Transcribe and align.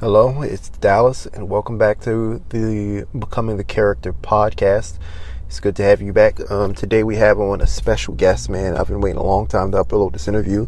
Hello, 0.00 0.42
it's 0.42 0.68
Dallas, 0.68 1.24
and 1.24 1.48
welcome 1.48 1.78
back 1.78 2.02
to 2.02 2.42
the 2.50 3.06
Becoming 3.18 3.56
the 3.56 3.64
Character 3.64 4.12
podcast. 4.12 4.98
It's 5.46 5.58
good 5.58 5.74
to 5.76 5.84
have 5.84 6.02
you 6.02 6.12
back. 6.12 6.38
Um, 6.50 6.74
today 6.74 7.02
we 7.02 7.16
have 7.16 7.40
on 7.40 7.62
a 7.62 7.66
special 7.66 8.12
guest, 8.12 8.50
man. 8.50 8.76
I've 8.76 8.88
been 8.88 9.00
waiting 9.00 9.18
a 9.18 9.22
long 9.22 9.46
time 9.46 9.72
to 9.72 9.82
upload 9.82 10.12
this 10.12 10.28
interview 10.28 10.66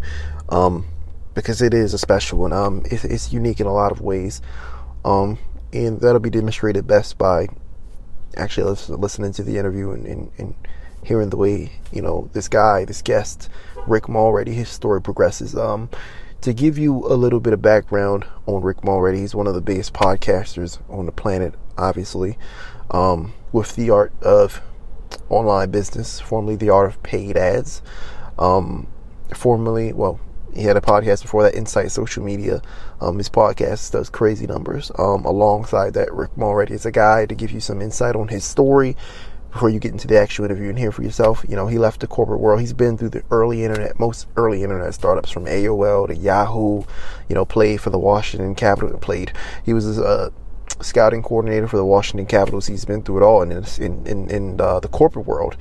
um, 0.49 0.87
because 1.35 1.61
it 1.61 1.75
is 1.75 1.93
a 1.93 1.99
special 1.99 2.39
one. 2.39 2.55
Um, 2.55 2.83
it's, 2.87 3.05
it's, 3.05 3.31
unique 3.31 3.61
in 3.61 3.67
a 3.67 3.73
lot 3.75 3.93
of 3.93 4.01
ways, 4.01 4.41
um, 5.05 5.37
and 5.75 6.01
that'll 6.01 6.21
be 6.21 6.31
demonstrated 6.31 6.87
best 6.87 7.19
by 7.19 7.49
actually 8.39 8.79
listening 8.89 9.33
to 9.33 9.43
the 9.43 9.59
interview 9.59 9.91
and, 9.91 10.07
and, 10.07 10.31
and 10.39 10.55
hearing 11.05 11.29
the 11.29 11.37
way 11.37 11.71
you 11.93 12.01
know 12.01 12.31
this 12.33 12.49
guy, 12.49 12.87
this 12.87 13.03
guest, 13.03 13.51
Rick 13.87 14.09
Mulready, 14.09 14.55
his 14.55 14.71
story 14.71 15.03
progresses. 15.03 15.55
Um, 15.55 15.91
to 16.41 16.53
give 16.53 16.79
you 16.79 17.07
a 17.07 17.15
little 17.15 17.41
bit 17.41 17.53
of 17.53 17.61
background 17.61 18.25
on 18.47 18.63
Rick 18.63 18.85
Mulready, 18.85 19.21
he's 19.21 19.35
one 19.35 19.47
of 19.47 19.55
the 19.55 19.61
biggest 19.61 19.93
podcasters 19.93 20.79
on 20.89 21.07
the 21.07 21.13
planet, 21.13 21.55
obviously, 21.77 22.39
um, 22.91 23.33
with 23.53 23.75
the 23.77 23.91
art 23.91 24.13
of 24.23 24.63
online 25.29 25.71
business, 25.71 26.21
formerly 26.21 26.57
the 26.57 26.71
art 26.71 26.91
of 26.91 27.03
paid 27.03 27.37
ads. 27.37 27.83
Um, 28.39 28.87
formerly, 29.35 29.93
well, 29.93 30.21
he 30.55 30.63
had 30.63 30.77
a 30.77 30.81
podcast 30.81 31.23
before 31.23 31.43
that, 31.43 31.55
Inside 31.55 31.89
Social 31.89 32.25
Media. 32.25 32.63
Um, 33.01 33.19
his 33.19 33.29
podcast 33.29 33.93
does 33.93 34.09
crazy 34.09 34.47
numbers. 34.47 34.91
Um, 34.99 35.25
alongside 35.25 35.95
that, 35.95 36.13
Rick 36.13 36.37
Mulready 36.37 36.75
is 36.75 36.87
a 36.87 36.93
guy 36.93 37.27
to 37.27 37.35
give 37.35 37.51
you 37.51 37.61
some 37.61 37.83
insight 37.83 38.17
on 38.17 38.29
his 38.29 38.45
story, 38.45 38.97
before 39.59 39.71
you 39.71 39.81
get 39.81 39.91
into 39.91 40.07
the 40.07 40.17
actual 40.17 40.45
interview 40.45 40.69
and 40.69 40.79
hear 40.79 40.93
for 40.93 41.03
yourself. 41.03 41.45
You 41.49 41.57
know, 41.57 41.67
he 41.67 41.79
left 41.79 41.99
the 41.99 42.07
corporate 42.07 42.39
world. 42.39 42.61
He's 42.61 42.73
been 42.73 42.97
through 42.97 43.09
the 43.09 43.25
early 43.33 43.65
internet, 43.65 43.99
most 43.99 44.29
early 44.37 44.63
internet 44.63 44.95
startups 44.95 45.33
from 45.33 45.47
AOL 45.47 46.07
to 46.07 46.15
Yahoo. 46.15 46.85
You 47.29 47.35
know, 47.35 47.45
played 47.45 47.81
for 47.81 47.91
the 47.91 47.99
Washington 47.99 48.55
Capitals. 48.55 49.01
Played. 49.01 49.33
He 49.65 49.75
was 49.75 49.99
a 49.99 50.33
scouting 50.81 51.25
coordinator 51.25 51.67
for 51.67 51.77
the 51.77 51.85
Washington 51.85 52.27
Capitals. 52.27 52.69
He's 52.69 52.85
been 52.85 53.03
through 53.03 53.17
it 53.17 53.23
all. 53.25 53.43
And 53.43 53.53
in 53.81 54.07
in 54.07 54.31
in 54.31 54.61
uh, 54.61 54.79
the 54.79 54.87
corporate 54.87 55.27
world, 55.27 55.57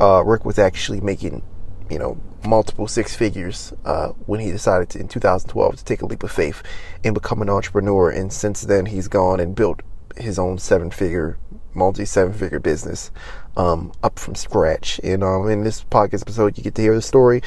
uh, 0.00 0.24
Rick 0.26 0.44
was 0.44 0.58
actually 0.58 1.00
making 1.00 1.42
you 1.88 2.00
know 2.00 2.20
multiple 2.44 2.88
six 2.88 3.14
figures 3.14 3.72
uh, 3.84 4.08
when 4.26 4.40
he 4.40 4.50
decided 4.50 4.88
to, 4.90 4.98
in 4.98 5.06
2012 5.06 5.76
to 5.76 5.84
take 5.84 6.02
a 6.02 6.06
leap 6.06 6.24
of 6.24 6.32
faith 6.32 6.60
and 7.04 7.14
become 7.14 7.40
an 7.40 7.48
entrepreneur. 7.48 8.10
And 8.10 8.32
since 8.32 8.62
then, 8.62 8.86
he's 8.86 9.06
gone 9.06 9.38
and 9.38 9.54
built 9.54 9.82
his 10.16 10.40
own 10.40 10.58
seven 10.58 10.90
figure 10.90 11.38
multi 11.78 12.04
seven 12.04 12.32
figure 12.32 12.58
business 12.58 13.10
um, 13.56 13.92
up 14.02 14.18
from 14.18 14.34
scratch. 14.34 15.00
And 15.02 15.24
um, 15.24 15.48
in 15.48 15.64
this 15.64 15.84
podcast 15.84 16.22
episode, 16.22 16.58
you 16.58 16.64
get 16.64 16.74
to 16.74 16.82
hear 16.82 16.94
the 16.94 17.02
story 17.02 17.42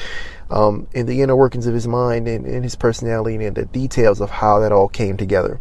um, 0.50 0.88
and 0.94 1.08
the 1.08 1.22
inner 1.22 1.36
workings 1.36 1.66
of 1.66 1.74
his 1.74 1.86
mind 1.86 2.28
and, 2.28 2.44
and, 2.46 2.64
his 2.64 2.76
personality 2.76 3.44
and 3.44 3.56
the 3.56 3.64
details 3.66 4.20
of 4.20 4.30
how 4.30 4.58
that 4.60 4.72
all 4.72 4.88
came 4.88 5.16
together. 5.16 5.60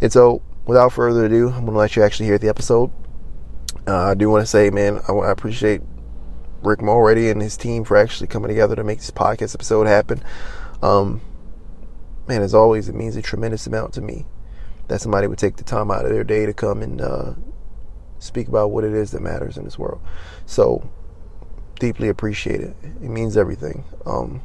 And 0.00 0.12
so, 0.12 0.42
without 0.66 0.92
further 0.92 1.26
ado, 1.26 1.48
I'm 1.48 1.64
going 1.64 1.72
to 1.72 1.78
let 1.78 1.96
you 1.96 2.02
actually 2.02 2.26
hear 2.26 2.38
the 2.38 2.48
episode. 2.48 2.90
Uh, 3.86 4.10
I 4.10 4.14
do 4.14 4.30
want 4.30 4.42
to 4.42 4.46
say, 4.46 4.70
man, 4.70 5.00
I, 5.08 5.12
I 5.12 5.30
appreciate 5.30 5.82
Rick 6.62 6.80
Mulready 6.80 7.30
and 7.30 7.42
his 7.42 7.56
team 7.56 7.84
for 7.84 7.96
actually 7.96 8.28
coming 8.28 8.48
together 8.48 8.76
to 8.76 8.84
make 8.84 8.98
this 8.98 9.10
podcast 9.10 9.54
episode 9.54 9.86
happen. 9.86 10.22
Um, 10.82 11.20
man, 12.26 12.42
as 12.42 12.54
always, 12.54 12.88
it 12.88 12.94
means 12.94 13.16
a 13.16 13.22
tremendous 13.22 13.66
amount 13.66 13.94
to 13.94 14.00
me 14.00 14.26
that 14.88 15.00
somebody 15.00 15.26
would 15.26 15.38
take 15.38 15.56
the 15.56 15.64
time 15.64 15.90
out 15.90 16.04
of 16.04 16.12
their 16.12 16.24
day 16.24 16.46
to 16.46 16.52
come 16.52 16.82
and 16.82 17.00
uh, 17.00 17.32
speak 18.22 18.48
about 18.48 18.70
what 18.70 18.84
it 18.84 18.92
is 18.92 19.10
that 19.12 19.22
matters 19.22 19.56
in 19.56 19.64
this 19.64 19.78
world. 19.78 20.00
So 20.46 20.88
deeply 21.78 22.08
appreciate 22.08 22.60
it. 22.60 22.76
It 22.82 23.10
means 23.10 23.36
everything. 23.36 23.84
Um, 24.06 24.42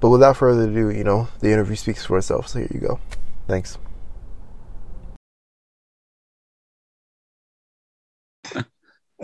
but 0.00 0.10
without 0.10 0.36
further 0.36 0.64
ado, 0.64 0.90
you 0.90 1.04
know, 1.04 1.28
the 1.40 1.50
interview 1.50 1.76
speaks 1.76 2.04
for 2.04 2.18
itself. 2.18 2.48
So 2.48 2.58
here 2.60 2.68
you 2.72 2.80
go. 2.80 3.00
Thanks. 3.48 3.78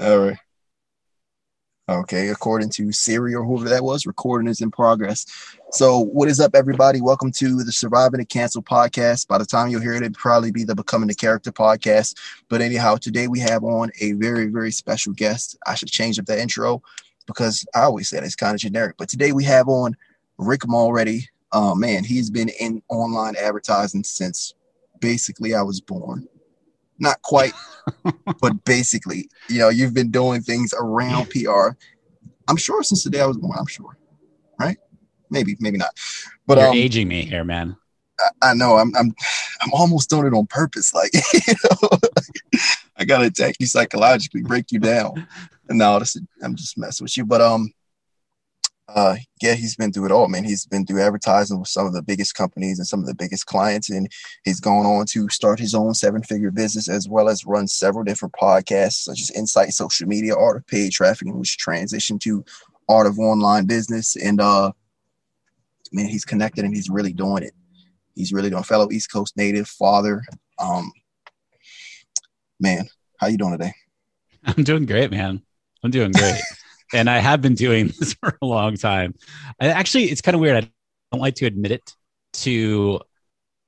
All 0.01 0.19
right. 0.19 0.39
Okay, 1.91 2.29
according 2.29 2.69
to 2.71 2.93
Siri 2.93 3.35
or 3.35 3.43
whoever 3.43 3.69
that 3.69 3.83
was, 3.83 4.07
recording 4.07 4.47
is 4.47 4.61
in 4.61 4.71
progress. 4.71 5.27
So, 5.73 5.99
what 5.99 6.29
is 6.29 6.39
up, 6.39 6.55
everybody? 6.55 7.01
Welcome 7.01 7.33
to 7.33 7.65
the 7.65 7.73
Surviving 7.73 8.21
the 8.21 8.25
Cancel 8.25 8.63
podcast. 8.63 9.27
By 9.27 9.39
the 9.39 9.45
time 9.45 9.71
you'll 9.71 9.81
hear 9.81 9.95
it, 9.95 10.05
it'll 10.05 10.15
probably 10.15 10.53
be 10.53 10.63
the 10.63 10.77
Becoming 10.77 11.09
the 11.09 11.17
Character 11.17 11.51
podcast. 11.51 12.17
But 12.49 12.61
anyhow, 12.61 12.95
today 12.95 13.27
we 13.27 13.41
have 13.41 13.65
on 13.65 13.91
a 14.01 14.13
very, 14.13 14.47
very 14.47 14.71
special 14.71 15.13
guest. 15.15 15.59
I 15.67 15.75
should 15.75 15.89
change 15.89 16.17
up 16.21 16.27
the 16.27 16.41
intro 16.41 16.81
because 17.27 17.67
I 17.75 17.81
always 17.81 18.09
say 18.09 18.19
it's 18.19 18.37
kind 18.37 18.55
of 18.55 18.61
generic. 18.61 18.95
But 18.97 19.09
today 19.09 19.33
we 19.33 19.43
have 19.47 19.67
on 19.67 19.97
Rick 20.39 20.69
Mulready. 20.69 21.29
Oh 21.51 21.73
uh, 21.73 21.75
man, 21.75 22.05
he's 22.05 22.31
been 22.31 22.51
in 22.61 22.85
online 22.89 23.35
advertising 23.35 24.05
since 24.05 24.55
basically 25.01 25.57
I 25.57 25.63
was 25.63 25.81
born 25.81 26.29
not 27.01 27.21
quite, 27.23 27.53
but 28.41 28.65
basically, 28.65 29.29
you 29.49 29.59
know, 29.59 29.69
you've 29.69 29.95
been 29.95 30.11
doing 30.11 30.43
things 30.43 30.75
around 30.79 31.31
PR. 31.31 31.71
I'm 32.49 32.57
sure 32.57 32.83
since 32.83 33.05
the 33.05 33.11
day 33.11 33.21
I 33.21 33.27
was 33.27 33.39
born. 33.39 33.57
I'm 33.59 33.67
sure, 33.67 33.97
right? 34.59 34.77
Maybe, 35.31 35.57
maybe 35.61 35.79
not. 35.79 35.91
But 36.47 36.59
you're 36.59 36.69
um, 36.69 36.77
aging 36.77 37.09
me 37.09 37.25
here, 37.25 37.45
man. 37.45 37.77
I, 38.19 38.51
I, 38.51 38.55
know. 38.55 38.77
I'm, 38.77 38.95
I'm, 38.97 39.15
I'm 39.63 39.73
almost 39.73 40.11
doing 40.11 40.27
it 40.27 40.35
on 40.35 40.47
purpose. 40.47 40.93
Like, 40.93 41.11
you 41.47 41.55
know, 41.65 41.99
I 42.97 43.05
gotta 43.05 43.27
attack 43.27 43.57
you 43.59 43.67
psychologically, 43.67 44.43
break 44.43 44.73
you 44.73 44.79
down. 44.79 45.27
And 45.69 45.79
now 45.79 45.95
I'm 46.43 46.57
just 46.57 46.77
messing 46.77 47.05
with 47.05 47.17
you. 47.17 47.25
But 47.25 47.41
um, 47.41 47.73
uh, 48.95 49.17
yeah, 49.41 49.55
he's 49.55 49.77
been 49.77 49.93
through 49.93 50.07
it 50.07 50.13
all, 50.13 50.29
man. 50.29 50.45
He's 50.45 50.67
been 50.67 50.85
through 50.85 51.03
advertising 51.03 51.59
with 51.59 51.69
some 51.69 51.87
of 51.87 51.93
the 51.93 52.03
biggest 52.03 52.35
companies 52.35 52.79
and 52.79 52.87
some 52.87 53.01
of 53.01 53.07
the 53.07 53.15
biggest 53.15 53.47
clients, 53.47 53.91
and 53.91 54.11
he's 54.45 54.61
gone 54.61 54.87
on 54.87 55.07
to 55.07 55.29
start 55.29 55.59
his 55.59 55.75
own 55.75 55.95
seven-figure 55.95 56.51
business 56.51 56.89
as 56.89 57.09
well 57.09 57.29
as 57.29 57.47
run 57.47 57.67
several 57.67 58.05
different 58.05 58.35
podcasts, 58.35 59.05
such 59.05 59.21
as 59.21 59.31
Inside 59.31 59.73
Social 59.73 60.09
Media, 60.09 60.35
Art 60.35 60.57
of 60.57 60.67
Paid 60.67 60.93
Trafficking, 60.93 61.39
which 61.39 61.59
transitioned 61.59 62.21
to 62.21 62.45
Art 62.89 63.07
of 63.07 63.19
Online 63.19 63.67
Business. 63.67 64.17
And 64.17 64.41
uh, 64.41 64.73
man, 65.93 66.07
he's 66.07 66.25
connected 66.25 66.65
and 66.65 66.75
he's 66.75 66.91
really 66.91 67.13
doing 67.13 67.43
it. 67.43 67.53
He's 68.15 68.33
really 68.33 68.51
doing 68.51 68.65
fellow 68.65 68.91
East 68.91 69.13
Coast 69.13 69.37
native 69.37 69.69
father. 69.69 70.23
Um, 70.59 70.91
man, 72.59 72.89
how 73.19 73.29
you 73.29 73.39
doing 73.39 73.53
today? 73.53 73.73
I'm 74.45 74.65
doing 74.65 74.87
great, 74.87 75.11
man. 75.11 75.43
I'm 75.83 75.91
doing 75.91 76.13
great 76.13 76.41
and 76.93 77.09
I 77.09 77.19
have 77.19 77.41
been 77.41 77.55
doing 77.55 77.89
this 77.99 78.15
for 78.15 78.37
a 78.41 78.47
long 78.47 78.77
time. 78.77 79.15
I 79.61 79.69
actually, 79.69 80.05
it's 80.05 80.21
kind 80.21 80.35
of 80.35 80.41
weird. 80.41 80.65
I 80.65 80.71
don't 81.13 81.21
like 81.21 81.37
to 81.37 81.47
admit 81.47 81.73
it 81.73 81.95
to, 82.35 83.01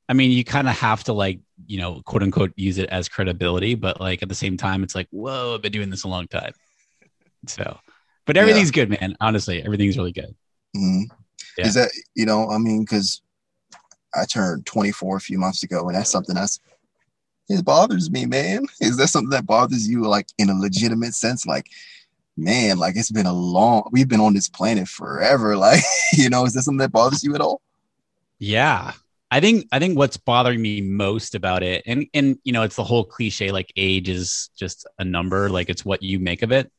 I 0.09 0.15
mean, 0.15 0.31
you 0.31 0.45
kind 0.45 0.69
of 0.69 0.77
have 0.79 1.05
to 1.05 1.13
like, 1.13 1.41
you 1.67 1.79
know, 1.79 2.03
quote 2.05 2.23
unquote, 2.23 2.53
use 2.57 2.79
it 2.79 2.89
as 2.91 3.09
credibility, 3.09 3.75
but 3.75 4.01
like 4.01 4.23
at 4.23 4.29
the 4.29 4.35
same 4.35 4.57
time, 4.57 4.83
it's 4.83 4.95
like, 4.95 5.09
whoa, 5.11 5.55
I've 5.55 5.63
been 5.63 5.73
doing 5.73 5.91
this 5.91 6.05
a 6.05 6.09
long 6.09 6.27
time. 6.29 6.53
So, 7.47 7.79
but 8.27 8.37
everything's 8.37 8.69
yeah. 8.69 8.85
good, 8.85 9.01
man. 9.01 9.17
Honestly, 9.21 9.63
everything's 9.63 9.97
really 9.97 10.13
good. 10.13 10.35
Mm-hmm. 10.77 11.03
Yeah. 11.59 11.67
Is 11.67 11.75
that, 11.75 11.91
you 12.15 12.27
know, 12.27 12.49
I 12.49 12.59
mean, 12.59 12.83
because 12.83 13.23
I 14.15 14.25
turned 14.25 14.67
24 14.67 15.17
a 15.17 15.21
few 15.21 15.39
months 15.39 15.63
ago, 15.63 15.87
and 15.87 15.97
that's 15.97 16.11
something 16.11 16.35
that's 16.35 16.61
it 17.49 17.65
bothers 17.65 18.11
me, 18.11 18.27
man. 18.27 18.65
Is 18.81 18.97
that 18.97 19.09
something 19.09 19.31
that 19.31 19.47
bothers 19.47 19.89
you, 19.89 20.03
like 20.03 20.29
in 20.39 20.49
a 20.49 20.55
legitimate 20.55 21.15
sense? 21.15 21.47
Like, 21.47 21.67
man, 22.37 22.79
like 22.79 22.97
it's 22.97 23.11
been 23.11 23.27
a 23.27 23.33
long, 23.33 23.89
we've 23.93 24.09
been 24.09 24.21
on 24.21 24.35
this 24.35 24.49
planet 24.49 24.89
forever. 24.89 25.57
Like, 25.63 25.83
you 26.13 26.29
know, 26.29 26.45
is 26.45 26.55
this 26.55 26.65
something 26.65 26.79
that 26.79 26.93
bothers 26.93 27.23
you 27.23 27.35
at 27.35 27.41
all? 27.41 27.61
Yeah. 28.39 28.93
I 29.31 29.41
think 29.41 29.67
I 29.73 29.79
think 29.79 29.97
what's 29.97 30.19
bothering 30.19 30.61
me 30.61 30.83
most 30.83 31.35
about 31.35 31.63
it, 31.63 31.85
and 31.87 32.07
and 32.13 32.39
you 32.45 32.53
know, 32.53 32.65
it's 32.65 32.77
the 32.77 32.85
whole 32.85 33.03
cliche 33.03 33.51
like 33.51 33.73
age 33.77 34.11
is 34.11 34.51
just 34.59 34.87
a 34.99 35.07
number, 35.07 35.49
like 35.49 35.71
it's 35.71 35.87
what 35.87 36.03
you 36.03 36.19
make 36.19 36.43
of 36.43 36.53
it. 36.53 36.71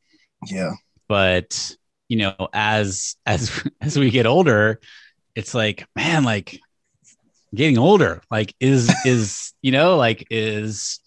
Yeah. 0.46 0.74
But 1.08 1.76
you 2.08 2.18
know, 2.18 2.48
as 2.52 3.16
as 3.26 3.50
as 3.80 3.98
we 3.98 4.10
get 4.10 4.26
older, 4.26 4.80
it's 5.34 5.52
like, 5.52 5.84
man, 5.96 6.22
like 6.22 6.60
getting 7.52 7.76
older. 7.76 8.22
Like, 8.30 8.54
is 8.60 8.94
is 9.04 9.52
you 9.60 9.72
know, 9.72 9.96
like 9.96 10.24
is 10.30 11.00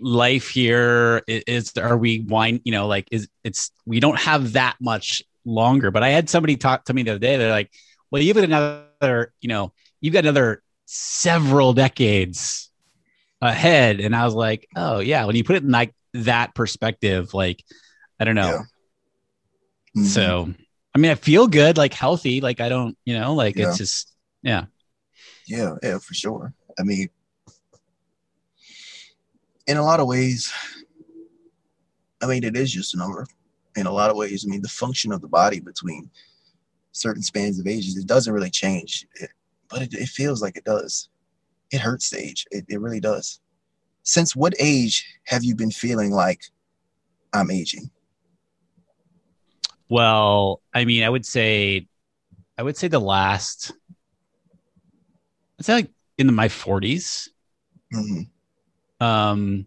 life 0.00 0.48
here? 0.48 1.22
Is 1.26 1.76
are 1.76 1.96
we 1.96 2.20
wine 2.20 2.60
you 2.64 2.72
know 2.72 2.86
like 2.86 3.08
is 3.10 3.28
it's 3.44 3.70
we 3.86 4.00
don't 4.00 4.18
have 4.18 4.52
that 4.54 4.76
much 4.80 5.22
longer. 5.44 5.90
But 5.90 6.02
i 6.02 6.10
had 6.10 6.28
somebody 6.28 6.56
talk 6.56 6.84
to 6.86 6.94
me 6.94 7.02
the 7.02 7.12
other 7.12 7.18
day. 7.18 7.36
They're 7.36 7.50
like 7.50 7.70
well 8.10 8.22
you've 8.22 8.36
got 8.36 8.44
another 8.44 9.32
you 9.40 9.48
know 9.48 9.72
you've 10.00 10.14
got 10.14 10.24
another 10.24 10.62
several 10.86 11.72
decades 11.72 12.70
ahead. 13.40 14.00
And 14.00 14.14
i 14.14 14.24
was 14.24 14.34
like 14.34 14.68
oh 14.76 15.00
yeah 15.00 15.24
when 15.24 15.36
you 15.36 15.44
put 15.44 15.56
it 15.56 15.62
in 15.62 15.70
like 15.70 15.94
that 16.14 16.54
perspective 16.54 17.34
like 17.34 17.64
i 18.18 18.24
don't 18.24 18.34
know. 18.34 18.48
Yeah. 18.48 18.62
mm-hmm. 19.96 20.04
so 20.04 20.52
i 20.94 20.98
mean 20.98 21.10
i 21.10 21.14
feel 21.14 21.46
good 21.46 21.78
like 21.78 21.94
healthy 21.94 22.40
like 22.40 22.60
i 22.60 22.68
don't 22.68 22.96
you 23.04 23.18
know 23.18 23.34
like 23.34 23.56
yeah. 23.56 23.68
it's 23.68 23.78
just 23.78 24.12
yeah. 24.42 24.64
Yeah 25.46 25.76
yeah 25.82 25.98
for 25.98 26.14
sure. 26.14 26.54
I 26.78 26.82
mean 26.82 27.08
in 29.66 29.76
a 29.76 29.82
lot 29.82 30.00
of 30.00 30.06
ways, 30.06 30.52
I 32.22 32.26
mean, 32.26 32.44
it 32.44 32.56
is 32.56 32.72
just 32.72 32.94
a 32.94 32.98
number. 32.98 33.26
In 33.76 33.86
a 33.86 33.92
lot 33.92 34.10
of 34.10 34.16
ways, 34.16 34.44
I 34.44 34.50
mean, 34.50 34.62
the 34.62 34.68
function 34.68 35.12
of 35.12 35.20
the 35.20 35.28
body 35.28 35.60
between 35.60 36.10
certain 36.92 37.22
spans 37.22 37.58
of 37.58 37.66
ages, 37.66 37.96
it 37.96 38.06
doesn't 38.06 38.32
really 38.32 38.50
change, 38.50 39.06
it, 39.14 39.30
but 39.68 39.82
it, 39.82 39.94
it 39.94 40.08
feels 40.08 40.42
like 40.42 40.56
it 40.56 40.64
does. 40.64 41.08
it 41.70 41.80
hurts 41.80 42.10
to 42.10 42.18
age. 42.18 42.46
It, 42.50 42.64
it 42.68 42.80
really 42.80 43.00
does. 43.00 43.40
Since 44.02 44.34
what 44.34 44.54
age 44.58 45.06
have 45.24 45.44
you 45.44 45.54
been 45.54 45.70
feeling 45.70 46.10
like 46.10 46.42
I'm 47.32 47.50
aging? 47.50 47.90
Well, 49.88 50.60
I 50.74 50.84
mean, 50.84 51.04
I 51.04 51.08
would 51.08 51.26
say, 51.26 51.86
I 52.58 52.62
would 52.62 52.76
say 52.76 52.88
the 52.88 53.00
last, 53.00 53.72
I'd 55.58 55.64
say 55.64 55.74
like 55.74 55.90
in 56.18 56.32
my 56.34 56.48
40s. 56.48 57.28
Mm-hmm. 57.94 58.22
Um, 59.00 59.66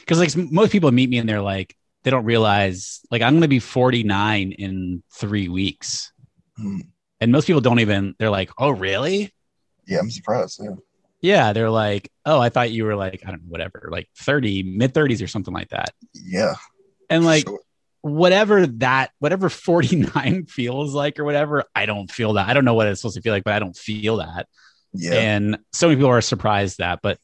because 0.00 0.18
like 0.18 0.36
most 0.36 0.72
people 0.72 0.90
meet 0.92 1.08
me 1.08 1.18
and 1.18 1.28
they're 1.28 1.40
like, 1.40 1.74
they 2.02 2.10
don't 2.10 2.24
realize 2.24 3.00
like 3.10 3.22
I'm 3.22 3.40
to 3.40 3.48
be 3.48 3.58
49 3.58 4.52
in 4.52 5.02
three 5.12 5.48
weeks. 5.48 6.12
Mm-hmm. 6.58 6.80
And 7.20 7.32
most 7.32 7.46
people 7.46 7.60
don't 7.60 7.80
even, 7.80 8.14
they're 8.18 8.30
like, 8.30 8.50
oh, 8.58 8.70
really? 8.70 9.34
Yeah, 9.86 9.98
I'm 9.98 10.10
surprised. 10.10 10.60
Yeah. 10.62 10.76
Yeah, 11.20 11.52
they're 11.52 11.70
like, 11.70 12.12
oh, 12.24 12.38
I 12.38 12.48
thought 12.48 12.70
you 12.70 12.84
were 12.84 12.94
like, 12.94 13.22
I 13.26 13.30
don't 13.30 13.42
know, 13.42 13.50
whatever, 13.50 13.88
like 13.90 14.08
30, 14.18 14.62
mid 14.62 14.94
30s 14.94 15.22
or 15.22 15.26
something 15.26 15.52
like 15.52 15.70
that. 15.70 15.92
Yeah. 16.14 16.54
And 17.10 17.24
like, 17.24 17.48
sure. 17.48 17.58
whatever 18.02 18.68
that, 18.68 19.10
whatever 19.18 19.48
49 19.48 20.46
feels 20.48 20.94
like 20.94 21.18
or 21.18 21.24
whatever, 21.24 21.64
I 21.74 21.86
don't 21.86 22.08
feel 22.08 22.34
that. 22.34 22.48
I 22.48 22.54
don't 22.54 22.64
know 22.64 22.74
what 22.74 22.86
it's 22.86 23.00
supposed 23.00 23.16
to 23.16 23.22
feel 23.22 23.32
like, 23.32 23.42
but 23.42 23.54
I 23.54 23.58
don't 23.58 23.76
feel 23.76 24.18
that. 24.18 24.46
Yeah. 24.92 25.14
And 25.14 25.58
so 25.72 25.88
many 25.88 25.96
people 25.96 26.10
are 26.10 26.20
surprised 26.20 26.78
that, 26.78 27.00
but 27.02 27.18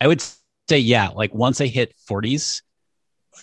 I 0.00 0.06
would 0.06 0.22
say, 0.68 0.78
yeah, 0.78 1.08
like 1.08 1.34
once 1.34 1.60
I 1.60 1.66
hit 1.66 1.94
40s, 2.08 2.62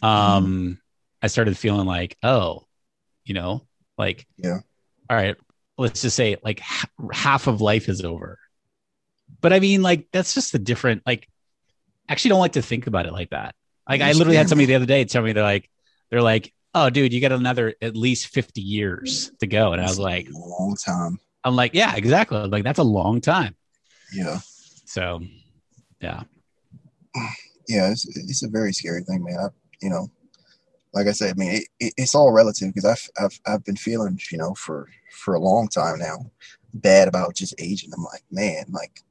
um, 0.02 0.46
mm. 0.46 0.78
I 1.22 1.28
started 1.28 1.58
feeling 1.58 1.86
like, 1.88 2.18
oh, 2.24 2.66
you 3.24 3.34
know, 3.34 3.68
like, 3.98 4.26
yeah, 4.38 4.60
all 5.10 5.18
right, 5.18 5.36
let's 5.78 6.02
just 6.02 6.16
say 6.16 6.38
like 6.44 6.60
h- 6.60 6.90
half 7.12 7.48
of 7.48 7.62
life 7.62 7.90
is 7.90 8.04
over 8.04 8.38
but 9.42 9.54
I 9.54 9.60
mean, 9.60 9.82
like, 9.82 10.08
that's 10.12 10.34
just 10.34 10.54
a 10.54 10.60
different, 10.60 11.04
like, 11.06 11.28
I 12.08 12.14
actually 12.14 12.30
don't 12.30 12.40
like 12.40 12.54
to 12.54 12.62
think 12.62 12.88
about 12.88 13.06
it 13.06 13.14
like 13.14 13.30
that. 13.30 13.56
Like, 13.88 14.02
I 14.02 14.12
literally 14.12 14.38
had 14.38 14.50
somebody 14.50 14.68
the 14.68 14.76
other 14.76 14.86
day 14.86 15.06
tell 15.06 15.24
me 15.24 15.34
they're 15.34 15.44
like, 15.44 15.70
they're 16.10 16.22
like, 16.22 16.54
oh, 16.74 16.90
dude, 16.90 17.14
you 17.14 17.22
got 17.22 17.32
another 17.32 17.76
at 17.82 17.96
least 17.96 18.28
50 18.28 18.62
years 18.62 19.32
to 19.40 19.48
go. 19.48 19.74
And 19.74 19.82
I 19.82 19.86
was 19.86 20.00
like, 20.00 20.28
long 20.32 20.76
time. 20.76 21.20
I'm 21.44 21.56
like, 21.56 21.74
yeah, 21.74 21.96
exactly. 21.96 22.38
Like, 22.48 22.64
that's 22.64 22.80
a 22.80 22.84
long 22.84 23.22
time. 23.22 23.56
Yeah. 24.14 24.40
So, 24.86 25.22
yeah. 26.02 26.24
Yeah, 27.68 27.92
it's, 27.92 28.08
it's 28.18 28.44
a 28.44 28.50
very 28.50 28.74
scary 28.74 29.04
thing, 29.04 29.24
man. 29.24 29.38
I, 29.40 29.48
you 29.82 29.90
know, 29.90 30.10
like 30.94 31.08
I 31.08 31.12
said, 31.12 31.32
I 31.32 31.34
mean, 31.36 31.52
it, 31.52 31.64
it, 31.80 31.94
it's 31.98 32.16
all 32.16 32.32
relative 32.32 32.74
because 32.74 32.86
I've, 32.86 33.24
I've, 33.24 33.40
I've 33.46 33.66
been 33.66 33.76
feeling, 33.76 34.20
you 34.32 34.38
know, 34.38 34.56
for, 34.56 34.90
for 35.12 35.36
a 35.36 35.40
long 35.40 35.68
time 35.68 36.00
now, 36.00 36.32
bad 36.74 37.08
about 37.08 37.36
just 37.36 37.54
aging. 37.60 37.92
I'm 37.96 38.04
like, 38.04 38.24
man, 38.32 38.66
like 38.72 39.04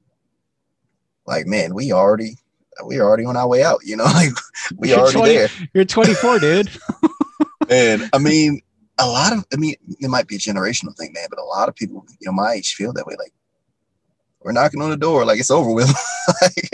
like, 1.29 1.47
man, 1.47 1.75
we 1.75 1.93
already 1.93 2.39
we 2.87 3.00
already 3.00 3.25
on 3.25 3.37
our 3.37 3.47
way 3.47 3.62
out, 3.62 3.81
you 3.85 3.97
know, 3.97 4.05
like 4.15 4.33
we 4.77 4.89
you're 4.89 4.99
already 4.99 5.19
20, 5.19 5.35
there. 5.35 5.49
You're 5.75 5.85
24, 5.85 6.39
dude. 6.39 6.71
and 7.69 8.09
I 8.12 8.19
mean, 8.19 8.62
a 8.99 9.06
lot 9.06 9.33
of 9.33 9.45
I 9.53 9.56
mean, 9.56 9.75
it 10.00 10.09
might 10.09 10.27
be 10.27 10.37
a 10.37 10.39
generational 10.39 10.97
thing, 10.97 11.12
man, 11.12 11.27
but 11.31 11.39
a 11.39 11.45
lot 11.45 11.69
of 11.69 11.77
people, 11.77 12.05
you 12.19 12.27
know, 12.27 12.33
my 12.33 12.55
age 12.55 12.75
feel 12.75 12.93
that 12.95 13.06
way. 13.06 13.15
Like 13.19 13.33
we're 14.49 14.53
knocking 14.53 14.81
on 14.81 14.89
the 14.89 14.97
door, 14.97 15.27
like 15.27 15.39
it's 15.39 15.50
over 15.50 15.71
with. 15.71 15.89
like, 16.41 16.71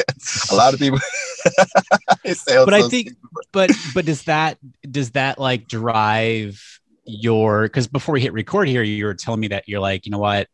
a 0.53 0.55
lot 0.55 0.75
of 0.75 0.79
people. 0.79 1.01
but 2.25 2.37
so 2.37 2.71
I 2.71 2.83
think, 2.83 3.09
but 3.51 3.73
but 3.93 4.05
does 4.05 4.23
that 4.25 4.59
does 4.89 5.11
that 5.11 5.41
like 5.41 5.67
drive 5.67 6.63
your? 7.05 7.65
Because 7.65 7.89
before 7.89 8.13
we 8.13 8.21
hit 8.21 8.33
record 8.33 8.69
here, 8.69 8.85
you 8.85 9.07
were 9.07 9.15
telling 9.15 9.41
me 9.41 9.49
that 9.49 9.65
you're 9.67 9.81
like, 9.81 10.07
you 10.07 10.13
know 10.13 10.19
what, 10.19 10.47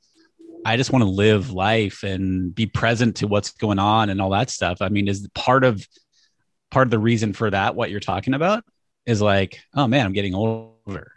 I 0.65 0.79
just 0.79 0.93
want 0.93 1.05
to 1.05 1.11
live 1.11 1.53
life 1.53 2.05
and 2.05 2.55
be 2.55 2.65
present 2.65 3.17
to 3.17 3.27
what's 3.27 3.51
going 3.51 3.79
on 3.79 4.09
and 4.09 4.19
all 4.19 4.31
that 4.31 4.49
stuff. 4.49 4.79
I 4.81 4.89
mean, 4.89 5.07
is 5.07 5.29
part 5.35 5.63
of 5.63 5.87
part 6.71 6.87
of 6.87 6.91
the 6.91 6.99
reason 6.99 7.35
for 7.35 7.51
that 7.51 7.75
what 7.75 7.91
you're 7.91 8.01
talking 8.01 8.33
about 8.33 8.65
is 9.05 9.21
like, 9.21 9.61
oh 9.75 9.87
man, 9.87 10.07
I'm 10.07 10.15
getting 10.15 10.35
older. 10.35 11.13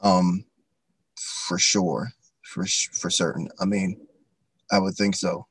Um, 0.00 0.46
for 1.18 1.58
sure, 1.58 2.08
for 2.56 2.66
for 2.92 3.10
certain. 3.10 3.48
I 3.60 3.66
mean, 3.66 4.00
I 4.72 4.78
would 4.78 4.94
think 4.94 5.14
so. 5.14 5.46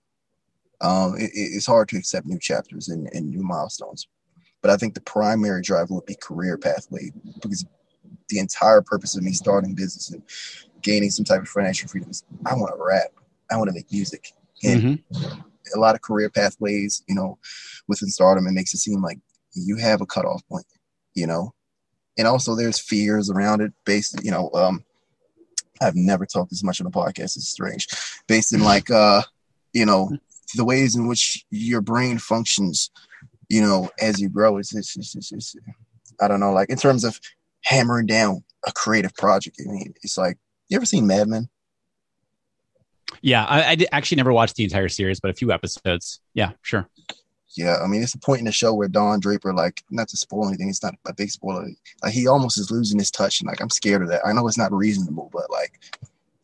Um, 0.82 1.16
it, 1.18 1.30
it's 1.34 1.66
hard 1.66 1.88
to 1.90 1.98
accept 1.98 2.26
new 2.26 2.40
chapters 2.40 2.90
and, 2.90 3.08
and 3.14 3.30
new 3.30 3.44
milestones, 3.44 4.08
but 4.62 4.72
I 4.72 4.78
think 4.78 4.94
the 4.94 5.02
primary 5.02 5.62
driver 5.62 5.94
would 5.94 6.06
be 6.06 6.16
career 6.16 6.58
pathway 6.58 7.12
because 7.42 7.66
the 8.30 8.40
entire 8.40 8.82
purpose 8.82 9.16
of 9.16 9.24
me 9.24 9.32
starting 9.32 9.76
business 9.76 10.10
and 10.10 10.24
gaining 10.82 11.12
some 11.12 11.26
type 11.26 11.42
of 11.42 11.48
financial 11.48 11.88
freedoms. 11.88 12.24
I 12.46 12.56
want 12.56 12.76
to 12.76 12.84
rap. 12.84 13.12
I 13.52 13.58
want 13.58 13.70
to 13.70 13.74
make 13.74 13.92
music. 13.92 14.32
And 14.64 14.82
mm-hmm. 14.82 15.42
a 15.76 15.80
lot 15.80 15.96
of 15.96 16.02
career 16.02 16.30
pathways, 16.30 17.04
you 17.08 17.16
know, 17.16 17.38
within 17.88 18.10
stardom, 18.10 18.48
it 18.48 18.52
makes 18.52 18.74
it 18.74 18.80
seem 18.80 19.02
like 19.02 19.20
you 19.54 19.78
have 19.78 20.02
a 20.02 20.06
cutoff 20.06 20.46
point, 20.48 20.66
you 21.14 21.28
know. 21.28 21.54
And 22.18 22.28
also 22.28 22.56
there's 22.56 22.80
fears 22.80 23.30
around 23.30 23.62
it 23.62 23.74
based, 23.86 24.24
you 24.24 24.32
know, 24.32 24.50
um, 24.54 24.84
I've 25.82 25.96
never 25.96 26.26
talked 26.26 26.50
this 26.50 26.64
much 26.64 26.80
on 26.82 26.88
a 26.88 26.92
podcast. 26.92 27.36
It's 27.38 27.50
strange. 27.50 27.88
Based 28.28 28.54
in 28.54 28.62
like 28.62 28.90
uh, 28.90 29.22
you 29.74 29.86
know, 29.86 30.10
the 30.56 30.66
ways 30.66 30.96
in 30.96 31.08
which 31.08 31.46
your 31.52 31.82
brain 31.82 32.18
functions, 32.18 32.90
you 33.50 33.62
know, 33.62 33.90
as 34.00 34.20
you 34.20 34.30
grow. 34.30 34.58
It's, 34.58 34.74
it's, 34.74 34.96
it's, 34.96 35.16
it's, 35.16 35.32
it's 35.32 35.56
I 36.22 36.28
don't 36.28 36.40
know, 36.40 36.54
like 36.54 36.70
in 36.70 36.78
terms 36.78 37.04
of 37.04 37.20
hammering 37.64 38.06
down 38.06 38.44
a 38.66 38.72
creative 38.72 39.14
project. 39.16 39.62
I 39.64 39.70
mean, 39.70 39.94
it's 40.02 40.18
like 40.18 40.38
you 40.70 40.78
ever 40.78 40.86
seen 40.86 41.06
Mad 41.06 41.28
Men? 41.28 41.50
Yeah, 43.22 43.46
I, 43.46 43.72
I 43.72 43.78
actually 43.92 44.18
never 44.18 44.34
watched 44.34 44.56
the 44.56 44.64
entire 44.64 44.90
series, 44.90 45.20
but 45.20 45.30
a 45.30 45.34
few 45.34 45.52
episodes. 45.52 46.22
Yeah, 46.34 46.52
sure. 46.62 46.88
Yeah, 47.56 47.78
I 47.84 47.88
mean, 47.88 48.04
it's 48.04 48.14
a 48.14 48.20
point 48.20 48.40
in 48.40 48.46
the 48.46 48.52
show 48.52 48.74
where 48.74 48.88
Don 48.88 49.20
Draper, 49.20 49.54
like, 49.54 49.84
not 49.90 50.10
to 50.10 50.18
spoil 50.18 50.48
anything, 50.48 50.70
it's 50.70 50.84
not 50.84 50.96
a 51.08 51.14
big 51.14 51.32
spoiler. 51.32 51.68
Like, 52.04 52.14
he 52.14 52.28
almost 52.28 52.60
is 52.60 52.72
losing 52.72 53.00
his 53.00 53.12
touch, 53.12 53.40
and 53.40 53.48
like, 53.48 53.62
I'm 53.62 53.70
scared 53.70 54.02
of 54.02 54.10
that. 54.10 54.26
I 54.26 54.34
know 54.34 54.48
it's 54.48 54.58
not 54.58 54.74
reasonable, 54.74 55.30
but 55.32 55.50
like, 55.50 55.80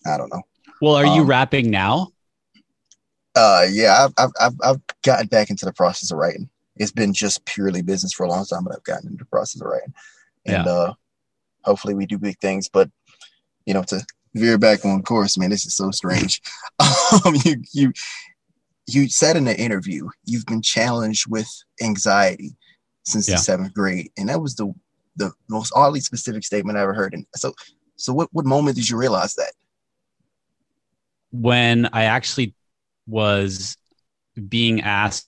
I 0.05 0.17
don't 0.17 0.31
know. 0.31 0.41
Well, 0.81 0.95
are 0.95 1.05
um, 1.05 1.15
you 1.15 1.23
rapping 1.23 1.69
now? 1.69 2.07
Uh, 3.35 3.65
yeah, 3.69 4.05
I've, 4.05 4.13
I've 4.17 4.31
I've 4.41 4.55
I've 4.63 4.81
gotten 5.03 5.27
back 5.27 5.49
into 5.49 5.65
the 5.65 5.73
process 5.73 6.11
of 6.11 6.17
writing. 6.17 6.49
It's 6.77 6.91
been 6.91 7.13
just 7.13 7.45
purely 7.45 7.81
business 7.81 8.13
for 8.13 8.25
a 8.25 8.29
long 8.29 8.45
time, 8.45 8.63
but 8.63 8.75
I've 8.75 8.83
gotten 8.83 9.07
into 9.07 9.23
the 9.23 9.29
process 9.29 9.61
of 9.61 9.67
writing, 9.67 9.93
and 10.45 10.65
yeah. 10.65 10.71
uh, 10.71 10.93
hopefully 11.63 11.93
we 11.93 12.05
do 12.05 12.17
big 12.17 12.39
things. 12.39 12.67
But 12.67 12.89
you 13.65 13.73
know, 13.73 13.83
to 13.83 14.05
veer 14.33 14.57
back 14.57 14.83
on 14.83 15.03
course, 15.03 15.37
man, 15.37 15.49
this 15.49 15.65
is 15.65 15.75
so 15.75 15.91
strange. 15.91 16.41
um, 16.79 17.35
you 17.45 17.55
you 17.73 17.93
you 18.93 19.09
said 19.09 19.37
in 19.37 19.45
the 19.45 19.57
interview 19.59 20.09
you've 20.25 20.45
been 20.45 20.61
challenged 20.61 21.29
with 21.29 21.47
anxiety 21.81 22.55
since 23.03 23.27
yeah. 23.27 23.35
the 23.35 23.41
seventh 23.41 23.73
grade, 23.73 24.11
and 24.17 24.29
that 24.29 24.41
was 24.41 24.55
the 24.55 24.73
the 25.17 25.31
most 25.49 25.73
oddly 25.75 25.99
specific 25.99 26.43
statement 26.43 26.77
I 26.77 26.81
ever 26.81 26.93
heard. 26.93 27.13
And 27.13 27.25
so, 27.35 27.53
so 27.95 28.13
what 28.13 28.29
what 28.31 28.45
moment 28.45 28.75
did 28.75 28.89
you 28.89 28.97
realize 28.97 29.35
that? 29.35 29.51
When 31.31 31.89
I 31.93 32.05
actually 32.05 32.55
was 33.07 33.77
being 34.47 34.81
asked 34.81 35.27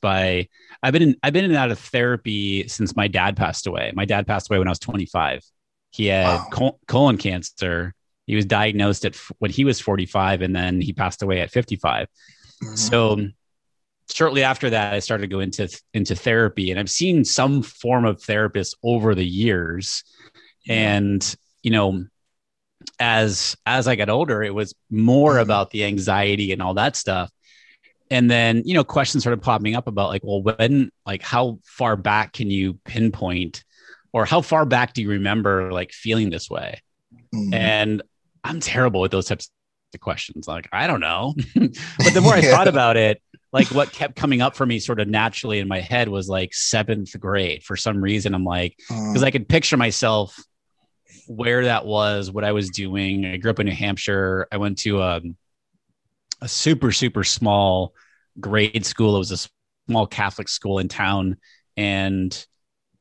by 0.00 0.48
I've 0.82 0.92
been 0.92 1.02
in 1.02 1.16
I've 1.22 1.32
been 1.32 1.44
in 1.44 1.50
and 1.50 1.58
out 1.58 1.70
of 1.70 1.78
therapy 1.78 2.66
since 2.68 2.96
my 2.96 3.08
dad 3.08 3.36
passed 3.36 3.66
away. 3.66 3.92
My 3.94 4.04
dad 4.04 4.26
passed 4.26 4.50
away 4.50 4.58
when 4.58 4.68
I 4.68 4.70
was 4.70 4.78
25. 4.78 5.42
He 5.90 6.06
had 6.06 6.26
wow. 6.26 6.46
col- 6.50 6.80
colon 6.86 7.16
cancer. 7.16 7.94
He 8.26 8.36
was 8.36 8.44
diagnosed 8.44 9.04
at 9.04 9.14
f- 9.14 9.32
when 9.38 9.50
he 9.50 9.64
was 9.64 9.80
45 9.80 10.42
and 10.42 10.54
then 10.54 10.80
he 10.80 10.92
passed 10.92 11.22
away 11.22 11.40
at 11.40 11.50
55. 11.50 12.06
Mm-hmm. 12.62 12.74
So 12.76 13.28
shortly 14.12 14.42
after 14.42 14.70
that, 14.70 14.94
I 14.94 14.98
started 14.98 15.22
to 15.22 15.34
go 15.34 15.40
into, 15.40 15.68
into 15.94 16.14
therapy 16.14 16.70
and 16.70 16.80
I've 16.80 16.90
seen 16.90 17.24
some 17.24 17.62
form 17.62 18.04
of 18.04 18.22
therapist 18.22 18.76
over 18.82 19.14
the 19.14 19.26
years. 19.26 20.04
And, 20.68 21.36
you 21.62 21.70
know, 21.70 22.06
as, 22.98 23.56
as 23.66 23.88
I 23.88 23.96
got 23.96 24.08
older, 24.08 24.42
it 24.42 24.54
was 24.54 24.74
more 24.90 25.34
mm-hmm. 25.34 25.42
about 25.42 25.70
the 25.70 25.84
anxiety 25.84 26.52
and 26.52 26.62
all 26.62 26.74
that 26.74 26.96
stuff 26.96 27.30
and 28.12 28.28
then 28.28 28.60
you 28.64 28.74
know 28.74 28.82
questions 28.82 29.22
started 29.22 29.40
popping 29.40 29.76
up 29.76 29.86
about 29.86 30.08
like 30.08 30.24
well 30.24 30.42
when 30.42 30.90
like 31.06 31.22
how 31.22 31.60
far 31.62 31.94
back 31.94 32.32
can 32.32 32.50
you 32.50 32.74
pinpoint 32.84 33.62
or 34.12 34.24
how 34.24 34.40
far 34.40 34.64
back 34.64 34.92
do 34.94 35.02
you 35.02 35.10
remember 35.10 35.72
like 35.72 35.92
feeling 35.92 36.30
this 36.30 36.50
way? 36.50 36.82
Mm-hmm. 37.34 37.54
And 37.54 38.02
I'm 38.42 38.60
terrible 38.60 39.00
with 39.00 39.10
those 39.10 39.26
types 39.26 39.50
of 39.94 40.00
questions. 40.00 40.48
Like, 40.48 40.68
I 40.72 40.86
don't 40.86 41.00
know. 41.00 41.34
but 41.54 42.14
the 42.14 42.20
more 42.22 42.34
I 42.34 42.42
thought 42.42 42.68
about 42.68 42.96
it, 42.96 43.22
like 43.52 43.68
what 43.68 43.92
kept 43.92 44.16
coming 44.16 44.40
up 44.40 44.54
for 44.54 44.64
me 44.64 44.78
sort 44.78 45.00
of 45.00 45.08
naturally 45.08 45.58
in 45.58 45.68
my 45.68 45.80
head 45.80 46.08
was 46.08 46.28
like 46.28 46.54
seventh 46.54 47.18
grade. 47.18 47.64
For 47.64 47.76
some 47.76 48.02
reason, 48.02 48.34
I'm 48.34 48.44
like, 48.44 48.76
because 48.88 49.22
uh. 49.22 49.26
I 49.26 49.30
could 49.30 49.48
picture 49.48 49.76
myself 49.76 50.38
where 51.26 51.64
that 51.64 51.86
was, 51.86 52.30
what 52.30 52.44
I 52.44 52.52
was 52.52 52.70
doing. 52.70 53.24
I 53.24 53.36
grew 53.36 53.50
up 53.50 53.60
in 53.60 53.66
New 53.66 53.72
Hampshire. 53.72 54.46
I 54.50 54.56
went 54.56 54.78
to 54.78 55.00
a, 55.00 55.16
um, 55.18 55.36
a 56.40 56.48
super, 56.48 56.90
super 56.90 57.22
small 57.22 57.94
grade 58.38 58.86
school. 58.86 59.16
It 59.16 59.18
was 59.18 59.32
a 59.32 59.48
small 59.88 60.06
Catholic 60.06 60.48
school 60.48 60.78
in 60.78 60.88
town. 60.88 61.36
And 61.76 62.46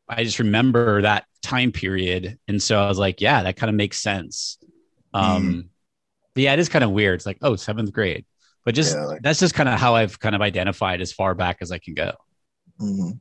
I 0.07 0.23
just 0.23 0.39
remember 0.39 1.01
that 1.03 1.25
time 1.41 1.71
period. 1.71 2.37
And 2.47 2.61
so 2.61 2.81
I 2.81 2.87
was 2.87 2.99
like, 2.99 3.21
yeah, 3.21 3.43
that 3.43 3.55
kind 3.55 3.69
of 3.69 3.75
makes 3.75 3.99
sense. 3.99 4.57
Um, 5.13 5.53
mm. 5.53 5.67
Yeah, 6.39 6.53
it 6.53 6.59
is 6.59 6.69
kind 6.69 6.83
of 6.83 6.91
weird. 6.91 7.15
It's 7.15 7.25
like, 7.25 7.37
oh, 7.41 7.55
seventh 7.55 7.91
grade. 7.93 8.25
But 8.65 8.75
just 8.75 8.95
Yeah, 8.95 9.05
like- 9.05 9.21
that's 9.21 9.39
just 9.39 9.53
kind 9.53 9.69
of 9.69 9.79
how 9.79 9.95
I've 9.95 10.19
kind 10.19 10.35
of 10.35 10.41
identified 10.41 11.01
as 11.01 11.11
far 11.11 11.33
back 11.35 11.57
as 11.61 11.71
I 11.71 11.77
can 11.79 11.93
go. 11.93 12.11
hmm 12.79 13.11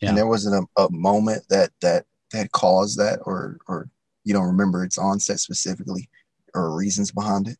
Yeah. 0.00 0.10
And 0.10 0.18
there 0.18 0.26
wasn't 0.26 0.66
a, 0.76 0.82
a 0.82 0.90
moment 0.90 1.44
that 1.48 1.70
that 1.80 2.04
that 2.32 2.52
caused 2.52 2.98
that, 2.98 3.20
or 3.24 3.58
or 3.68 3.88
you 4.24 4.32
don't 4.34 4.46
remember 4.46 4.84
its 4.84 4.98
onset 4.98 5.40
specifically, 5.40 6.08
or 6.54 6.74
reasons 6.74 7.10
behind 7.12 7.48
it. 7.48 7.58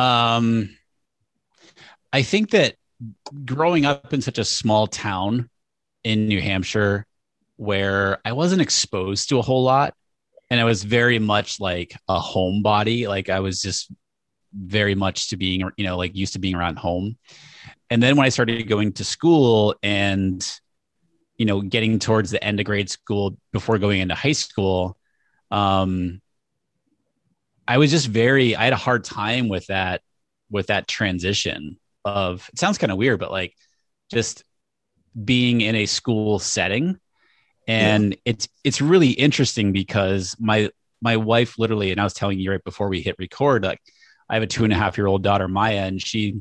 Um, 0.00 0.76
I 2.12 2.22
think 2.22 2.50
that 2.50 2.76
growing 3.44 3.84
up 3.84 4.12
in 4.12 4.20
such 4.22 4.38
a 4.38 4.44
small 4.44 4.86
town 4.86 5.48
in 6.04 6.26
New 6.28 6.40
Hampshire, 6.40 7.06
where 7.56 8.18
I 8.24 8.32
wasn't 8.32 8.60
exposed 8.62 9.28
to 9.30 9.38
a 9.38 9.42
whole 9.42 9.62
lot, 9.62 9.94
and 10.54 10.60
I 10.60 10.64
was 10.64 10.84
very 10.84 11.18
much 11.18 11.58
like 11.58 11.96
a 12.08 12.20
homebody, 12.20 13.08
like 13.08 13.28
I 13.28 13.40
was 13.40 13.60
just 13.60 13.90
very 14.52 14.94
much 14.94 15.30
to 15.30 15.36
being, 15.36 15.68
you 15.76 15.84
know, 15.84 15.96
like 15.96 16.14
used 16.14 16.34
to 16.34 16.38
being 16.38 16.54
around 16.54 16.78
home. 16.78 17.18
And 17.90 18.00
then 18.00 18.14
when 18.14 18.24
I 18.24 18.28
started 18.28 18.68
going 18.68 18.92
to 18.92 19.04
school 19.04 19.74
and, 19.82 20.48
you 21.38 21.44
know, 21.44 21.60
getting 21.60 21.98
towards 21.98 22.30
the 22.30 22.42
end 22.42 22.60
of 22.60 22.66
grade 22.66 22.88
school 22.88 23.36
before 23.52 23.78
going 23.78 24.00
into 24.00 24.14
high 24.14 24.30
school, 24.30 24.96
um, 25.50 26.22
I 27.66 27.78
was 27.78 27.90
just 27.90 28.06
very, 28.06 28.54
I 28.54 28.62
had 28.62 28.72
a 28.72 28.76
hard 28.76 29.02
time 29.02 29.48
with 29.48 29.66
that, 29.66 30.02
with 30.50 30.68
that 30.68 30.86
transition 30.86 31.80
of, 32.04 32.48
it 32.52 32.60
sounds 32.60 32.78
kind 32.78 32.92
of 32.92 32.98
weird, 32.98 33.18
but 33.18 33.32
like 33.32 33.56
just 34.08 34.44
being 35.24 35.62
in 35.62 35.74
a 35.74 35.86
school 35.86 36.38
setting. 36.38 37.00
And 37.66 38.16
it's, 38.24 38.48
it's 38.62 38.80
really 38.80 39.10
interesting 39.10 39.72
because 39.72 40.36
my, 40.38 40.70
my 41.00 41.16
wife 41.16 41.58
literally, 41.58 41.90
and 41.90 42.00
I 42.00 42.04
was 42.04 42.14
telling 42.14 42.38
you 42.38 42.50
right 42.50 42.64
before 42.64 42.88
we 42.88 43.00
hit 43.00 43.16
record, 43.18 43.64
like 43.64 43.80
I 44.28 44.34
have 44.34 44.42
a 44.42 44.46
two 44.46 44.64
and 44.64 44.72
a 44.72 44.76
half 44.76 44.96
year 44.98 45.06
old 45.06 45.22
daughter, 45.22 45.48
Maya, 45.48 45.86
and 45.86 46.00
she 46.00 46.40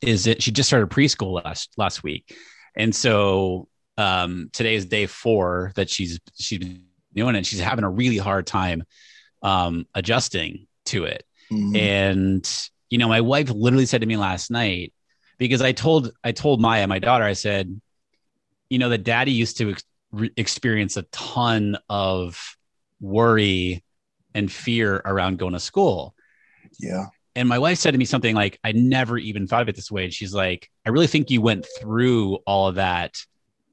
is 0.00 0.26
it, 0.26 0.42
she 0.42 0.50
just 0.50 0.68
started 0.68 0.90
preschool 0.90 1.42
last, 1.42 1.72
last 1.76 2.02
week. 2.02 2.36
And 2.76 2.94
so, 2.94 3.68
um, 3.96 4.50
today 4.52 4.74
is 4.74 4.86
day 4.86 5.06
four 5.06 5.72
that 5.76 5.88
she's, 5.88 6.18
she's 6.36 6.58
been 6.58 6.84
doing 7.14 7.36
it. 7.36 7.46
She's 7.46 7.60
having 7.60 7.84
a 7.84 7.90
really 7.90 8.18
hard 8.18 8.46
time, 8.46 8.82
um, 9.42 9.86
adjusting 9.94 10.66
to 10.86 11.04
it. 11.04 11.24
Mhm. 11.50 11.76
And 11.76 12.68
you 12.90 12.98
know, 12.98 13.08
my 13.08 13.20
wife 13.22 13.50
literally 13.50 13.86
said 13.86 14.02
to 14.02 14.06
me 14.06 14.16
last 14.16 14.50
night 14.50 14.92
because 15.38 15.60
I 15.60 15.72
told 15.72 16.12
I 16.22 16.32
told 16.32 16.60
Maya, 16.60 16.86
my 16.86 16.98
daughter, 16.98 17.24
I 17.24 17.32
said, 17.32 17.80
you 18.70 18.78
know, 18.78 18.88
that 18.90 19.02
daddy 19.04 19.32
used 19.32 19.58
to 19.58 19.74
re- 20.14 20.30
experience 20.36 20.96
a 20.96 21.02
ton 21.04 21.76
of 21.88 22.56
worry 23.00 23.84
and 24.34 24.50
fear 24.50 24.96
around 25.04 25.38
going 25.38 25.52
to 25.52 25.60
school. 25.60 26.14
yeah, 26.80 27.06
And 27.36 27.48
my 27.48 27.58
wife 27.58 27.78
said 27.78 27.92
to 27.92 27.98
me 27.98 28.04
something 28.04 28.34
like, 28.34 28.58
I 28.64 28.72
never 28.72 29.18
even 29.18 29.46
thought 29.46 29.62
of 29.62 29.68
it 29.68 29.76
this 29.76 29.90
way. 29.90 30.04
And 30.04 30.12
she's 30.12 30.34
like, 30.34 30.70
I 30.86 30.90
really 30.90 31.06
think 31.06 31.30
you 31.30 31.40
went 31.40 31.66
through 31.78 32.36
all 32.46 32.68
of 32.68 32.76
that 32.76 33.24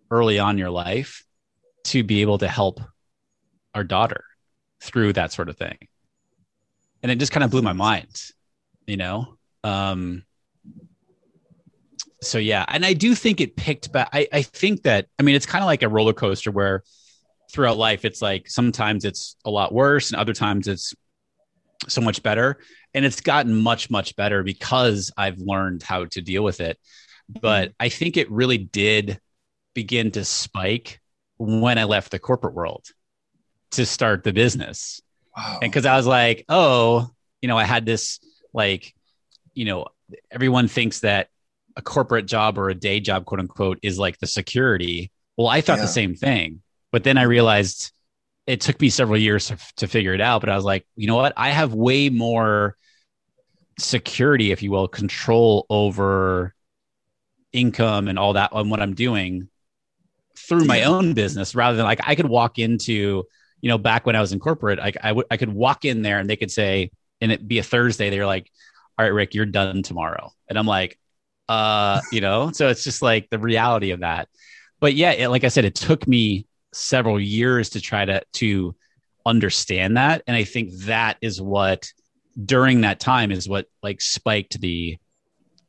early 0.10 0.40
on 0.40 0.56
in 0.56 0.58
your 0.58 0.70
life 0.70 1.24
to 1.86 2.04
be 2.04 2.22
able 2.22 2.38
to 2.40 2.48
help 2.48 2.80
our 3.74 3.84
daughter 3.84 4.24
through 4.82 5.14
that 5.14 5.32
sort 5.32 5.50
of 5.50 5.58
thing. 5.58 5.78
And 7.02 7.12
it 7.12 7.18
just 7.20 7.32
kind 7.32 7.44
of 7.44 7.50
blew 7.52 7.62
my 7.62 7.74
mind, 7.74 8.22
you 8.86 8.98
know? 8.98 9.38
Um, 9.64 10.24
so 12.22 12.38
yeah, 12.38 12.66
and 12.68 12.86
I 12.86 12.94
do 12.94 13.16
think 13.16 13.42
it 13.42 13.56
picked 13.56 13.92
back. 13.92 14.10
I, 14.14 14.28
I 14.32 14.42
think 14.44 14.84
that, 14.84 15.08
I 15.20 15.24
mean, 15.24 15.36
it's 15.36 15.46
kind 15.46 15.64
of 15.64 15.66
like 15.66 15.82
a 15.82 15.90
roller 15.90 16.14
coaster 16.14 16.52
where 16.52 16.84
throughout 17.52 17.78
life, 17.78 18.06
it's 18.06 18.22
like 18.22 18.50
sometimes 18.50 19.06
it's 19.06 19.36
a 19.44 19.50
lot 19.50 19.74
worse 19.74 20.12
and 20.12 20.20
other 20.20 20.34
times 20.34 20.68
it's 20.68 20.94
so 21.88 22.02
much 22.02 22.24
better. 22.24 22.60
And 22.94 23.06
it's 23.06 23.22
gotten 23.22 23.56
much 23.56 23.90
much 23.90 24.16
better 24.16 24.44
because 24.44 25.12
i've 25.18 25.38
learned 25.38 25.82
how 25.82 26.06
to 26.06 26.22
deal 26.22 26.44
with 26.44 26.60
it. 26.60 26.78
But 27.30 27.70
mm-hmm. 27.70 27.76
i 27.80 27.90
think 27.90 28.18
it 28.18 28.30
really 28.30 28.58
did 28.58 29.20
begin 29.74 30.12
to 30.12 30.26
spike 30.26 31.00
when 31.38 31.78
i 31.78 31.86
left 31.86 32.12
the 32.12 32.20
corporate 32.20 32.54
world 32.54 32.86
to 33.72 33.86
start 33.86 34.24
the 34.24 34.34
business. 34.34 35.02
Wow, 35.36 35.60
and 35.62 35.72
because 35.72 35.86
i 35.86 35.96
was 35.96 36.06
like 36.06 36.44
oh 36.50 37.10
you 37.42 37.48
know 37.48 37.58
i 37.58 37.64
had 37.64 37.86
this 37.86 38.20
like 38.54 38.94
you 39.54 39.64
know 39.64 39.88
everyone 40.30 40.68
thinks 40.68 41.00
that 41.00 41.30
a 41.76 41.82
corporate 41.82 42.26
job 42.26 42.58
or 42.58 42.70
a 42.70 42.76
day 42.76 43.00
job 43.00 43.26
quote 43.26 43.40
unquote 43.40 43.80
is 43.82 43.98
like 44.00 44.18
the 44.20 44.28
security. 44.28 45.12
Well 45.38 45.48
i 45.48 45.62
thought 45.62 45.78
Yeah. 45.78 45.84
the 45.86 45.88
same 45.88 46.16
thing 46.16 46.62
but 46.92 47.04
then 47.04 47.18
i 47.18 47.24
realized 47.24 47.92
it 48.48 48.60
took 48.62 48.80
me 48.82 48.90
several 48.90 49.18
years 49.18 49.48
to, 49.48 49.58
to 49.78 49.88
figure 49.88 50.14
it 50.14 50.22
out 50.22 50.42
but 50.42 50.50
i 50.50 50.56
was 50.56 50.66
like 50.66 50.86
you 50.96 51.08
know 51.08 51.16
what? 51.16 51.34
I 51.38 51.50
have 51.50 51.74
way 51.74 52.10
more 52.10 52.76
security 53.80 54.52
if 54.52 54.62
you 54.62 54.72
will 54.72 54.88
control 54.88 55.66
over 55.70 56.54
income 57.54 58.08
and 58.08 58.20
all 58.20 58.34
that 58.34 58.52
on 58.54 58.70
what 58.70 58.82
i'm 58.82 58.94
doing 58.94 59.48
through 60.38 60.66
my 60.66 60.84
own 60.84 61.14
business 61.14 61.56
rather 61.56 61.78
than 61.78 61.86
like 61.86 62.02
i 62.04 62.16
could 62.16 62.28
walk 62.28 62.60
into 62.60 63.24
you 63.62 63.70
know 63.70 63.78
back 63.78 64.06
when 64.06 64.16
i 64.16 64.22
was 64.22 64.34
in 64.34 64.40
corporate 64.40 64.80
I, 64.80 64.94
I 65.04 65.16
i 65.32 65.38
could 65.38 65.52
walk 65.52 65.86
in 65.86 66.02
there 66.02 66.20
and 66.20 66.30
they 66.30 66.36
could 66.36 66.52
say 66.52 66.92
and 67.22 67.32
it 67.32 67.48
be 67.48 67.60
a 67.60 67.64
thursday 67.64 68.10
they're 68.10 68.26
like 68.26 68.52
all 69.00 69.06
right 69.06 69.14
rick 69.14 69.34
you're 69.34 69.46
done 69.46 69.82
tomorrow. 69.84 70.32
And 70.48 70.60
i'm 70.60 70.68
like 70.68 71.00
uh 71.52 72.02
you 72.12 72.22
know 72.22 72.52
so 72.52 72.70
it's 72.70 72.84
just 72.84 73.02
like 73.02 73.30
the 73.30 73.40
reality 73.40 73.92
of 73.92 74.00
that. 74.02 74.28
But 74.80 74.94
yeah 74.96 75.12
it, 75.12 75.28
like 75.30 75.44
i 75.44 75.50
said 75.50 75.66
it 75.66 75.76
took 75.76 76.08
me 76.08 76.46
several 76.74 77.20
years 77.20 77.70
to 77.72 77.82
try 77.82 78.06
to 78.06 78.22
to 78.34 78.76
understand 79.26 79.98
that. 79.98 80.24
And 80.28 80.36
i 80.36 80.44
think 80.44 80.72
that 80.92 81.18
is 81.22 81.42
what 81.42 81.92
during 82.54 82.82
that 82.82 83.00
time 83.00 83.32
is 83.32 83.48
what 83.50 83.66
like 83.84 84.00
spiked 84.02 84.60
the 84.62 84.98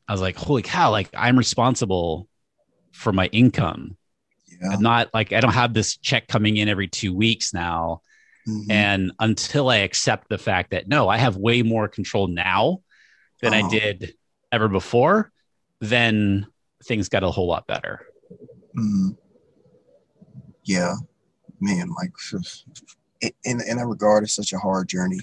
i 0.07 0.11
was 0.13 0.21
like 0.21 0.37
holy 0.37 0.61
cow 0.61 0.89
like 0.91 1.09
i'm 1.13 1.37
responsible 1.37 2.27
for 2.93 3.11
my 3.11 3.25
income. 3.27 3.97
Yeah, 4.61 4.69
I'm 4.73 4.81
not 4.81 5.09
like 5.13 5.33
i 5.33 5.39
don't 5.41 5.53
have 5.53 5.73
this 5.73 5.97
check 5.97 6.27
coming 6.27 6.57
in 6.57 6.69
every 6.69 6.87
two 6.87 7.13
weeks 7.13 7.53
now. 7.53 8.01
Mhm. 8.47 8.65
and 8.69 9.11
until 9.19 9.69
I 9.69 9.77
accept 9.87 10.27
the 10.27 10.37
fact 10.37 10.71
that 10.71 10.87
no, 10.87 11.07
I 11.07 11.17
have 11.17 11.37
way 11.37 11.61
more 11.63 11.87
control 11.87 12.27
now 12.27 12.81
than 13.41 13.53
I 13.53 13.61
Oh. 13.63 13.69
did 13.69 14.15
ever 14.51 14.67
before, 14.67 15.31
then 15.83 16.47
things 16.85 17.09
got 17.09 17.23
a 17.23 17.31
whole 17.31 17.47
lot 17.47 17.67
better. 17.67 17.99
Mhm. 18.75 19.17
yeah, 20.63 20.95
man, 21.59 21.89
like 21.91 22.11
in 23.21 23.61
in 23.61 23.77
that 23.77 23.85
regard, 23.85 24.23
it's 24.23 24.33
such 24.33 24.53
a 24.53 24.57
hard 24.57 24.87
journey. 24.87 25.19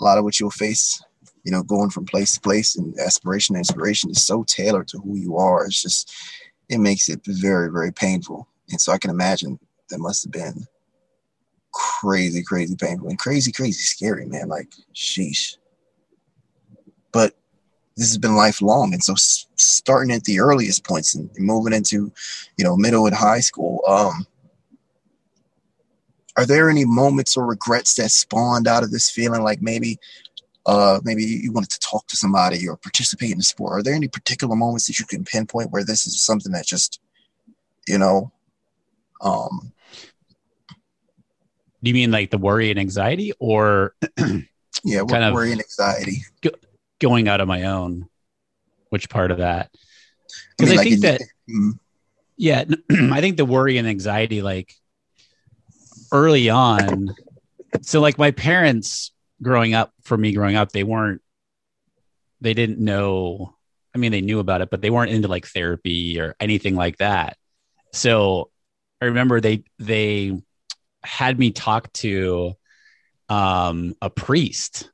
A 0.00 0.04
lot 0.04 0.18
of 0.18 0.24
what 0.24 0.38
you'll 0.38 0.50
face, 0.50 1.02
you 1.42 1.50
know, 1.50 1.62
going 1.62 1.90
from 1.90 2.04
place 2.04 2.34
to 2.34 2.40
place 2.40 2.76
and 2.76 2.98
aspiration 3.00 3.54
to 3.54 3.58
inspiration 3.58 4.10
is 4.10 4.22
so 4.22 4.44
tailored 4.44 4.88
to 4.88 4.98
who 4.98 5.16
you 5.16 5.36
are. 5.36 5.64
It's 5.64 5.82
just 5.82 6.14
it 6.68 6.78
makes 6.78 7.08
it 7.08 7.20
very 7.24 7.70
very 7.70 7.92
painful, 7.92 8.46
and 8.70 8.80
so 8.80 8.92
I 8.92 8.98
can 8.98 9.10
imagine 9.10 9.58
that 9.90 9.98
must 9.98 10.24
have 10.24 10.32
been 10.32 10.66
crazy, 11.72 12.42
crazy 12.42 12.76
painful 12.76 13.08
and 13.08 13.18
crazy, 13.18 13.52
crazy 13.52 13.82
scary, 13.82 14.26
man. 14.26 14.48
Like, 14.48 14.72
sheesh. 14.94 15.57
This 17.98 18.10
has 18.10 18.18
been 18.18 18.36
lifelong, 18.36 18.94
and 18.94 19.02
so 19.02 19.14
starting 19.56 20.12
at 20.12 20.22
the 20.22 20.38
earliest 20.38 20.84
points 20.84 21.16
and 21.16 21.28
moving 21.36 21.72
into, 21.72 22.12
you 22.56 22.64
know, 22.64 22.76
middle 22.76 23.06
and 23.06 23.14
high 23.16 23.40
school. 23.40 23.82
Um, 23.88 24.24
are 26.36 26.46
there 26.46 26.70
any 26.70 26.84
moments 26.84 27.36
or 27.36 27.44
regrets 27.44 27.94
that 27.96 28.12
spawned 28.12 28.68
out 28.68 28.84
of 28.84 28.92
this 28.92 29.10
feeling? 29.10 29.42
Like 29.42 29.60
maybe, 29.60 29.98
uh, 30.64 31.00
maybe 31.02 31.24
you 31.24 31.50
wanted 31.50 31.70
to 31.70 31.80
talk 31.80 32.06
to 32.06 32.16
somebody 32.16 32.68
or 32.68 32.76
participate 32.76 33.32
in 33.32 33.38
the 33.38 33.42
sport. 33.42 33.72
Are 33.72 33.82
there 33.82 33.94
any 33.94 34.06
particular 34.06 34.54
moments 34.54 34.86
that 34.86 35.00
you 35.00 35.04
can 35.04 35.24
pinpoint 35.24 35.72
where 35.72 35.82
this 35.84 36.06
is 36.06 36.20
something 36.20 36.52
that 36.52 36.66
just, 36.66 37.00
you 37.88 37.98
know, 37.98 38.30
um, 39.22 39.72
Do 41.82 41.90
you 41.90 41.94
mean 41.94 42.12
like 42.12 42.30
the 42.30 42.38
worry 42.38 42.70
and 42.70 42.78
anxiety 42.78 43.32
or 43.40 43.94
yeah, 44.84 45.02
Kind 45.08 45.24
of- 45.24 45.34
worry 45.34 45.50
and 45.50 45.60
anxiety. 45.60 46.22
Going 47.00 47.28
out 47.28 47.40
of 47.40 47.48
my 47.48 47.64
own? 47.64 48.08
Which 48.90 49.08
part 49.08 49.30
of 49.30 49.38
that? 49.38 49.70
I 49.72 50.38
Because 50.56 50.70
mean, 50.70 50.72
I, 50.72 50.76
like 50.76 50.88
think 50.88 50.94
in- 50.94 51.00
that 51.02 51.20
Mhm. 51.48 51.78
yeah, 52.36 52.64
I 53.12 53.20
think 53.20 53.36
the 53.36 53.44
worry 53.44 53.78
and 53.78 53.88
anxiety, 53.88 54.42
like 54.42 54.74
early 56.12 56.48
on. 56.48 57.14
So, 57.82 58.00
like 58.00 58.18
my 58.18 58.30
parents 58.30 59.12
growing 59.42 59.74
up, 59.74 59.92
for 60.02 60.16
me 60.16 60.32
growing 60.32 60.56
up, 60.56 60.72
they 60.72 60.84
weren't, 60.84 61.20
they 62.40 62.54
didn't 62.54 62.78
know. 62.78 63.54
I 63.94 63.98
mean, 63.98 64.12
they 64.12 64.20
knew 64.20 64.38
about 64.38 64.60
it, 64.60 64.70
but 64.70 64.80
they 64.80 64.90
weren't 64.90 65.10
into 65.10 65.28
like 65.28 65.46
therapy 65.46 66.20
or 66.20 66.34
anything 66.40 66.74
like 66.76 66.98
that. 66.98 67.36
So, 67.92 68.50
I 69.00 69.06
remember 69.06 69.40
they 69.40 69.64
they 69.78 70.40
had 71.02 71.38
me 71.38 71.50
talk 71.52 71.92
to 71.94 72.54
um, 73.28 73.94
a 74.02 74.10
priest 74.10 74.90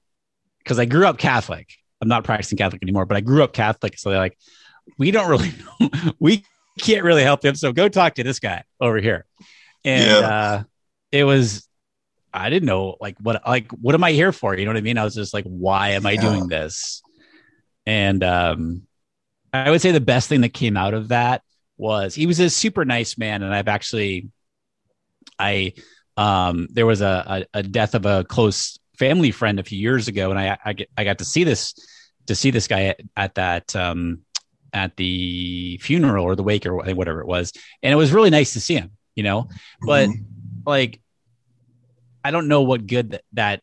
because 0.59 0.79
I 0.79 0.85
grew 0.85 1.07
up 1.07 1.19
Catholic. 1.19 1.69
I'm 2.05 2.09
not 2.09 2.25
practicing 2.25 2.59
Catholic 2.59 2.83
anymore, 2.83 3.07
but 3.07 3.17
I 3.17 3.21
grew 3.23 3.43
up 3.45 3.53
Catholic. 3.55 3.99
So 3.99 4.11
they're 4.11 4.19
like, 4.19 4.39
we 4.99 5.11
don't 5.11 5.29
really 5.31 5.53
we 6.21 6.45
can't 6.81 7.05
really 7.05 7.23
help 7.23 7.45
him. 7.45 7.55
So 7.57 7.73
go 7.73 7.89
talk 7.89 8.15
to 8.17 8.25
this 8.25 8.41
guy 8.41 8.65
over 8.81 8.99
here. 8.99 9.27
And 9.85 10.21
Yeah. 10.21 10.21
uh, 10.23 10.65
it 11.13 11.25
was, 11.25 11.69
I 12.33 12.51
didn't 12.51 12.67
know 12.67 12.97
like 13.01 13.17
what, 13.21 13.43
like, 13.47 13.71
what 13.73 13.95
am 13.95 14.05
I 14.05 14.13
here 14.13 14.33
for? 14.33 14.57
You 14.57 14.65
know 14.65 14.71
what 14.73 14.79
I 14.79 14.83
mean? 14.83 14.99
I 14.99 15.05
was 15.05 15.15
just 15.15 15.35
like, 15.35 15.45
why 15.47 15.91
am 15.91 16.07
I 16.07 16.17
doing 16.17 16.49
this? 16.49 17.03
and 17.87 18.25
um, 18.25 18.83
I 19.53 19.71
would 19.71 19.81
say 19.81 19.93
the 19.93 20.01
best 20.01 20.29
thing 20.29 20.41
that 20.43 20.55
came 20.55 20.77
out 20.77 20.95
of 20.95 21.09
that 21.09 21.43
was 21.77 22.15
he 22.15 22.27
was 22.27 22.41
a 22.41 22.51
super 22.51 22.85
nice 22.85 23.19
man, 23.19 23.43
and 23.43 23.55
I've 23.55 23.69
actually, 23.69 24.31
I, 25.39 25.75
um, 26.17 26.69
there 26.71 26.87
was 26.87 27.01
a, 27.01 27.45
a, 27.55 27.59
a 27.59 27.63
death 27.63 27.95
of 27.95 28.07
a 28.07 28.25
close 28.25 28.79
family 28.99 29.31
friend 29.31 29.59
a 29.59 29.65
few 29.65 29.79
years 29.79 30.09
ago, 30.09 30.31
and 30.31 30.39
I 30.39 30.57
I, 30.65 30.73
get, 30.73 30.89
I 30.97 31.05
got 31.05 31.19
to 31.19 31.25
see 31.25 31.45
this 31.45 31.75
to 32.27 32.35
see 32.35 32.51
this 32.51 32.69
guy 32.69 32.85
at, 32.85 33.01
at 33.17 33.35
that 33.35 33.75
um, 33.77 34.23
at 34.73 34.97
the 34.97 35.79
funeral 35.79 36.25
or 36.25 36.35
the 36.35 36.43
wake 36.43 36.67
or 36.67 36.75
whatever 36.75 37.21
it 37.21 37.27
was, 37.27 37.53
and 37.83 37.93
it 37.93 37.97
was 37.97 38.13
really 38.13 38.31
nice 38.31 38.55
to 38.55 38.61
see 38.61 38.75
him, 38.75 38.93
you 39.15 39.23
know. 39.23 39.49
But 39.81 40.09
mm-hmm. 40.09 40.23
like, 40.67 41.01
I 42.25 42.31
don't 42.31 42.49
know 42.49 42.63
what 42.63 42.87
good 42.87 43.11
that, 43.11 43.23
that 43.33 43.63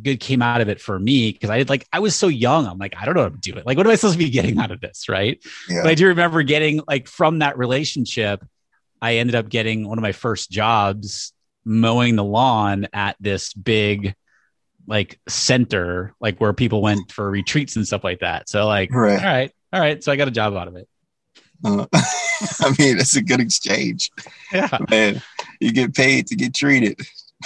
good 0.00 0.18
came 0.18 0.42
out 0.42 0.60
of 0.60 0.68
it 0.68 0.80
for 0.80 0.98
me 0.98 1.32
because 1.32 1.50
I 1.50 1.58
did 1.58 1.68
like 1.68 1.86
I 1.92 2.00
was 2.00 2.16
so 2.16 2.28
young. 2.28 2.66
I'm 2.66 2.78
like 2.78 2.94
I 2.96 3.04
don't 3.04 3.14
know 3.14 3.22
how 3.22 3.28
to 3.28 3.36
do 3.36 3.54
it. 3.56 3.66
Like, 3.66 3.76
what 3.76 3.86
am 3.86 3.92
I 3.92 3.96
supposed 3.96 4.14
to 4.14 4.18
be 4.18 4.30
getting 4.30 4.58
out 4.58 4.70
of 4.70 4.80
this, 4.80 5.08
right? 5.08 5.42
Yeah. 5.68 5.82
But 5.82 5.90
I 5.90 5.94
do 5.94 6.08
remember 6.08 6.42
getting 6.42 6.80
like 6.86 7.08
from 7.08 7.40
that 7.40 7.58
relationship, 7.58 8.44
I 9.00 9.16
ended 9.16 9.34
up 9.34 9.48
getting 9.48 9.88
one 9.88 9.98
of 9.98 10.02
my 10.02 10.12
first 10.12 10.50
jobs 10.50 11.32
mowing 11.64 12.16
the 12.16 12.24
lawn 12.24 12.88
at 12.92 13.16
this 13.20 13.52
big 13.54 14.14
like 14.86 15.18
center, 15.28 16.14
like 16.20 16.40
where 16.40 16.52
people 16.52 16.82
went 16.82 17.10
for 17.10 17.30
retreats 17.30 17.76
and 17.76 17.86
stuff 17.86 18.04
like 18.04 18.20
that. 18.20 18.48
So 18.48 18.66
like, 18.66 18.92
right. 18.92 19.18
all 19.18 19.24
right, 19.24 19.52
all 19.72 19.80
right. 19.80 20.02
So 20.02 20.12
I 20.12 20.16
got 20.16 20.28
a 20.28 20.32
job 20.32 20.54
out 20.54 20.68
of 20.68 20.76
it. 20.76 20.88
Uh, 21.64 21.86
I 22.60 22.74
mean, 22.78 22.98
it's 22.98 23.16
a 23.16 23.22
good 23.22 23.40
exchange. 23.40 24.10
Yeah, 24.52 24.78
man, 24.90 25.22
you 25.60 25.72
get 25.72 25.94
paid 25.94 26.26
to 26.28 26.36
get 26.36 26.54
treated. 26.54 27.00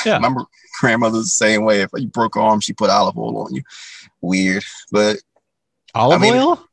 Yeah, 0.05 0.17
remember 0.17 0.45
grandmother's 0.81 1.25
the 1.25 1.31
same 1.31 1.65
way. 1.65 1.83
If 1.83 1.91
you 1.97 2.09
broke 2.09 2.37
arm, 2.37 2.61
she 2.61 2.73
put 2.73 2.91
olive 2.91 3.19
oil 3.19 3.39
on 3.39 3.55
you. 3.55 3.63
Weird, 4.21 4.65
but 4.91 5.19
olive 5.95 6.21
I 6.21 6.23
mean, 6.23 6.35
oil. 6.35 6.65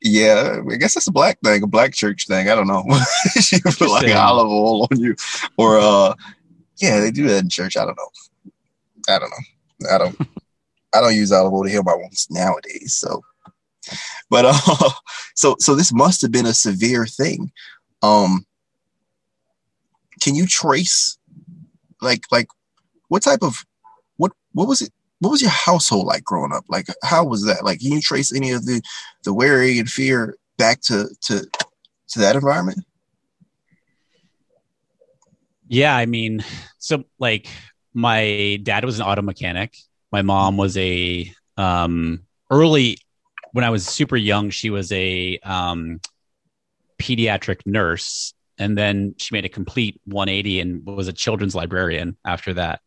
Yeah, 0.00 0.60
I 0.70 0.76
guess 0.76 0.94
that's 0.94 1.08
a 1.08 1.12
black 1.12 1.38
thing, 1.42 1.62
a 1.62 1.66
black 1.66 1.92
church 1.92 2.26
thing. 2.26 2.48
I 2.48 2.54
don't 2.54 2.68
know. 2.68 2.84
she 3.40 3.60
put 3.60 3.80
like 3.80 4.14
olive 4.14 4.48
oil 4.48 4.88
on 4.90 5.00
you, 5.00 5.16
or 5.56 5.78
uh, 5.78 6.14
yeah, 6.76 7.00
they 7.00 7.10
do 7.10 7.26
that 7.28 7.42
in 7.42 7.48
church. 7.48 7.76
I 7.76 7.84
don't 7.84 7.96
know. 7.96 8.52
I 9.08 9.18
don't 9.18 9.30
know. 9.30 9.36
I 9.90 9.98
don't 9.98 10.18
I 10.94 11.00
don't 11.00 11.14
use 11.14 11.32
olive 11.32 11.52
oil 11.52 11.64
to 11.64 11.70
heal 11.70 11.82
my 11.82 11.94
wounds 11.94 12.26
nowadays. 12.30 12.94
So, 12.94 13.22
but 14.30 14.44
uh, 14.46 14.90
so 15.34 15.56
so 15.58 15.74
this 15.74 15.92
must 15.92 16.22
have 16.22 16.32
been 16.32 16.46
a 16.46 16.54
severe 16.54 17.06
thing. 17.06 17.52
Um, 18.02 18.46
can 20.20 20.34
you 20.34 20.46
trace, 20.46 21.18
like 22.00 22.22
like, 22.30 22.48
what 23.08 23.22
type 23.22 23.42
of 23.42 23.64
what 24.16 24.32
what 24.52 24.68
was 24.68 24.82
it? 24.82 24.90
What 25.20 25.30
was 25.30 25.42
your 25.42 25.50
household 25.50 26.06
like 26.06 26.24
growing 26.24 26.52
up? 26.52 26.64
Like, 26.68 26.86
how 27.02 27.24
was 27.24 27.44
that? 27.44 27.64
Like, 27.64 27.80
can 27.80 27.92
you 27.92 28.00
trace 28.00 28.32
any 28.34 28.52
of 28.52 28.66
the 28.66 28.82
the 29.24 29.34
worry 29.34 29.78
and 29.78 29.88
fear 29.88 30.36
back 30.56 30.80
to 30.82 31.08
to 31.22 31.46
to 32.08 32.18
that 32.18 32.36
environment? 32.36 32.84
Yeah, 35.68 35.94
I 35.94 36.06
mean, 36.06 36.42
so 36.78 37.04
like 37.18 37.48
my 37.98 38.60
dad 38.62 38.84
was 38.84 39.00
an 39.00 39.06
auto 39.06 39.22
mechanic. 39.22 39.76
My 40.12 40.22
mom 40.22 40.56
was 40.56 40.76
a 40.76 41.32
um, 41.56 42.20
early 42.48 42.98
when 43.50 43.64
I 43.64 43.70
was 43.70 43.84
super 43.84 44.16
young. 44.16 44.50
She 44.50 44.70
was 44.70 44.92
a 44.92 45.40
um, 45.42 46.00
pediatric 47.02 47.66
nurse, 47.66 48.34
and 48.56 48.78
then 48.78 49.16
she 49.18 49.34
made 49.34 49.44
a 49.46 49.48
complete 49.48 50.00
180 50.04 50.60
and 50.60 50.86
was 50.86 51.08
a 51.08 51.12
children's 51.12 51.56
librarian 51.56 52.16
after 52.24 52.54
that. 52.54 52.82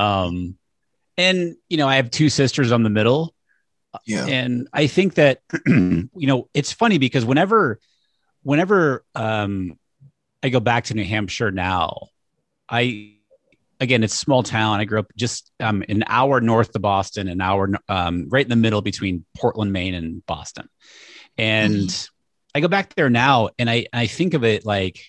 Um, 0.00 0.56
and 1.16 1.54
you 1.68 1.76
know, 1.76 1.86
I 1.86 1.94
have 1.96 2.10
two 2.10 2.28
sisters. 2.28 2.72
on 2.72 2.82
the 2.82 2.90
middle. 2.90 3.32
Yeah. 4.04 4.26
And 4.26 4.66
I 4.72 4.88
think 4.88 5.14
that 5.14 5.42
you 5.66 6.08
know 6.12 6.48
it's 6.54 6.72
funny 6.72 6.98
because 6.98 7.24
whenever, 7.24 7.78
whenever 8.42 9.04
um, 9.14 9.78
I 10.42 10.48
go 10.48 10.58
back 10.58 10.86
to 10.86 10.94
New 10.94 11.04
Hampshire 11.04 11.52
now, 11.52 12.08
I 12.68 13.19
again, 13.80 14.04
it's 14.04 14.14
small 14.14 14.42
town. 14.42 14.78
I 14.78 14.84
grew 14.84 15.00
up 15.00 15.10
just 15.16 15.50
um, 15.58 15.82
an 15.88 16.04
hour 16.06 16.40
north 16.40 16.74
of 16.74 16.82
Boston, 16.82 17.28
an 17.28 17.40
hour 17.40 17.70
um, 17.88 18.28
right 18.28 18.44
in 18.44 18.50
the 18.50 18.56
middle 18.56 18.82
between 18.82 19.24
Portland, 19.36 19.72
Maine, 19.72 19.94
and 19.94 20.24
Boston. 20.26 20.68
And 21.38 21.74
mm-hmm. 21.74 22.10
I 22.54 22.60
go 22.60 22.68
back 22.68 22.94
there 22.94 23.10
now, 23.10 23.48
and 23.58 23.68
I 23.70 23.86
I 23.92 24.06
think 24.06 24.34
of 24.34 24.44
it 24.44 24.66
like 24.66 25.00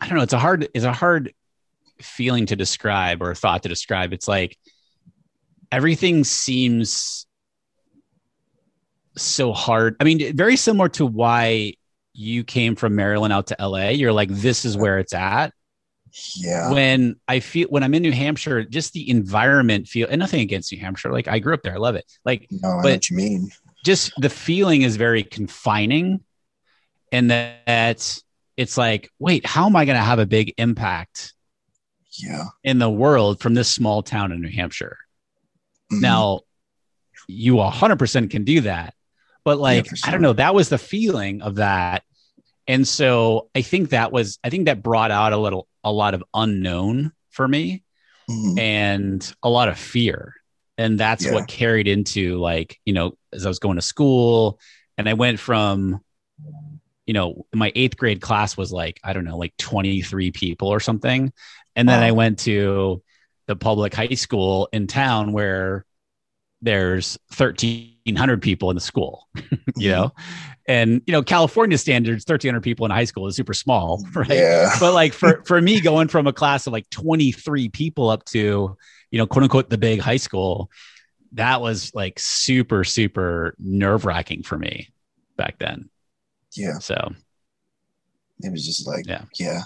I 0.00 0.08
don't 0.08 0.16
know. 0.16 0.22
It's 0.22 0.32
a 0.32 0.38
hard 0.38 0.68
it's 0.72 0.84
a 0.84 0.92
hard 0.92 1.34
feeling 2.00 2.46
to 2.46 2.56
describe 2.56 3.22
or 3.22 3.30
a 3.32 3.34
thought 3.34 3.64
to 3.64 3.68
describe. 3.68 4.12
It's 4.12 4.28
like 4.28 4.56
everything 5.72 6.24
seems 6.24 7.26
so 9.16 9.52
hard. 9.52 9.96
I 9.98 10.04
mean, 10.04 10.36
very 10.36 10.56
similar 10.56 10.88
to 10.90 11.06
why 11.06 11.74
you 12.12 12.44
came 12.44 12.76
from 12.76 12.94
Maryland 12.94 13.32
out 13.32 13.48
to 13.48 13.56
LA. 13.58 13.88
You're 13.88 14.12
like, 14.12 14.30
this 14.30 14.64
is 14.64 14.76
where 14.76 14.98
it's 14.98 15.14
at 15.14 15.52
yeah. 16.36 16.70
when 16.70 17.16
i 17.28 17.40
feel 17.40 17.68
when 17.68 17.82
i'm 17.82 17.92
in 17.94 18.02
new 18.02 18.12
hampshire 18.12 18.64
just 18.64 18.92
the 18.92 19.08
environment 19.10 19.86
feel 19.86 20.08
and 20.08 20.18
nothing 20.18 20.40
against 20.40 20.72
new 20.72 20.78
hampshire 20.78 21.12
like 21.12 21.28
i 21.28 21.38
grew 21.38 21.54
up 21.54 21.62
there 21.62 21.74
i 21.74 21.78
love 21.78 21.94
it. 21.94 22.10
Like 22.24 22.46
no, 22.50 22.80
but 22.82 22.92
what 22.92 23.10
you 23.10 23.16
mean. 23.16 23.50
just 23.84 24.12
the 24.18 24.30
feeling 24.30 24.82
is 24.82 24.96
very 24.96 25.22
confining 25.22 26.20
and 27.12 27.30
that 27.30 28.18
it's 28.56 28.78
like 28.78 29.10
wait 29.18 29.44
how 29.44 29.66
am 29.66 29.76
i 29.76 29.84
going 29.84 29.98
to 29.98 30.04
have 30.04 30.18
a 30.18 30.26
big 30.26 30.54
impact 30.56 31.34
yeah. 32.18 32.44
in 32.64 32.78
the 32.78 32.90
world 32.90 33.40
from 33.40 33.54
this 33.54 33.70
small 33.70 34.02
town 34.02 34.32
in 34.32 34.40
new 34.40 34.50
hampshire? 34.50 34.96
Mm-hmm. 35.92 36.00
now 36.00 36.40
you 37.28 37.56
100% 37.56 38.30
can 38.30 38.44
do 38.44 38.62
that 38.62 38.94
but 39.44 39.58
like 39.58 39.86
yeah, 39.86 39.94
sure. 39.94 40.08
i 40.08 40.12
don't 40.12 40.22
know 40.22 40.32
that 40.32 40.54
was 40.54 40.68
the 40.68 40.78
feeling 40.78 41.42
of 41.42 41.56
that. 41.56 42.02
And 42.68 42.86
so 42.86 43.48
i 43.54 43.62
think 43.62 43.90
that 43.90 44.10
was 44.10 44.38
i 44.42 44.50
think 44.50 44.64
that 44.66 44.82
brought 44.82 45.10
out 45.10 45.32
a 45.32 45.36
little 45.36 45.68
a 45.86 45.92
lot 45.92 46.14
of 46.14 46.24
unknown 46.34 47.12
for 47.30 47.46
me 47.46 47.84
mm-hmm. 48.28 48.58
and 48.58 49.34
a 49.42 49.48
lot 49.48 49.68
of 49.68 49.78
fear. 49.78 50.34
And 50.76 50.98
that's 50.98 51.24
yeah. 51.24 51.32
what 51.32 51.48
carried 51.48 51.88
into 51.88 52.38
like, 52.38 52.78
you 52.84 52.92
know, 52.92 53.12
as 53.32 53.46
I 53.46 53.48
was 53.48 53.60
going 53.60 53.76
to 53.76 53.82
school 53.82 54.58
and 54.98 55.08
I 55.08 55.14
went 55.14 55.38
from, 55.38 56.00
you 57.06 57.14
know, 57.14 57.46
my 57.54 57.72
eighth 57.74 57.96
grade 57.96 58.20
class 58.20 58.56
was 58.56 58.72
like, 58.72 59.00
I 59.04 59.12
don't 59.12 59.24
know, 59.24 59.38
like 59.38 59.56
23 59.58 60.32
people 60.32 60.68
or 60.68 60.80
something. 60.80 61.32
And 61.76 61.88
then 61.88 62.00
wow. 62.00 62.06
I 62.06 62.10
went 62.10 62.40
to 62.40 63.02
the 63.46 63.56
public 63.56 63.94
high 63.94 64.08
school 64.08 64.68
in 64.72 64.88
town 64.88 65.32
where 65.32 65.86
there's 66.62 67.16
1300 67.36 68.42
people 68.42 68.70
in 68.70 68.74
the 68.74 68.80
school 68.80 69.28
you 69.76 69.90
know 69.90 70.10
and 70.68 71.02
you 71.06 71.12
know 71.12 71.22
california 71.22 71.78
standards 71.78 72.24
1300 72.24 72.60
people 72.60 72.84
in 72.84 72.90
high 72.90 73.04
school 73.04 73.26
is 73.26 73.36
super 73.36 73.54
small 73.54 74.04
right? 74.14 74.30
Yeah. 74.30 74.74
but 74.80 74.92
like 74.92 75.12
for 75.12 75.42
for 75.44 75.60
me 75.60 75.80
going 75.80 76.08
from 76.08 76.26
a 76.26 76.32
class 76.32 76.66
of 76.66 76.72
like 76.72 76.88
23 76.90 77.68
people 77.68 78.10
up 78.10 78.24
to 78.24 78.76
you 79.10 79.18
know 79.18 79.26
quote 79.26 79.44
unquote 79.44 79.70
the 79.70 79.78
big 79.78 80.00
high 80.00 80.16
school 80.16 80.70
that 81.32 81.60
was 81.60 81.94
like 81.94 82.18
super 82.18 82.82
super 82.82 83.54
nerve 83.58 84.04
wracking 84.04 84.42
for 84.42 84.58
me 84.58 84.88
back 85.36 85.58
then. 85.58 85.88
Yeah. 86.52 86.78
So. 86.78 87.12
It 88.40 88.50
was 88.50 88.66
just 88.66 88.86
like 88.86 89.06
yeah. 89.06 89.22
yeah. 89.38 89.62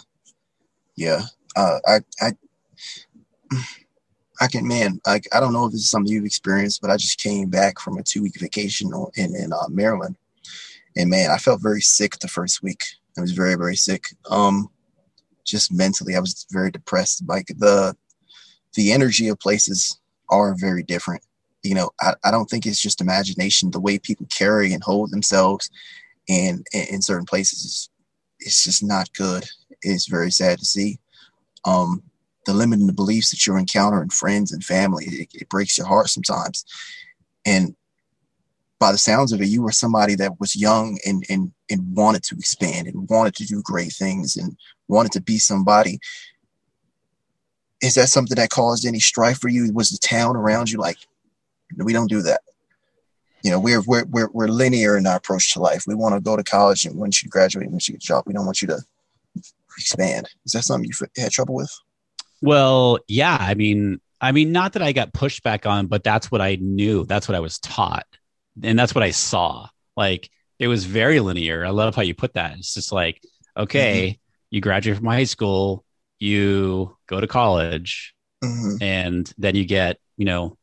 Yeah. 0.97 1.23
Uh 1.57 1.79
i 1.87 2.01
i 2.21 2.33
I 4.43 4.47
can, 4.47 4.67
man, 4.67 4.99
like, 5.07 5.29
I 5.35 5.41
don't 5.41 5.53
know 5.53 5.67
if 5.67 5.73
this 5.73 5.83
is 5.83 5.91
something 5.91 6.11
you've 6.11 6.25
experienced, 6.25 6.81
but 6.81 6.91
I 6.91 6.97
just 6.97 7.21
came 7.21 7.51
back 7.51 7.79
from 7.79 7.99
a 7.99 8.03
two 8.03 8.23
week 8.23 8.41
vacation 8.41 8.91
in, 9.17 9.37
in 9.37 9.53
uh, 9.53 9.69
Maryland. 9.69 10.17
And 10.97 11.11
man, 11.11 11.31
I 11.31 11.39
felt 11.39 11.63
very 11.63 11.81
sick 11.81 12.19
the 12.19 12.29
first 12.29 12.63
week. 12.63 12.83
I 13.17 13.21
was 13.21 13.33
very, 13.33 13.55
very 13.55 13.77
sick. 13.77 14.05
Um, 14.29 14.69
just 15.45 15.73
mentally, 15.73 16.17
I 16.17 16.21
was 16.21 16.47
very 16.51 16.71
depressed. 16.71 17.23
Like 17.27 17.47
the, 17.59 17.97
the 18.75 18.93
energy 18.93 19.29
of 19.29 19.39
places 19.39 19.99
are 20.31 20.55
very 20.55 20.83
different. 20.83 21.23
You 21.63 21.75
know, 21.75 21.91
I, 22.01 22.15
I 22.25 22.31
don't 22.31 22.47
think 22.47 22.67
it's 22.67 22.81
just 22.81 23.01
imagination. 23.01 23.71
The 23.71 23.81
way 23.81 23.99
people 23.99 24.27
carry 24.37 24.73
and 24.73 24.83
hold 24.83 25.11
themselves 25.11 25.71
and 26.29 26.67
in 26.73 27.03
certain 27.03 27.27
places 27.27 27.65
is, 27.65 27.91
it's 28.39 28.65
just 28.65 28.83
not 28.83 29.13
good. 29.13 29.45
It's 29.83 30.07
very 30.07 30.31
sad 30.31 30.59
to 30.59 30.65
see. 30.65 30.99
Um, 31.65 32.03
the 32.47 32.55
limiting 32.55 32.87
beliefs 32.95 33.31
that 33.31 33.47
you're 33.47 33.59
encountering 33.59 34.09
friends 34.09 34.53
and 34.53 34.65
family 34.65 35.05
it, 35.07 35.29
it, 35.35 35.49
breaks 35.51 35.77
your 35.77 35.87
heart 35.87 36.09
sometimes 36.09 36.65
and 37.45 37.75
by 38.81 38.91
the 38.91 38.99
sounds 38.99 39.33
of 39.33 39.41
it 39.41 39.47
you 39.47 39.63
were 39.63 39.71
somebody 39.71 40.15
that 40.15 40.41
was 40.41 40.57
young 40.57 40.99
and, 41.07 41.25
and 41.29 41.53
and 41.71 41.95
wanted 41.95 42.23
to 42.23 42.35
expand 42.37 42.89
and 42.89 43.09
wanted 43.09 43.35
to 43.35 43.45
do 43.45 43.63
great 43.63 43.93
things 43.93 44.37
and 44.37 44.57
wanted 44.89 45.13
to 45.13 45.21
be 45.21 45.39
somebody 45.39 45.99
is 47.81 47.95
that 47.95 48.09
something 48.09 48.37
that 48.37 48.51
caused 48.51 48.85
any 48.85 48.99
strife 48.99 49.39
for 49.39 49.49
you 49.49 49.73
was 49.73 49.91
the 49.91 49.99
town 49.99 50.37
around 50.37 50.71
you 50.71 50.79
like 50.79 50.99
we 51.77 51.93
don't 51.93 52.11
do 52.11 52.23
that 52.23 52.41
you 53.43 53.51
know 53.51 53.61
we're 53.61 53.83
we're 53.83 54.05
we're, 54.07 54.31
we're 54.33 54.49
linear 54.49 54.97
in 54.97 55.07
our 55.07 55.17
approach 55.17 55.53
to 55.53 55.61
life 55.61 55.85
we 55.87 55.95
want 55.95 56.15
to 56.15 56.21
go 56.21 56.37
to 56.37 56.43
college 56.43 56.85
and 56.85 56.97
once 56.97 57.23
you 57.23 57.31
graduate 57.31 57.71
once 57.71 57.89
you 57.89 57.93
get 57.93 58.03
a 58.03 58.07
job 58.07 58.25
we 58.27 58.33
don't 58.33 58.47
want 58.47 58.61
you 58.61 58.69
to 58.69 58.79
expand 59.79 60.29
is 60.45 60.53
that 60.53 60.63
something 60.63 60.91
you 60.91 61.23
had 61.23 61.31
trouble 61.31 61.55
with 61.55 61.73
well, 62.43 62.99
yeah. 63.07 63.37
I 63.39 63.55
mean, 63.55 64.01
I 64.21 64.33
mean, 64.33 64.53
not 64.53 64.75
that 64.75 64.83
I 64.83 64.93
got 64.93 65.13
pushed 65.13 65.43
back 65.43 65.67
on, 65.67 65.87
but 65.87 66.05
that's 66.05 66.31
what 66.31 66.41
I 66.41 66.57
knew. 66.57 67.05
That's 67.05 67.29
what 67.29 67.37
I 67.37 67.41
was 67.41 67.59
taught. 67.59 68.07
And 68.63 68.79
that's 68.79 68.95
what 68.95 69.05
I 69.05 69.11
saw. 69.11 69.69
Like 69.97 70.31
it 70.59 70.69
was 70.69 70.85
very 70.85 71.21
linear. 71.21 71.65
I 71.65 71.71
love 71.71 71.95
how 71.95 72.03
you 72.03 72.15
put 72.15 72.35
that. 72.35 72.59
It's 72.59 72.75
just 72.75 72.93
like, 72.93 73.21
okay, 73.57 74.09
mm-hmm. 74.09 74.21
you 74.51 74.61
graduate 74.61 74.99
from 74.99 75.07
high 75.07 75.25
school, 75.25 75.85
you 76.19 76.97
go 77.07 77.21
to 77.21 77.27
college, 77.27 78.15
mm-hmm. 78.45 78.83
and 78.83 79.33
then 79.39 79.57
you 79.57 79.65
get, 79.65 79.99
you 80.17 80.27
know, 80.27 80.57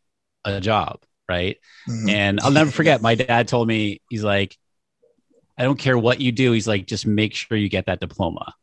a 0.45 0.61
job, 0.61 0.99
right? 1.27 1.57
Mm-hmm. 1.89 2.09
And 2.09 2.39
I'll 2.39 2.51
never 2.51 2.71
forget 2.71 3.01
my 3.01 3.15
dad 3.15 3.47
told 3.47 3.67
me, 3.67 4.01
he's 4.09 4.23
like, 4.23 4.55
I 5.57 5.63
don't 5.63 5.79
care 5.79 5.97
what 5.97 6.21
you 6.21 6.31
do. 6.31 6.51
He's 6.51 6.67
like, 6.67 6.85
just 6.85 7.07
make 7.07 7.33
sure 7.33 7.57
you 7.57 7.69
get 7.69 7.87
that 7.87 7.99
diploma. 7.99 8.53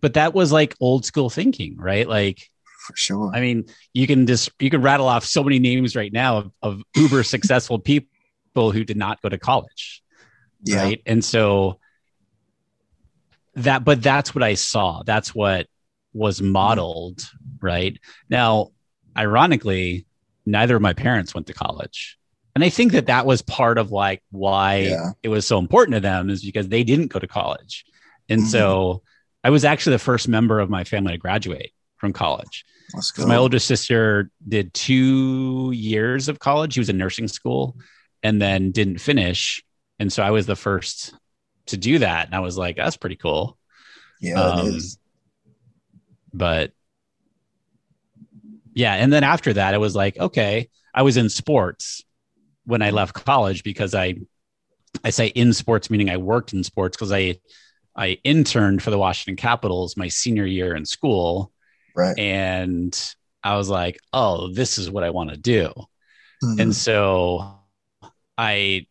But 0.00 0.14
that 0.14 0.34
was 0.34 0.52
like 0.52 0.76
old 0.80 1.04
school 1.04 1.30
thinking, 1.30 1.76
right? 1.76 2.08
Like, 2.08 2.48
for 2.86 2.94
sure. 2.94 3.32
I 3.34 3.40
mean, 3.40 3.64
you 3.92 4.06
can 4.06 4.26
just 4.26 4.50
you 4.60 4.70
can 4.70 4.82
rattle 4.82 5.08
off 5.08 5.24
so 5.24 5.42
many 5.42 5.58
names 5.58 5.96
right 5.96 6.12
now 6.12 6.36
of, 6.36 6.52
of 6.62 6.82
uber 6.94 7.22
successful 7.22 7.78
people 7.78 8.13
who 8.54 8.84
did 8.84 8.96
not 8.96 9.20
go 9.20 9.28
to 9.28 9.38
college. 9.38 10.02
Yeah. 10.62 10.82
Right. 10.82 11.02
And 11.06 11.24
so 11.24 11.78
that 13.56 13.84
but 13.84 14.02
that's 14.02 14.34
what 14.34 14.42
I 14.42 14.54
saw. 14.54 15.02
That's 15.04 15.34
what 15.34 15.66
was 16.12 16.40
modeled, 16.40 17.28
right? 17.60 17.98
Now, 18.28 18.70
ironically, 19.16 20.06
neither 20.46 20.76
of 20.76 20.82
my 20.82 20.92
parents 20.92 21.34
went 21.34 21.46
to 21.48 21.54
college. 21.54 22.18
And 22.54 22.62
I 22.62 22.68
think 22.68 22.92
that 22.92 23.06
that 23.06 23.26
was 23.26 23.42
part 23.42 23.78
of 23.78 23.90
like 23.90 24.22
why 24.30 24.76
yeah. 24.76 25.10
it 25.22 25.28
was 25.28 25.46
so 25.46 25.58
important 25.58 25.94
to 25.94 26.00
them 26.00 26.30
is 26.30 26.44
because 26.44 26.68
they 26.68 26.84
didn't 26.84 27.08
go 27.08 27.18
to 27.18 27.26
college. 27.26 27.84
And 28.28 28.40
mm-hmm. 28.40 28.48
so 28.48 29.02
I 29.42 29.50
was 29.50 29.64
actually 29.64 29.94
the 29.94 30.00
first 30.00 30.28
member 30.28 30.60
of 30.60 30.70
my 30.70 30.84
family 30.84 31.12
to 31.12 31.18
graduate 31.18 31.72
from 31.96 32.12
college. 32.12 32.64
So 33.00 33.26
my 33.26 33.36
older 33.36 33.58
sister 33.58 34.30
did 34.46 34.72
two 34.72 35.72
years 35.74 36.28
of 36.28 36.38
college. 36.38 36.74
She 36.74 36.80
was 36.80 36.90
in 36.90 36.98
nursing 36.98 37.26
school 37.26 37.76
and 38.24 38.42
then 38.42 38.72
didn't 38.72 38.98
finish. 38.98 39.64
And 40.00 40.12
so 40.12 40.22
I 40.22 40.32
was 40.32 40.46
the 40.46 40.56
first 40.56 41.14
to 41.66 41.76
do 41.76 42.00
that. 42.00 42.26
And 42.26 42.34
I 42.34 42.40
was 42.40 42.58
like, 42.58 42.76
that's 42.76 42.96
pretty 42.96 43.16
cool. 43.16 43.56
Yeah, 44.20 44.40
um. 44.40 44.80
But 46.32 46.72
yeah. 48.74 48.94
And 48.94 49.12
then 49.12 49.22
after 49.22 49.52
that, 49.52 49.74
it 49.74 49.78
was 49.78 49.94
like, 49.94 50.18
okay, 50.18 50.68
I 50.92 51.02
was 51.02 51.16
in 51.16 51.28
sports 51.28 52.02
when 52.64 52.82
I 52.82 52.90
left 52.90 53.14
college 53.14 53.62
because 53.62 53.94
I, 53.94 54.16
I 55.04 55.10
say 55.10 55.28
in 55.28 55.52
sports, 55.52 55.90
meaning 55.90 56.10
I 56.10 56.16
worked 56.16 56.52
in 56.52 56.64
sports 56.64 56.96
because 56.96 57.12
I, 57.12 57.36
I 57.94 58.18
interned 58.24 58.82
for 58.82 58.90
the 58.90 58.98
Washington 58.98 59.36
Capitals 59.36 59.96
my 59.96 60.08
senior 60.08 60.46
year 60.46 60.74
in 60.74 60.84
school 60.84 61.52
Right. 61.94 62.18
And 62.18 63.14
I 63.42 63.56
was 63.56 63.68
like, 63.68 63.98
oh, 64.12 64.52
this 64.52 64.78
is 64.78 64.90
what 64.90 65.04
I 65.04 65.10
want 65.10 65.30
to 65.30 65.36
do. 65.36 65.72
Mm-hmm. 66.42 66.60
And 66.60 66.76
so 66.76 67.60
I, 68.36 68.86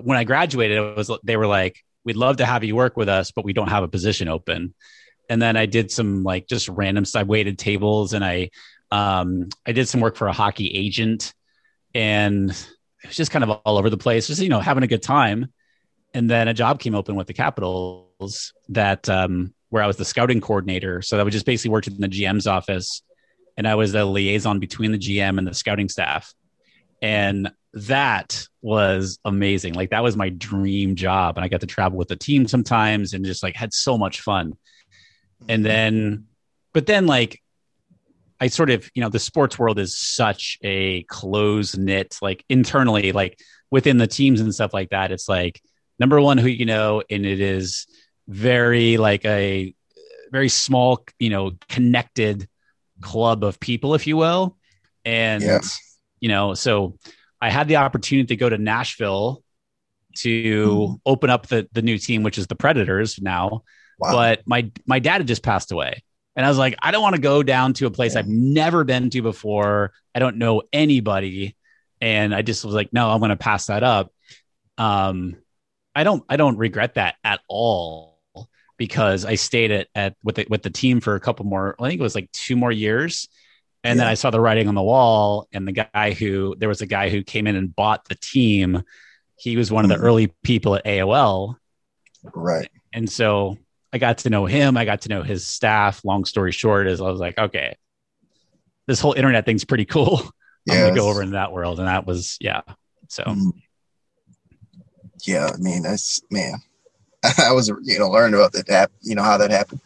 when 0.00 0.18
I 0.18 0.24
graduated, 0.24 0.78
it 0.78 0.96
was, 0.96 1.10
they 1.24 1.36
were 1.36 1.46
like, 1.46 1.82
we'd 2.04 2.16
love 2.16 2.38
to 2.38 2.46
have 2.46 2.64
you 2.64 2.76
work 2.76 2.96
with 2.96 3.08
us, 3.08 3.32
but 3.32 3.44
we 3.44 3.52
don't 3.52 3.68
have 3.68 3.82
a 3.82 3.88
position 3.88 4.28
open. 4.28 4.74
And 5.28 5.42
then 5.42 5.56
I 5.56 5.66
did 5.66 5.90
some 5.90 6.22
like 6.22 6.48
just 6.48 6.68
random, 6.68 7.04
I 7.14 7.22
waited 7.22 7.58
tables 7.58 8.14
and 8.14 8.24
I, 8.24 8.50
um, 8.90 9.48
I 9.66 9.72
did 9.72 9.88
some 9.88 10.00
work 10.00 10.16
for 10.16 10.26
a 10.26 10.32
hockey 10.32 10.68
agent 10.68 11.34
and 11.94 12.50
it 12.50 13.06
was 13.08 13.16
just 13.16 13.30
kind 13.30 13.44
of 13.44 13.50
all 13.50 13.76
over 13.78 13.90
the 13.90 13.98
place, 13.98 14.26
just, 14.26 14.40
you 14.40 14.48
know, 14.48 14.60
having 14.60 14.82
a 14.82 14.88
good 14.88 15.02
time. 15.02 15.52
And 16.14 16.30
then 16.30 16.48
a 16.48 16.54
job 16.54 16.80
came 16.80 16.94
open 16.94 17.16
with 17.16 17.26
the 17.26 17.34
Capitals 17.34 18.54
that, 18.70 19.08
um, 19.08 19.52
where 19.68 19.82
I 19.82 19.86
was 19.86 19.96
the 19.98 20.04
scouting 20.04 20.40
coordinator. 20.40 21.02
So 21.02 21.20
I 21.20 21.22
would 21.22 21.32
just 21.32 21.44
basically 21.44 21.72
worked 21.72 21.88
in 21.88 22.00
the 22.00 22.08
GM's 22.08 22.46
office 22.46 23.02
and 23.58 23.68
I 23.68 23.74
was 23.74 23.92
the 23.92 24.06
liaison 24.06 24.60
between 24.60 24.92
the 24.92 24.98
GM 24.98 25.36
and 25.36 25.46
the 25.46 25.52
scouting 25.52 25.90
staff. 25.90 26.32
And 27.02 27.50
that 27.74 28.46
was 28.60 29.18
amazing. 29.24 29.74
Like 29.74 29.90
that 29.90 30.02
was 30.02 30.16
my 30.16 30.30
dream 30.30 30.94
job. 30.96 31.36
And 31.36 31.44
I 31.44 31.48
got 31.48 31.60
to 31.60 31.66
travel 31.66 31.98
with 31.98 32.08
the 32.08 32.16
team 32.16 32.46
sometimes 32.46 33.12
and 33.12 33.24
just 33.24 33.42
like 33.42 33.56
had 33.56 33.72
so 33.72 33.96
much 33.96 34.20
fun. 34.20 34.54
And 35.48 35.62
mm-hmm. 35.62 35.62
then, 35.62 36.26
but 36.72 36.86
then 36.86 37.06
like 37.06 37.40
I 38.40 38.48
sort 38.48 38.70
of, 38.70 38.88
you 38.94 39.02
know, 39.02 39.08
the 39.08 39.18
sports 39.18 39.58
world 39.58 39.78
is 39.78 39.96
such 39.96 40.58
a 40.62 41.02
close 41.04 41.76
knit, 41.76 42.18
like 42.22 42.44
internally, 42.48 43.12
like 43.12 43.38
within 43.70 43.98
the 43.98 44.06
teams 44.06 44.40
and 44.40 44.54
stuff 44.54 44.72
like 44.72 44.90
that. 44.90 45.12
It's 45.12 45.28
like 45.28 45.60
number 45.98 46.20
one, 46.20 46.38
who 46.38 46.48
you 46.48 46.64
know, 46.64 47.02
and 47.10 47.26
it 47.26 47.40
is 47.40 47.86
very 48.28 48.96
like 48.96 49.24
a 49.24 49.74
very 50.30 50.48
small, 50.48 51.04
you 51.18 51.30
know, 51.30 51.52
connected 51.68 52.48
club 53.00 53.44
of 53.44 53.58
people, 53.60 53.94
if 53.94 54.06
you 54.06 54.16
will. 54.16 54.56
And, 55.04 55.42
you 56.20 56.28
know, 56.28 56.54
so 56.54 56.98
I 57.40 57.50
had 57.50 57.68
the 57.68 57.76
opportunity 57.76 58.26
to 58.28 58.36
go 58.36 58.48
to 58.48 58.58
Nashville 58.58 59.42
to 60.16 60.66
mm. 60.66 61.00
open 61.06 61.30
up 61.30 61.46
the, 61.46 61.68
the 61.72 61.82
new 61.82 61.98
team, 61.98 62.22
which 62.22 62.38
is 62.38 62.46
the 62.46 62.56
Predators 62.56 63.20
now. 63.20 63.62
Wow. 63.98 64.12
But 64.12 64.42
my, 64.46 64.70
my 64.86 64.98
dad 64.98 65.18
had 65.18 65.28
just 65.28 65.42
passed 65.42 65.72
away. 65.72 66.02
And 66.36 66.46
I 66.46 66.48
was 66.48 66.58
like, 66.58 66.76
I 66.80 66.92
don't 66.92 67.02
want 67.02 67.16
to 67.16 67.20
go 67.20 67.42
down 67.42 67.72
to 67.74 67.86
a 67.86 67.90
place 67.90 68.14
yeah. 68.14 68.20
I've 68.20 68.28
never 68.28 68.84
been 68.84 69.10
to 69.10 69.22
before. 69.22 69.92
I 70.14 70.20
don't 70.20 70.36
know 70.36 70.62
anybody. 70.72 71.56
And 72.00 72.32
I 72.34 72.42
just 72.42 72.64
was 72.64 72.74
like, 72.74 72.92
no, 72.92 73.10
I'm 73.10 73.18
going 73.18 73.30
to 73.30 73.36
pass 73.36 73.66
that 73.66 73.82
up. 73.82 74.12
Um, 74.76 75.36
I 75.96 76.04
don't, 76.04 76.22
I 76.28 76.36
don't 76.36 76.56
regret 76.56 76.94
that 76.94 77.16
at 77.24 77.40
all 77.48 78.20
because 78.76 79.24
I 79.24 79.34
stayed 79.34 79.72
at, 79.72 79.88
at 79.96 80.14
with 80.22 80.36
the, 80.36 80.46
with 80.48 80.62
the 80.62 80.70
team 80.70 81.00
for 81.00 81.16
a 81.16 81.20
couple 81.20 81.44
more. 81.44 81.74
I 81.80 81.88
think 81.88 81.98
it 81.98 82.04
was 82.04 82.14
like 82.14 82.30
two 82.30 82.54
more 82.54 82.70
years, 82.70 83.28
and 83.88 83.96
yeah. 83.96 84.04
then 84.04 84.10
I 84.10 84.14
saw 84.14 84.30
the 84.30 84.40
writing 84.40 84.68
on 84.68 84.74
the 84.74 84.82
wall. 84.82 85.48
And 85.52 85.66
the 85.66 85.72
guy 85.72 86.12
who 86.12 86.54
there 86.58 86.68
was 86.68 86.82
a 86.82 86.86
guy 86.86 87.08
who 87.08 87.22
came 87.22 87.46
in 87.46 87.56
and 87.56 87.74
bought 87.74 88.06
the 88.08 88.14
team. 88.14 88.82
He 89.36 89.56
was 89.56 89.70
one 89.72 89.84
of 89.84 89.88
the 89.88 89.94
mm-hmm. 89.94 90.04
early 90.04 90.26
people 90.42 90.74
at 90.74 90.84
AOL, 90.84 91.54
right? 92.34 92.68
And 92.92 93.08
so 93.08 93.56
I 93.92 93.98
got 93.98 94.18
to 94.18 94.30
know 94.30 94.46
him. 94.46 94.76
I 94.76 94.84
got 94.84 95.02
to 95.02 95.08
know 95.08 95.22
his 95.22 95.46
staff. 95.46 96.04
Long 96.04 96.24
story 96.24 96.52
short, 96.52 96.88
is 96.88 97.00
I 97.00 97.08
was 97.08 97.20
like, 97.20 97.38
okay, 97.38 97.76
this 98.86 99.00
whole 99.00 99.12
internet 99.12 99.46
thing's 99.46 99.64
pretty 99.64 99.84
cool. 99.84 100.20
Yes. 100.66 100.76
I'm 100.76 100.88
gonna 100.88 100.96
go 100.96 101.08
over 101.08 101.22
into 101.22 101.34
that 101.34 101.52
world, 101.52 101.78
and 101.78 101.88
that 101.88 102.06
was 102.06 102.36
yeah. 102.40 102.62
So. 103.08 103.22
Mm. 103.24 103.52
Yeah, 105.24 105.50
I 105.54 105.56
mean 105.56 105.82
that's 105.82 106.20
man. 106.30 106.54
I 107.38 107.52
was, 107.52 107.68
you 107.82 107.98
know, 107.98 108.08
learned 108.08 108.34
about 108.34 108.52
that, 108.52 108.90
you 109.00 109.14
know, 109.14 109.22
how 109.22 109.36
that 109.38 109.50
happened. 109.50 109.80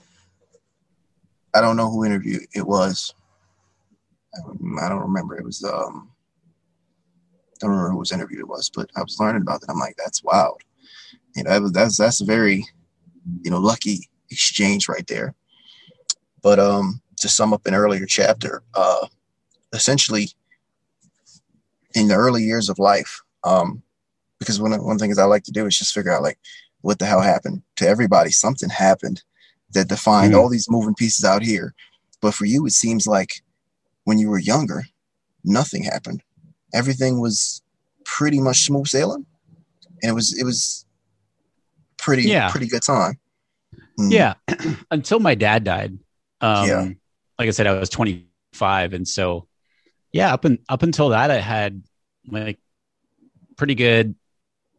I 1.55 1.61
don't 1.61 1.77
know 1.77 1.91
who 1.91 2.05
interviewed 2.05 2.43
it 2.55 2.67
was. 2.67 3.15
I 4.35 4.88
don't 4.88 5.01
remember. 5.01 5.37
It 5.37 5.45
was, 5.45 5.62
um, 5.64 6.11
I 7.62 7.66
don't 7.66 7.71
remember 7.71 7.99
whose 7.99 8.12
interview 8.12 8.40
it 8.40 8.49
was, 8.49 8.71
but 8.75 8.90
I 8.97 9.03
was 9.03 9.18
learning 9.21 9.42
about 9.42 9.62
it. 9.62 9.68
I'm 9.68 9.79
like, 9.79 9.97
that's 9.97 10.25
wild. 10.25 10.61
You 11.37 11.45
know, 11.45 11.68
that's, 11.68 11.97
that's 11.97 12.21
a 12.21 12.25
very, 12.25 12.66
you 13.42 13.51
know, 13.51 13.59
lucky 13.59 14.09
exchange 14.31 14.88
right 14.88 15.07
there. 15.07 15.35
But, 16.42 16.59
um, 16.59 17.01
to 17.18 17.29
sum 17.29 17.53
up 17.53 17.66
an 17.66 17.75
earlier 17.75 18.07
chapter, 18.07 18.62
uh, 18.75 19.07
essentially 19.73 20.31
in 21.95 22.09
the 22.09 22.14
early 22.14 22.42
years 22.42 22.68
of 22.68 22.79
life, 22.79 23.23
um, 23.45 23.83
because 24.38 24.61
one, 24.61 24.73
one 24.83 24.99
thing 24.99 25.11
is 25.11 25.18
I 25.18 25.25
like 25.25 25.45
to 25.45 25.53
do 25.53 25.66
is 25.66 25.79
just 25.79 25.95
figure 25.95 26.12
out 26.12 26.23
like, 26.23 26.38
what 26.81 26.99
the 26.99 27.07
hell 27.07 27.21
happened 27.21 27.62
to 27.77 27.87
everybody. 27.87 28.31
Something 28.31 28.68
happened 28.68 29.23
that 29.71 29.88
defined 29.88 30.35
mm 30.35 30.37
all 30.38 30.49
these 30.49 30.68
moving 30.68 30.95
pieces 30.95 31.25
out 31.25 31.42
here. 31.42 31.75
But 32.21 32.35
for 32.35 32.45
you, 32.45 32.66
it 32.66 32.73
seems 32.73 33.07
like 33.07 33.42
when 34.05 34.19
you 34.19 34.31
were 34.31 34.38
younger, 34.38 34.85
nothing 35.45 35.85
happened. 35.85 36.23
Everything 36.75 37.21
was 37.21 37.62
pretty 38.05 38.41
much 38.41 38.62
smooth 38.62 38.87
sailing, 38.87 39.27
and 40.03 40.11
it 40.11 40.15
was 40.15 40.38
it 40.38 40.45
was 40.45 40.87
pretty 41.99 42.25
yeah. 42.25 42.51
pretty 42.51 42.67
good 42.67 42.83
time. 42.83 43.19
Mm. 43.99 44.11
Yeah, 44.11 44.35
until 44.91 45.21
my 45.21 45.35
dad 45.35 45.65
died. 45.65 45.99
Um, 46.41 46.69
yeah, 46.69 46.88
like 47.38 47.49
I 47.49 47.51
said, 47.51 47.67
I 47.67 47.79
was 47.79 47.91
25, 47.91 48.95
and 48.95 49.07
so 49.07 49.47
yeah, 50.12 50.33
up 50.33 50.45
and 50.45 50.59
up 50.69 50.83
until 50.83 51.11
that, 51.11 51.31
I 51.31 51.38
had 51.38 51.83
like 52.27 52.59
pretty 53.57 53.75
good, 53.75 54.15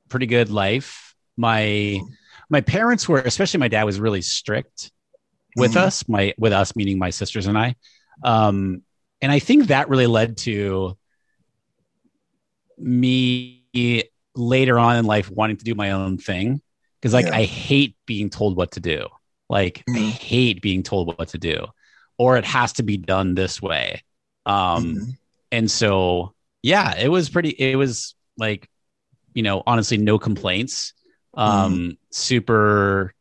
pretty 0.09 0.25
good 0.25 0.49
life 0.49 1.13
my 1.37 1.99
my 2.49 2.61
parents 2.61 3.07
were 3.07 3.19
especially 3.19 3.59
my 3.59 3.67
dad 3.67 3.83
was 3.83 3.99
really 3.99 4.21
strict 4.21 4.91
with 5.55 5.71
mm-hmm. 5.71 5.85
us 5.85 6.07
my 6.07 6.33
with 6.37 6.53
us 6.53 6.75
meaning 6.75 6.99
my 6.99 7.09
sisters 7.09 7.47
and 7.47 7.57
i 7.57 7.75
um 8.23 8.81
and 9.23 9.31
i 9.31 9.39
think 9.39 9.67
that 9.67 9.89
really 9.89 10.05
led 10.05 10.37
to 10.37 10.95
me 12.77 13.63
later 14.35 14.77
on 14.77 14.97
in 14.97 15.05
life 15.05 15.31
wanting 15.31 15.57
to 15.57 15.63
do 15.63 15.73
my 15.73 15.91
own 15.91 16.17
thing 16.17 16.61
because 16.99 17.13
like 17.13 17.25
yeah. 17.25 17.35
i 17.35 17.43
hate 17.43 17.95
being 18.05 18.29
told 18.29 18.55
what 18.55 18.71
to 18.71 18.79
do 18.79 19.07
like 19.49 19.83
mm-hmm. 19.89 20.03
i 20.03 20.09
hate 20.09 20.61
being 20.61 20.83
told 20.83 21.17
what 21.17 21.29
to 21.29 21.37
do 21.39 21.65
or 22.17 22.37
it 22.37 22.45
has 22.45 22.73
to 22.73 22.83
be 22.83 22.97
done 22.97 23.33
this 23.33 23.61
way 23.61 24.03
um 24.45 24.83
mm-hmm. 24.83 25.09
and 25.51 25.71
so 25.71 26.33
yeah 26.61 26.95
it 26.99 27.07
was 27.09 27.29
pretty 27.29 27.49
it 27.49 27.75
was 27.75 28.15
like 28.37 28.69
you 29.33 29.41
know 29.41 29.63
honestly 29.65 29.97
no 29.97 30.19
complaints 30.19 30.93
um 31.35 31.73
mm. 31.73 31.97
super 32.11 33.13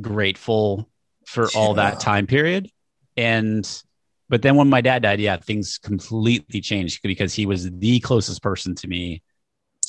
grateful 0.00 0.88
for 1.26 1.44
yeah. 1.44 1.58
all 1.58 1.74
that 1.74 2.00
time 2.00 2.26
period 2.26 2.70
and 3.16 3.82
but 4.28 4.42
then 4.42 4.56
when 4.56 4.68
my 4.68 4.80
dad 4.80 5.02
died 5.02 5.20
yeah 5.20 5.36
things 5.36 5.78
completely 5.78 6.60
changed 6.60 7.00
because 7.02 7.34
he 7.34 7.46
was 7.46 7.70
the 7.70 8.00
closest 8.00 8.42
person 8.42 8.74
to 8.74 8.86
me 8.88 9.22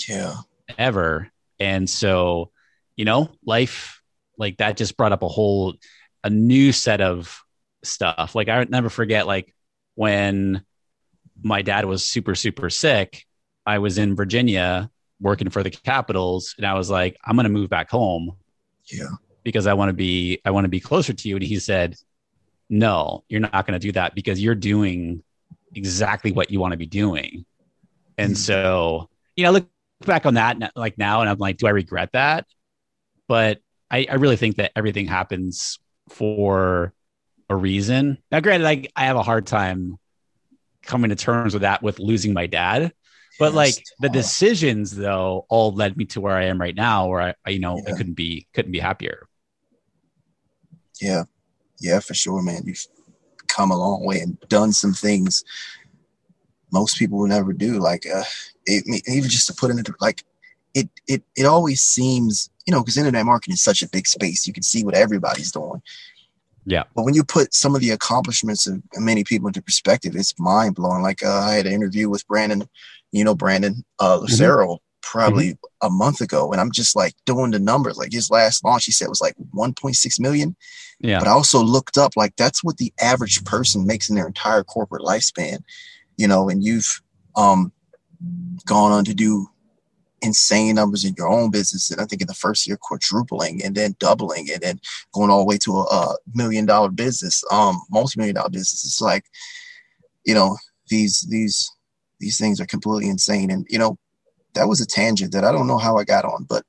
Yeah. 0.07 0.35
ever. 0.77 1.29
And 1.59 1.89
so, 1.89 2.51
you 2.95 3.05
know, 3.05 3.29
life 3.45 4.01
like 4.37 4.57
that 4.57 4.77
just 4.77 4.95
brought 4.97 5.11
up 5.11 5.23
a 5.23 5.27
whole 5.27 5.75
a 6.23 6.29
new 6.29 6.71
set 6.71 7.01
of 7.01 7.41
stuff. 7.83 8.35
Like 8.35 8.47
I 8.49 8.59
would 8.59 8.69
never 8.69 8.89
forget 8.89 9.27
like 9.27 9.53
when 9.95 10.63
my 11.41 11.61
dad 11.61 11.85
was 11.85 12.03
super 12.03 12.35
super 12.35 12.69
sick, 12.69 13.25
I 13.65 13.79
was 13.79 13.97
in 13.97 14.15
Virginia 14.15 14.89
working 15.21 15.49
for 15.49 15.63
the 15.63 15.69
Capitals 15.69 16.55
and 16.57 16.65
I 16.65 16.73
was 16.75 16.89
like 16.89 17.17
I'm 17.25 17.35
going 17.35 17.43
to 17.45 17.49
move 17.49 17.69
back 17.69 17.89
home 17.89 18.37
Yeah. 18.85 19.09
because 19.43 19.67
I 19.67 19.73
want 19.73 19.89
to 19.89 19.93
be 19.93 20.39
I 20.45 20.51
want 20.51 20.63
to 20.65 20.69
be 20.69 20.79
closer 20.79 21.13
to 21.13 21.29
you 21.29 21.35
and 21.35 21.43
he 21.43 21.59
said 21.59 21.95
no, 22.69 23.23
you're 23.29 23.41
not 23.41 23.65
going 23.65 23.79
to 23.79 23.79
do 23.79 23.91
that 23.93 24.15
because 24.15 24.41
you're 24.41 24.55
doing 24.55 25.23
exactly 25.75 26.31
what 26.31 26.51
you 26.51 26.59
want 26.59 26.71
to 26.73 26.77
be 26.77 26.85
doing. 26.85 27.45
And 28.17 28.33
Mhm. 28.33 28.37
so, 28.37 29.09
you 29.35 29.43
know, 29.43 29.51
look 29.51 29.69
back 30.05 30.25
on 30.25 30.35
that 30.35 30.73
like 30.75 30.97
now 30.97 31.21
and 31.21 31.29
I'm 31.29 31.37
like, 31.37 31.57
do 31.57 31.67
I 31.67 31.71
regret 31.71 32.11
that? 32.13 32.45
But 33.27 33.59
I, 33.91 34.07
I 34.09 34.15
really 34.15 34.37
think 34.37 34.57
that 34.57 34.71
everything 34.75 35.07
happens 35.07 35.79
for 36.09 36.93
a 37.49 37.55
reason. 37.55 38.19
Now, 38.31 38.39
granted, 38.41 38.67
I, 38.67 38.85
I 38.95 39.05
have 39.05 39.17
a 39.17 39.23
hard 39.23 39.47
time 39.47 39.97
coming 40.83 41.09
to 41.09 41.15
terms 41.15 41.53
with 41.53 41.61
that 41.63 41.83
with 41.83 41.99
losing 41.99 42.33
my 42.33 42.47
dad. 42.47 42.93
But 43.39 43.53
Yes. 43.53 43.55
like 43.55 43.83
the 43.99 44.09
decisions 44.09 44.95
though 44.95 45.45
all 45.49 45.73
led 45.73 45.97
me 45.97 46.05
to 46.07 46.21
where 46.21 46.35
I 46.35 46.45
am 46.45 46.59
right 46.59 46.75
now 46.75 47.07
where 47.07 47.21
I, 47.21 47.35
I 47.45 47.51
you 47.51 47.59
know, 47.59 47.83
I 47.87 47.93
couldn't 47.93 48.15
be 48.15 48.47
couldn't 48.53 48.71
be 48.71 48.79
happier. 48.79 49.27
Yeah. 51.01 51.23
Yeah, 51.79 51.99
for 51.99 52.13
sure, 52.13 52.41
man. 52.41 52.63
You've 52.65 52.85
come 53.47 53.71
a 53.71 53.77
long 53.77 54.05
way 54.05 54.19
and 54.19 54.39
done 54.49 54.73
some 54.73 54.93
things 54.93 55.43
most 56.71 56.97
people 56.97 57.17
will 57.17 57.27
never 57.27 57.53
do. 57.53 57.79
Like, 57.79 58.05
uh, 58.05 58.23
it, 58.65 59.03
even 59.07 59.29
just 59.29 59.47
to 59.47 59.53
put 59.53 59.71
it 59.71 59.77
into 59.77 59.93
like, 59.99 60.23
it 60.75 60.89
it 61.07 61.23
it 61.35 61.45
always 61.45 61.81
seems, 61.81 62.49
you 62.65 62.73
know, 62.73 62.81
because 62.81 62.97
internet 62.97 63.25
marketing 63.25 63.53
is 63.53 63.61
such 63.61 63.81
a 63.81 63.89
big 63.89 64.05
space. 64.05 64.45
You 64.45 64.53
can 64.53 64.63
see 64.63 64.83
what 64.83 64.93
everybody's 64.93 65.51
doing. 65.51 65.81
Yeah. 66.65 66.83
But 66.95 67.05
when 67.05 67.15
you 67.15 67.23
put 67.23 67.53
some 67.53 67.73
of 67.73 67.81
the 67.81 67.89
accomplishments 67.89 68.67
of 68.67 68.83
many 68.95 69.23
people 69.23 69.47
into 69.47 69.61
perspective, 69.61 70.15
it's 70.15 70.37
mind 70.39 70.75
blowing. 70.75 71.01
Like 71.01 71.23
uh, 71.23 71.39
I 71.39 71.55
had 71.55 71.65
an 71.65 71.73
interview 71.73 72.09
with 72.09 72.27
Brandon, 72.27 72.69
you 73.11 73.23
know, 73.23 73.33
Brandon 73.33 73.83
uh, 73.99 74.17
Lucero 74.17 74.77
probably 75.01 75.57
a 75.81 75.89
month 75.89 76.21
ago, 76.21 76.51
and 76.51 76.61
I'm 76.61 76.71
just 76.71 76.95
like 76.95 77.13
doing 77.25 77.51
the 77.51 77.59
numbers. 77.59 77.97
Like 77.97 78.11
his 78.11 78.29
last 78.29 78.63
launch, 78.63 78.85
he 78.85 78.91
said 78.91 79.07
was 79.07 79.21
like 79.21 79.35
1.6 79.55 80.19
million. 80.19 80.55
Yeah. 80.99 81.19
But 81.19 81.27
I 81.27 81.31
also 81.31 81.61
looked 81.61 81.97
up 81.97 82.13
like 82.15 82.35
that's 82.35 82.63
what 82.63 82.77
the 82.77 82.93
average 83.01 83.43
person 83.45 83.87
makes 83.87 84.09
in 84.09 84.15
their 84.15 84.27
entire 84.27 84.63
corporate 84.63 85.03
lifespan, 85.03 85.59
you 86.17 86.27
know, 86.27 86.49
and 86.49 86.63
you've 86.63 87.01
um 87.35 87.71
gone 88.65 88.91
on 88.91 89.05
to 89.05 89.13
do 89.13 89.47
insane 90.21 90.75
numbers 90.75 91.05
in 91.05 91.15
your 91.17 91.29
own 91.29 91.51
business. 91.51 91.91
And 91.91 92.01
I 92.01 92.05
think 92.05 92.21
in 92.21 92.27
the 92.27 92.33
first 92.33 92.67
year 92.67 92.77
quadrupling 92.77 93.63
and 93.63 93.75
then 93.75 93.95
doubling 93.99 94.49
and 94.51 94.61
then 94.61 94.79
going 95.13 95.29
all 95.29 95.39
the 95.39 95.45
way 95.45 95.57
to 95.59 95.77
a, 95.77 95.83
a 95.83 96.15
million 96.33 96.65
dollar 96.65 96.89
business, 96.89 97.43
um, 97.51 97.81
multi-million 97.89 98.35
dollar 98.35 98.49
business. 98.49 98.85
It's 98.85 99.01
like, 99.01 99.25
you 100.25 100.33
know, 100.33 100.57
these 100.89 101.21
these 101.29 101.71
these 102.19 102.37
things 102.37 102.59
are 102.59 102.65
completely 102.65 103.09
insane. 103.09 103.49
And 103.49 103.65
you 103.69 103.79
know, 103.79 103.97
that 104.53 104.67
was 104.67 104.81
a 104.81 104.85
tangent 104.85 105.31
that 105.33 105.43
I 105.43 105.51
don't 105.51 105.67
know 105.67 105.77
how 105.77 105.97
I 105.97 106.03
got 106.03 106.25
on, 106.25 106.45
but 106.49 106.63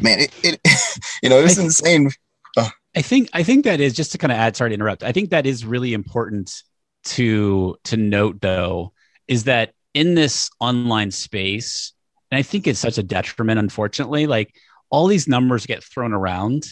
man, 0.00 0.20
it, 0.20 0.34
it 0.42 0.60
you 1.22 1.28
know, 1.28 1.38
it's 1.38 1.58
insane. 1.58 2.10
Uh. 2.56 2.68
I 2.96 3.02
think 3.02 3.28
I 3.32 3.42
think 3.42 3.64
that 3.64 3.80
is 3.80 3.94
just 3.94 4.12
to 4.12 4.18
kind 4.18 4.32
of 4.32 4.38
add. 4.38 4.56
Sorry 4.56 4.70
to 4.70 4.74
interrupt. 4.74 5.02
I 5.02 5.12
think 5.12 5.30
that 5.30 5.46
is 5.46 5.64
really 5.64 5.94
important 5.94 6.62
to 7.04 7.76
to 7.84 7.96
note, 7.96 8.40
though, 8.40 8.92
is 9.26 9.44
that 9.44 9.72
in 9.94 10.14
this 10.14 10.50
online 10.60 11.10
space, 11.10 11.92
and 12.30 12.38
I 12.38 12.42
think 12.42 12.66
it's 12.66 12.80
such 12.80 12.98
a 12.98 13.02
detriment. 13.02 13.58
Unfortunately, 13.58 14.26
like 14.26 14.54
all 14.90 15.06
these 15.06 15.28
numbers 15.28 15.66
get 15.66 15.84
thrown 15.84 16.12
around, 16.12 16.66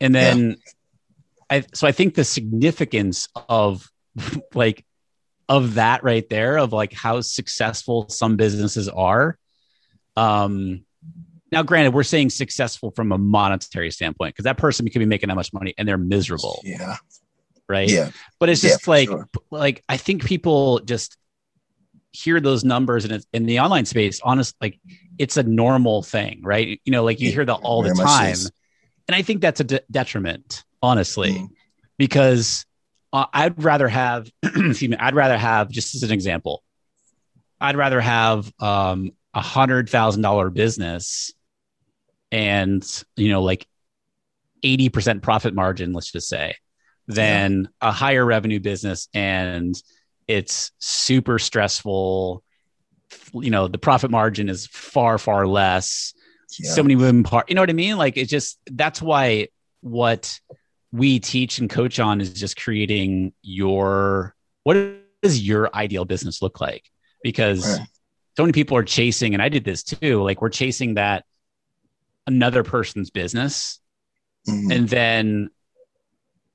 and 0.00 0.14
then 0.14 0.56
I 1.50 1.64
so 1.74 1.86
I 1.86 1.92
think 1.92 2.14
the 2.14 2.24
significance 2.24 3.28
of 3.48 3.90
like 4.54 4.84
of 5.48 5.74
that 5.74 6.04
right 6.04 6.28
there 6.28 6.58
of 6.58 6.72
like 6.72 6.92
how 6.92 7.20
successful 7.20 8.08
some 8.08 8.36
businesses 8.36 8.88
are. 8.88 9.38
Um, 10.16 10.84
now, 11.50 11.62
granted, 11.62 11.94
we're 11.94 12.02
saying 12.02 12.30
successful 12.30 12.90
from 12.90 13.12
a 13.12 13.18
monetary 13.18 13.90
standpoint 13.90 14.34
because 14.34 14.44
that 14.44 14.58
person 14.58 14.86
could 14.90 14.98
be 14.98 15.06
making 15.06 15.28
that 15.30 15.34
much 15.36 15.52
money 15.52 15.74
and 15.78 15.88
they're 15.88 15.96
miserable, 15.96 16.60
Yeah. 16.62 16.96
right? 17.68 17.88
Yeah. 17.88 18.10
But 18.38 18.50
it's 18.50 18.60
just 18.60 18.82
for 18.82 18.90
like, 18.90 19.08
sure. 19.08 19.28
like 19.50 19.82
I 19.88 19.96
think 19.96 20.24
people 20.26 20.80
just 20.80 21.16
hear 22.12 22.40
those 22.40 22.64
numbers 22.64 23.04
and 23.04 23.14
it's 23.14 23.26
in 23.32 23.46
the 23.46 23.60
online 23.60 23.86
space. 23.86 24.20
Honest, 24.22 24.54
like 24.60 24.78
it's 25.18 25.36
a 25.38 25.42
normal 25.42 26.02
thing, 26.02 26.40
right? 26.42 26.80
You 26.84 26.92
know, 26.92 27.04
like 27.04 27.20
you 27.20 27.28
Yeah, 27.28 27.34
hear 27.36 27.44
that 27.46 27.60
all 27.62 27.82
the 27.82 27.94
time, 27.94 28.36
and 29.06 29.14
I 29.14 29.22
think 29.22 29.40
that's 29.40 29.60
a 29.60 29.64
de- 29.64 29.80
detriment, 29.90 30.64
honestly, 30.82 31.32
Mm. 31.32 31.48
because 31.96 32.66
uh, 33.12 33.26
I'd 33.32 33.62
rather 33.62 33.88
have, 33.88 34.30
excuse 34.42 34.88
me, 34.88 34.96
I'd 34.96 35.14
rather 35.14 35.38
have 35.38 35.70
just 35.70 35.94
as 35.94 36.02
an 36.02 36.12
example, 36.12 36.62
I'd 37.60 37.76
rather 37.76 38.00
have 38.00 38.52
um, 38.60 39.12
a 39.34 39.40
hundred 39.40 39.88
thousand 39.88 40.22
dollar 40.22 40.50
business 40.50 41.32
and 42.30 43.04
you 43.16 43.30
know 43.30 43.42
like 43.42 43.66
80% 44.62 45.22
profit 45.22 45.54
margin 45.54 45.92
let's 45.92 46.12
just 46.12 46.28
say 46.28 46.56
than 47.06 47.70
a 47.80 47.90
higher 47.90 48.24
revenue 48.24 48.60
business 48.60 49.08
and 49.14 49.80
it's 50.26 50.72
super 50.78 51.38
stressful. 51.38 52.44
You 53.32 53.50
know 53.50 53.66
the 53.66 53.78
profit 53.78 54.10
margin 54.10 54.48
is 54.48 54.66
far 54.66 55.18
far 55.18 55.46
less. 55.46 56.12
Yeah. 56.58 56.70
so 56.70 56.82
many 56.82 56.96
moving 56.96 57.24
parts 57.24 57.50
you 57.50 57.54
know 57.54 57.62
what 57.62 57.70
i 57.70 57.74
mean? 57.74 57.96
Like 57.98 58.16
it's 58.16 58.30
just 58.30 58.58
that's 58.70 59.02
why 59.02 59.48
what 59.80 60.38
we 60.92 61.18
teach 61.20 61.58
and 61.58 61.68
coach 61.68 62.00
on 62.00 62.20
is 62.20 62.32
just 62.32 62.58
creating 62.60 63.32
your 63.42 64.34
what 64.64 64.76
does 65.22 65.40
your 65.46 65.74
ideal 65.74 66.04
business 66.04 66.40
look 66.42 66.60
like 66.60 66.84
because 67.22 67.78
Right. 67.78 67.88
so 68.36 68.42
many 68.44 68.52
people 68.52 68.76
are 68.76 68.82
chasing 68.84 69.34
and 69.34 69.42
i 69.42 69.48
did 69.48 69.64
this 69.64 69.82
too 69.82 70.22
like 70.22 70.40
we're 70.40 70.48
chasing 70.48 70.94
that 70.94 71.24
another 72.26 72.62
person's 72.62 73.10
business 73.10 73.80
Mhm. 74.46 74.74
and 74.74 74.88
then 74.88 75.50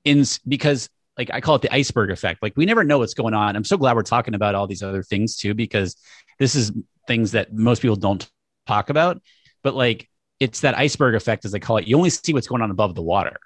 in 0.04 0.24
because 0.48 0.88
like 1.16 1.30
I 1.32 1.40
call 1.40 1.54
it 1.54 1.62
the 1.62 1.72
iceberg 1.72 2.10
effect. 2.10 2.42
Like 2.42 2.54
we 2.56 2.66
never 2.66 2.82
know 2.82 2.98
what's 2.98 3.14
going 3.14 3.34
on. 3.34 3.54
I'm 3.54 3.62
so 3.64 3.76
glad 3.76 3.94
we're 3.94 4.02
talking 4.02 4.34
about 4.34 4.56
all 4.56 4.66
these 4.66 4.82
other 4.82 5.02
things 5.04 5.36
too, 5.36 5.54
because 5.54 5.96
this 6.40 6.56
is 6.56 6.72
things 7.06 7.32
that 7.32 7.52
most 7.54 7.82
people 7.82 7.94
don't 7.94 8.28
talk 8.66 8.90
about. 8.90 9.22
But 9.62 9.74
like 9.76 10.08
it's 10.40 10.60
that 10.62 10.76
iceberg 10.76 11.14
effect, 11.14 11.44
as 11.44 11.52
they 11.52 11.60
call 11.60 11.76
it. 11.76 11.86
You 11.86 11.96
only 11.96 12.10
see 12.10 12.32
what's 12.32 12.48
going 12.48 12.62
on 12.62 12.72
above 12.72 12.96
the 12.96 13.02
water. 13.02 13.38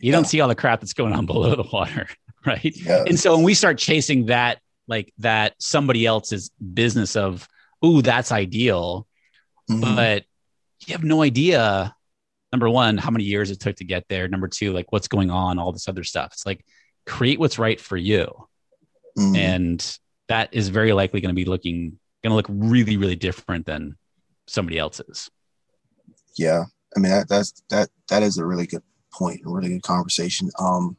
You 0.00 0.12
don't 0.12 0.24
see 0.26 0.40
all 0.40 0.48
the 0.48 0.54
crap 0.54 0.80
that's 0.80 0.92
going 0.92 1.12
on 1.12 1.26
below 1.32 1.54
the 1.54 1.68
water, 1.72 2.08
right? 2.46 2.74
Yeah. 2.76 3.04
And 3.06 3.18
so 3.18 3.34
when 3.36 3.44
we 3.44 3.54
start 3.54 3.78
chasing 3.78 4.26
that, 4.26 4.60
like 4.88 5.12
that 5.18 5.54
somebody 5.58 6.04
else's 6.06 6.50
business 6.74 7.14
of, 7.16 7.46
ooh, 7.84 8.02
that's 8.02 8.32
ideal, 8.32 9.06
Mhm. 9.70 9.94
but 9.94 10.24
you 10.86 10.92
have 10.94 11.04
no 11.04 11.22
idea 11.22 11.94
number 12.52 12.68
one 12.68 12.96
how 12.98 13.10
many 13.12 13.22
years 13.22 13.52
it 13.52 13.60
took 13.60 13.76
to 13.76 13.84
get 13.84 14.04
there 14.08 14.26
number 14.26 14.48
two 14.48 14.72
like 14.72 14.90
what's 14.90 15.06
going 15.06 15.30
on 15.30 15.60
all 15.60 15.70
this 15.70 15.86
other 15.86 16.02
stuff 16.02 16.30
it's 16.32 16.44
like 16.44 16.64
create 17.06 17.38
what's 17.38 17.60
right 17.60 17.80
for 17.80 17.96
you 17.96 18.26
Mhm. 19.16 19.36
and 19.36 19.98
that 20.26 20.48
is 20.52 20.68
very 20.70 20.92
likely 20.92 21.20
going 21.20 21.32
to 21.32 21.36
be 21.36 21.44
looking 21.44 22.00
going 22.24 22.30
to 22.30 22.34
look 22.34 22.46
really 22.48 22.96
really 22.96 23.14
different 23.14 23.66
than 23.66 23.96
somebody 24.48 24.78
else's 24.78 25.30
yeah 26.36 26.64
i 26.96 26.98
mean 27.00 27.12
that 27.12 27.28
that's 27.28 27.52
that 27.68 27.88
that 28.08 28.24
is 28.24 28.38
a 28.38 28.44
really 28.44 28.66
good 28.66 28.82
point 29.12 29.40
a 29.44 29.50
really 29.50 29.68
good 29.68 29.82
conversation. 29.82 30.50
Um 30.58 30.96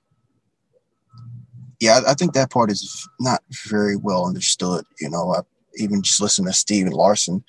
yeah 1.79 1.99
i, 2.05 2.11
I 2.11 2.13
think 2.13 2.33
that 2.33 2.51
part 2.51 2.71
is 2.71 3.07
not 3.19 3.41
very 3.67 3.95
well 3.95 4.25
understood 4.25 4.85
you 4.99 5.09
know 5.09 5.33
I, 5.33 5.41
even 5.77 6.01
just 6.01 6.21
listen 6.21 6.45
to 6.45 6.53
Stephen 6.53 6.93
Larsen 6.93 7.43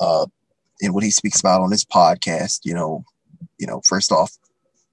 uh 0.00 0.26
and 0.82 0.94
what 0.94 1.04
he 1.04 1.10
speaks 1.10 1.40
about 1.40 1.60
on 1.60 1.70
his 1.70 1.84
podcast 1.84 2.60
you 2.64 2.74
know 2.74 3.04
you 3.58 3.66
know 3.66 3.80
first 3.84 4.10
off 4.10 4.36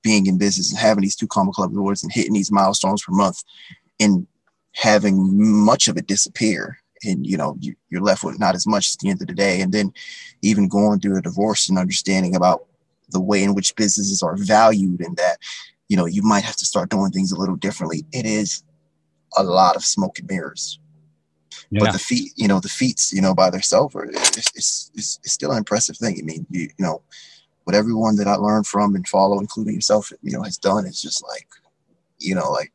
being 0.03 0.27
in 0.27 0.37
business 0.37 0.69
and 0.69 0.79
having 0.79 1.01
these 1.01 1.15
Two 1.15 1.27
Comma 1.27 1.51
Club 1.53 1.75
awards 1.75 2.03
and 2.03 2.11
hitting 2.11 2.33
these 2.33 2.51
milestones 2.51 3.01
per 3.01 3.13
month 3.13 3.41
and 3.99 4.27
having 4.73 5.17
much 5.39 5.87
of 5.87 5.97
it 5.97 6.07
disappear 6.07 6.77
and 7.03 7.25
you 7.25 7.37
know 7.37 7.55
you, 7.59 7.75
you're 7.89 8.01
left 8.01 8.23
with 8.23 8.39
not 8.39 8.55
as 8.55 8.67
much 8.67 8.93
at 8.93 8.99
the 8.99 9.09
end 9.09 9.21
of 9.21 9.27
the 9.27 9.33
day. 9.33 9.61
And 9.61 9.71
then 9.71 9.93
even 10.41 10.67
going 10.67 10.99
through 10.99 11.17
a 11.17 11.21
divorce 11.21 11.69
and 11.69 11.77
understanding 11.77 12.35
about 12.35 12.65
the 13.13 13.21
way 13.21 13.43
in 13.43 13.53
which 13.55 13.75
businesses 13.75 14.21
are 14.21 14.35
valued 14.35 14.99
and 15.01 15.15
that 15.17 15.37
you 15.87 15.95
know 15.97 16.05
you 16.05 16.21
might 16.21 16.43
have 16.43 16.55
to 16.57 16.65
start 16.65 16.89
doing 16.89 17.11
things 17.11 17.31
a 17.31 17.39
little 17.39 17.55
differently 17.55 18.05
it 18.11 18.25
is 18.25 18.63
a 19.37 19.43
lot 19.43 19.75
of 19.75 19.83
smoke 19.83 20.19
and 20.19 20.29
mirrors 20.29 20.79
but 21.71 21.91
the 21.93 21.99
feat 21.99 22.31
you 22.35 22.47
know 22.47 22.59
the 22.59 22.69
feats 22.69 23.13
you 23.13 23.21
know 23.21 23.33
by 23.33 23.49
themselves 23.49 23.95
are 23.95 24.05
it's, 24.05 24.37
it's, 24.37 24.91
it's, 24.95 25.19
it's 25.23 25.31
still 25.33 25.51
an 25.51 25.57
impressive 25.57 25.97
thing 25.97 26.17
i 26.19 26.23
mean 26.23 26.45
you, 26.49 26.61
you 26.61 26.85
know 26.85 27.01
what 27.63 27.75
everyone 27.75 28.15
that 28.15 28.27
i 28.27 28.35
learned 28.35 28.67
from 28.67 28.95
and 28.95 29.07
follow 29.07 29.39
including 29.39 29.73
yourself 29.75 30.11
you 30.21 30.31
know 30.31 30.43
has 30.43 30.57
done 30.57 30.85
is 30.85 31.01
just 31.01 31.23
like 31.27 31.47
you 32.19 32.35
know 32.35 32.51
like 32.51 32.71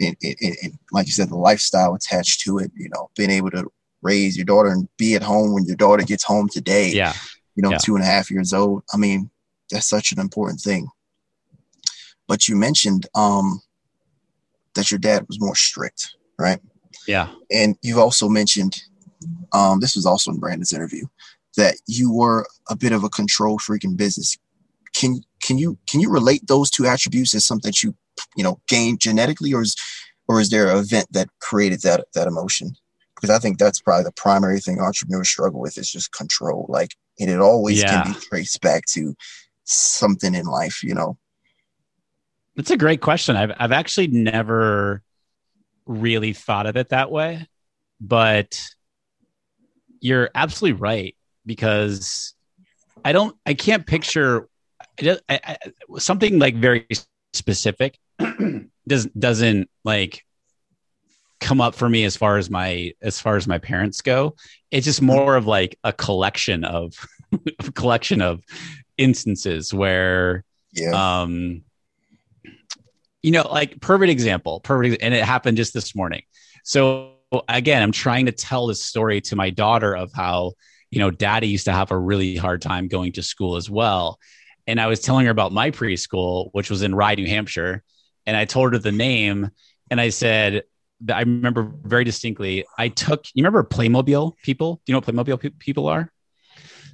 and, 0.00 0.16
and, 0.22 0.56
and 0.62 0.78
like 0.92 1.06
you 1.06 1.12
said 1.12 1.28
the 1.28 1.36
lifestyle 1.36 1.94
attached 1.94 2.40
to 2.40 2.58
it 2.58 2.70
you 2.76 2.88
know 2.94 3.10
being 3.16 3.30
able 3.30 3.50
to 3.50 3.70
raise 4.02 4.36
your 4.36 4.44
daughter 4.44 4.70
and 4.70 4.88
be 4.96 5.14
at 5.14 5.22
home 5.22 5.52
when 5.52 5.64
your 5.64 5.76
daughter 5.76 6.04
gets 6.04 6.24
home 6.24 6.48
today. 6.48 6.90
Yeah. 6.92 7.14
You 7.56 7.62
know, 7.62 7.70
Yeah. 7.70 7.78
two 7.78 7.96
and 7.96 8.04
a 8.04 8.06
half 8.06 8.30
years 8.30 8.52
old. 8.52 8.84
I 8.92 8.96
mean, 8.96 9.30
that's 9.70 9.86
such 9.86 10.12
an 10.12 10.20
important 10.20 10.60
thing. 10.60 10.88
But 12.26 12.48
you 12.48 12.56
mentioned 12.56 13.06
um, 13.14 13.60
that 14.74 14.90
your 14.90 14.98
dad 14.98 15.26
was 15.28 15.40
more 15.40 15.56
strict, 15.56 16.14
right? 16.38 16.60
Yeah. 17.06 17.28
And 17.50 17.76
you've 17.82 17.98
also 17.98 18.28
mentioned, 18.28 18.82
um, 19.52 19.80
this 19.80 19.96
was 19.96 20.04
also 20.04 20.30
in 20.30 20.38
Brandon's 20.38 20.72
interview, 20.72 21.06
that 21.56 21.76
you 21.86 22.12
were 22.12 22.46
a 22.68 22.76
bit 22.76 22.92
of 22.92 23.02
a 23.02 23.08
control 23.08 23.58
freak 23.58 23.84
in 23.84 23.96
business. 23.96 24.36
Can 24.94 25.22
can 25.42 25.58
you 25.58 25.78
can 25.88 26.00
you 26.00 26.10
relate 26.10 26.46
those 26.46 26.70
two 26.70 26.86
attributes 26.86 27.34
as 27.34 27.44
something 27.44 27.68
that 27.68 27.82
you 27.82 27.94
you 28.36 28.44
know 28.44 28.60
gained 28.68 29.00
genetically, 29.00 29.52
or 29.52 29.62
is 29.62 29.76
or 30.28 30.40
is 30.40 30.50
there 30.50 30.70
an 30.70 30.78
event 30.78 31.06
that 31.12 31.28
created 31.40 31.80
that 31.82 32.06
that 32.14 32.28
emotion? 32.28 32.74
Because 33.14 33.30
I 33.30 33.38
think 33.38 33.58
that's 33.58 33.80
probably 33.80 34.04
the 34.04 34.12
primary 34.12 34.60
thing 34.60 34.80
entrepreneurs 34.80 35.28
struggle 35.28 35.60
with 35.60 35.78
is 35.78 35.90
just 35.90 36.12
control. 36.12 36.66
Like, 36.68 36.94
and 37.18 37.30
it 37.30 37.40
always 37.40 37.80
Yeah. 37.80 38.02
can 38.02 38.12
be 38.12 38.18
traced 38.20 38.60
back 38.60 38.84
to 38.90 39.14
something 39.68 40.34
in 40.34 40.46
life, 40.46 40.82
you 40.82 40.94
know. 40.94 41.18
That's 42.56 42.70
a 42.70 42.76
great 42.76 43.00
question. 43.00 43.36
I've 43.36 43.52
I've 43.58 43.72
actually 43.72 44.08
never 44.08 45.02
really 45.86 46.32
thought 46.32 46.66
of 46.66 46.76
it 46.76 46.88
that 46.88 47.10
way, 47.10 47.46
but 48.00 48.60
you're 50.00 50.30
absolutely 50.34 50.80
right 50.80 51.16
because 51.46 52.34
I 53.04 53.12
don't 53.12 53.36
I 53.46 53.54
can't 53.54 53.86
picture 53.86 54.48
I, 55.00 55.18
I, 55.28 55.56
something 55.98 56.38
like 56.38 56.56
very 56.56 56.86
specific 57.32 57.98
does 58.88 59.06
doesn't 59.06 59.70
like 59.84 60.24
come 61.40 61.60
up 61.60 61.74
for 61.74 61.88
me 61.88 62.04
as 62.04 62.16
far 62.16 62.36
as 62.36 62.50
my 62.50 62.92
as 63.00 63.20
far 63.20 63.36
as 63.36 63.46
my 63.46 63.58
parents 63.58 64.00
go. 64.00 64.34
It's 64.70 64.84
just 64.84 65.02
more 65.02 65.36
of 65.36 65.46
like 65.46 65.78
a 65.84 65.92
collection 65.92 66.64
of 66.64 66.94
a 67.60 67.72
collection 67.72 68.20
of 68.20 68.42
instances 68.98 69.72
where 69.72 70.44
Yeah. 70.74 71.22
um 71.22 71.62
you 73.22 73.30
know 73.30 73.42
like 73.50 73.80
perfect 73.80 74.10
example 74.10 74.60
perfect 74.60 75.02
and 75.02 75.14
it 75.14 75.24
happened 75.24 75.56
just 75.56 75.72
this 75.74 75.94
morning. 75.94 76.22
So 76.64 77.14
again 77.46 77.82
i'm 77.82 77.92
trying 77.92 78.24
to 78.26 78.32
tell 78.32 78.66
this 78.66 78.82
story 78.82 79.20
to 79.20 79.36
my 79.36 79.50
daughter 79.50 79.94
of 79.94 80.10
how 80.14 80.52
you 80.90 80.98
know 80.98 81.10
daddy 81.10 81.46
used 81.48 81.66
to 81.66 81.72
have 81.72 81.90
a 81.90 81.98
really 81.98 82.36
hard 82.36 82.62
time 82.62 82.88
going 82.88 83.12
to 83.12 83.22
school 83.22 83.56
as 83.56 83.68
well. 83.68 84.18
And 84.66 84.80
i 84.80 84.86
was 84.86 85.00
telling 85.00 85.26
her 85.26 85.30
about 85.32 85.52
my 85.52 85.70
preschool 85.70 86.48
which 86.52 86.70
was 86.70 86.82
in 86.82 86.94
rye 86.94 87.14
new 87.14 87.26
hampshire. 87.26 87.82
And 88.26 88.36
i 88.36 88.44
told 88.44 88.72
her 88.72 88.78
the 88.78 88.92
name 88.92 89.50
and 89.90 90.00
i 90.00 90.08
said 90.08 90.64
that 91.02 91.16
i 91.16 91.20
remember 91.20 91.70
very 91.84 92.04
distinctly 92.04 92.64
i 92.78 92.88
took 92.88 93.24
you 93.34 93.42
remember 93.44 93.62
playmobil 93.62 94.36
people? 94.42 94.80
Do 94.84 94.90
you 94.90 94.94
know 94.94 94.98
what 95.00 95.06
playmobil 95.14 95.40
pe- 95.40 95.50
people 95.50 95.86
are 95.86 96.10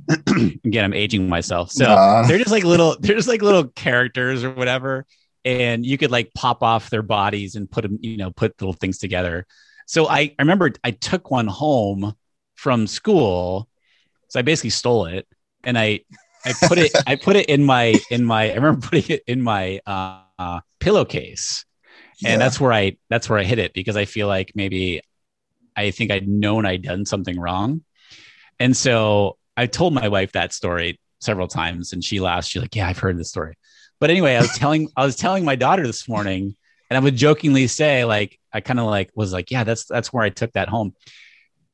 again 0.64 0.84
i'm 0.84 0.94
aging 0.94 1.28
myself. 1.28 1.70
So 1.70 1.84
they're 2.26 2.38
just 2.38 2.50
like 2.50 2.64
little 2.64 2.96
they're 3.00 3.16
just 3.16 3.28
like 3.28 3.42
little 3.42 3.68
characters 3.68 4.44
or 4.44 4.50
whatever. 4.50 5.06
And 5.44 5.84
you 5.84 5.98
could 5.98 6.10
like 6.10 6.32
pop 6.34 6.62
off 6.62 6.90
their 6.90 7.02
bodies 7.02 7.54
and 7.54 7.70
put 7.70 7.82
them 7.82 7.98
you 8.00 8.16
know 8.16 8.30
put 8.30 8.60
little 8.60 8.72
things 8.72 8.98
together. 8.98 9.46
So 9.86 10.08
i 10.08 10.20
i 10.20 10.34
remember 10.38 10.72
i 10.82 10.90
took 10.90 11.30
one 11.30 11.46
home 11.46 12.14
from 12.54 12.86
school. 12.86 13.68
So 14.28 14.40
i 14.40 14.42
basically 14.42 14.70
stole 14.70 15.06
it 15.06 15.26
and 15.64 15.78
i 15.78 16.00
i 16.44 16.52
put 16.66 16.78
it 16.78 16.92
i 17.06 17.16
put 17.16 17.36
it 17.36 17.46
in 17.46 17.64
my 17.64 17.94
in 18.10 18.24
my 18.24 18.50
i 18.50 18.54
remember 18.54 18.86
putting 18.86 19.16
it 19.16 19.22
in 19.26 19.40
my 19.42 19.80
uh, 19.86 20.60
pillowcase. 20.80 21.64
Yeah. 22.20 22.30
and 22.30 22.40
that's 22.40 22.60
where 22.60 22.72
i 22.72 22.96
that's 23.10 23.28
where 23.28 23.38
i 23.38 23.44
hit 23.44 23.58
it 23.58 23.74
because 23.74 23.96
i 23.96 24.04
feel 24.04 24.28
like 24.28 24.52
maybe 24.54 25.00
i 25.76 25.90
think 25.90 26.12
i'd 26.12 26.28
known 26.28 26.64
i'd 26.64 26.82
done 26.82 27.04
something 27.06 27.38
wrong. 27.38 27.82
And 28.60 28.76
so 28.76 29.36
i 29.56 29.66
told 29.66 29.94
my 29.94 30.08
wife 30.08 30.32
that 30.32 30.52
story 30.52 30.98
several 31.20 31.48
times 31.48 31.92
and 31.94 32.04
she 32.04 32.20
laughed. 32.20 32.48
She's 32.48 32.60
like 32.62 32.74
yeah 32.76 32.88
i've 32.88 32.98
heard 32.98 33.18
this 33.18 33.30
story. 33.30 33.54
But 34.00 34.10
anyway 34.10 34.34
i 34.36 34.40
was 34.40 34.52
telling 34.58 34.88
i 34.96 35.04
was 35.04 35.16
telling 35.16 35.44
my 35.44 35.56
daughter 35.56 35.86
this 35.86 36.08
morning 36.08 36.56
and 36.90 36.96
i 36.96 37.00
would 37.00 37.16
jokingly 37.16 37.66
say 37.66 38.04
like 38.04 38.38
i 38.52 38.60
kind 38.60 38.78
of 38.80 38.86
like 38.86 39.10
was 39.14 39.32
like 39.32 39.50
yeah 39.50 39.64
that's 39.64 39.86
that's 39.86 40.12
where 40.12 40.24
i 40.24 40.30
took 40.30 40.52
that 40.52 40.68
home. 40.68 40.94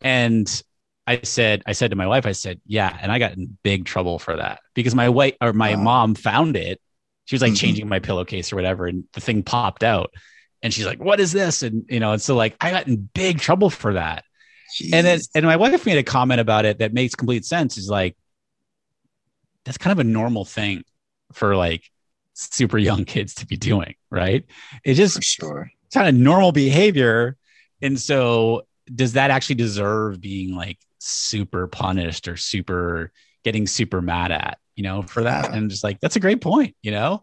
And 0.02 0.62
i 1.06 1.20
said 1.22 1.62
i 1.66 1.72
said 1.72 1.90
to 1.90 1.96
my 1.96 2.06
wife 2.06 2.26
i 2.26 2.32
said 2.32 2.60
yeah 2.66 2.96
and 3.00 3.10
i 3.10 3.18
got 3.18 3.32
in 3.36 3.58
big 3.62 3.84
trouble 3.84 4.18
for 4.18 4.36
that 4.36 4.60
because 4.74 4.94
my 4.94 5.08
wife 5.08 5.34
or 5.40 5.52
my 5.52 5.74
Wow. 5.74 5.82
mom 5.82 6.14
found 6.14 6.56
it. 6.56 6.80
She 7.24 7.34
was 7.34 7.42
like 7.42 7.54
Mhm. 7.54 7.56
changing 7.56 7.88
my 7.88 7.98
pillowcase 8.00 8.52
or 8.52 8.56
whatever 8.56 8.86
and 8.86 9.04
the 9.14 9.20
thing 9.20 9.42
popped 9.42 9.82
out. 9.82 10.12
And 10.62 10.72
she's 10.72 10.86
like 10.86 11.02
what 11.02 11.20
is 11.20 11.32
this? 11.32 11.62
And 11.62 11.84
you 11.88 12.00
know 12.00 12.12
and 12.12 12.22
so 12.22 12.36
like 12.36 12.56
i 12.60 12.70
got 12.70 12.86
in 12.86 13.08
big 13.14 13.38
trouble 13.40 13.70
for 13.70 13.94
that 13.94 14.24
and 14.92 15.06
then 15.06 15.20
and 15.34 15.44
my 15.44 15.56
wife 15.56 15.86
made 15.86 15.98
a 15.98 16.02
comment 16.02 16.40
about 16.40 16.64
it 16.64 16.78
that 16.78 16.92
makes 16.92 17.14
complete 17.14 17.44
sense 17.44 17.76
is 17.76 17.88
like 17.88 18.16
that's 19.64 19.78
kind 19.78 19.92
of 19.92 19.98
a 19.98 20.04
normal 20.04 20.44
thing 20.44 20.82
for 21.32 21.56
like 21.56 21.90
super 22.34 22.78
young 22.78 23.04
kids 23.04 23.34
to 23.34 23.46
be 23.46 23.56
doing 23.56 23.94
right? 24.10 24.44
It's 24.84 24.98
just 24.98 25.16
for 25.16 25.22
sure. 25.22 25.70
kind 25.94 26.08
of 26.08 26.14
normal 26.14 26.52
behavior. 26.52 27.36
And 27.82 27.98
so 27.98 28.62
does 28.92 29.14
that 29.14 29.30
actually 29.30 29.54
deserve 29.56 30.20
being 30.20 30.54
like 30.54 30.78
super 30.98 31.66
punished 31.66 32.28
or 32.28 32.36
super 32.36 33.12
getting 33.44 33.66
super 33.66 34.02
mad 34.02 34.32
at 34.32 34.58
you 34.76 34.82
know 34.82 35.02
for 35.02 35.22
that? 35.22 35.50
Yeah. 35.50 35.56
and 35.56 35.70
just 35.70 35.84
like 35.84 36.00
that's 36.00 36.16
a 36.16 36.20
great 36.20 36.40
point 36.40 36.76
you 36.82 36.90
know 36.90 37.22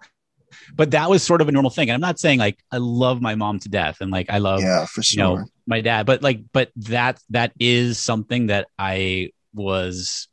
but 0.75 0.91
that 0.91 1.09
was 1.09 1.23
sort 1.23 1.41
of 1.41 1.47
a 1.47 1.51
normal 1.51 1.69
thing 1.71 1.89
and 1.89 1.95
i'm 1.95 2.01
not 2.01 2.19
saying 2.19 2.39
like 2.39 2.57
i 2.71 2.77
love 2.77 3.21
my 3.21 3.35
mom 3.35 3.59
to 3.59 3.69
death 3.69 3.97
and 4.01 4.11
like 4.11 4.29
i 4.29 4.37
love 4.37 4.61
yeah, 4.61 4.85
for 4.85 5.01
you 5.01 5.03
sure. 5.03 5.39
know 5.39 5.45
my 5.65 5.81
dad 5.81 6.05
but 6.05 6.21
like 6.23 6.39
but 6.53 6.71
that 6.75 7.19
that 7.29 7.51
is 7.59 7.99
something 7.99 8.47
that 8.47 8.67
i 8.79 9.29
was 9.53 10.27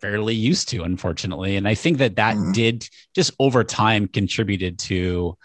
fairly 0.00 0.34
used 0.34 0.68
to 0.68 0.82
unfortunately 0.82 1.56
and 1.56 1.66
i 1.66 1.74
think 1.74 1.98
that 1.98 2.16
that 2.16 2.36
Mhm. 2.36 2.52
did 2.52 2.88
just 3.14 3.30
over 3.38 3.64
time 3.64 4.06
contributed 4.08 4.78
to 4.80 5.36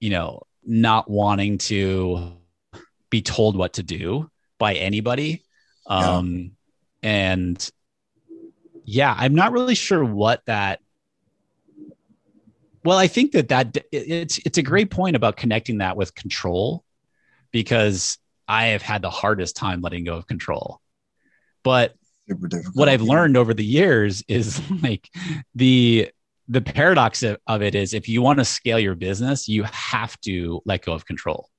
you 0.00 0.10
know 0.10 0.42
not 0.64 1.08
wanting 1.10 1.58
to 1.58 2.32
be 3.10 3.22
told 3.22 3.56
what 3.56 3.74
to 3.74 3.82
do 3.82 4.28
by 4.58 4.74
anybody 4.74 5.42
Yeah. 5.88 6.16
um 6.16 6.52
and 7.02 7.70
yeah 8.84 9.14
i'm 9.16 9.34
not 9.34 9.52
really 9.52 9.74
sure 9.76 10.04
what 10.04 10.44
that 10.46 10.80
well 12.88 12.98
i 12.98 13.06
think 13.06 13.32
that 13.32 13.48
that 13.48 13.76
it's 13.92 14.38
it's 14.38 14.58
a 14.58 14.62
great 14.62 14.90
point 14.90 15.16
about 15.16 15.36
connecting 15.36 15.78
that 15.78 15.96
with 15.96 16.14
control 16.14 16.84
because 17.50 18.18
i 18.46 18.66
have 18.66 18.82
had 18.82 19.02
the 19.02 19.10
hardest 19.10 19.56
time 19.56 19.80
letting 19.80 20.04
go 20.04 20.16
of 20.16 20.26
control 20.26 20.80
but 21.62 21.94
what 22.74 22.88
I've 22.88 23.02
yeah. 23.02 23.12
learned 23.12 23.36
over 23.36 23.54
the 23.54 23.64
years 23.64 24.22
is 24.28 24.60
like 24.82 25.08
the 25.54 26.10
the 26.48 26.60
paradox 26.60 27.22
of, 27.22 27.38
of 27.46 27.62
it 27.62 27.74
is 27.74 27.92
if 27.92 28.08
you 28.08 28.22
want 28.22 28.38
to 28.38 28.44
scale 28.44 28.78
your 28.78 28.94
business, 28.94 29.48
you 29.48 29.64
have 29.64 30.18
to 30.22 30.62
let 30.64 30.82
go 30.82 30.94
of 30.94 31.04
control 31.04 31.50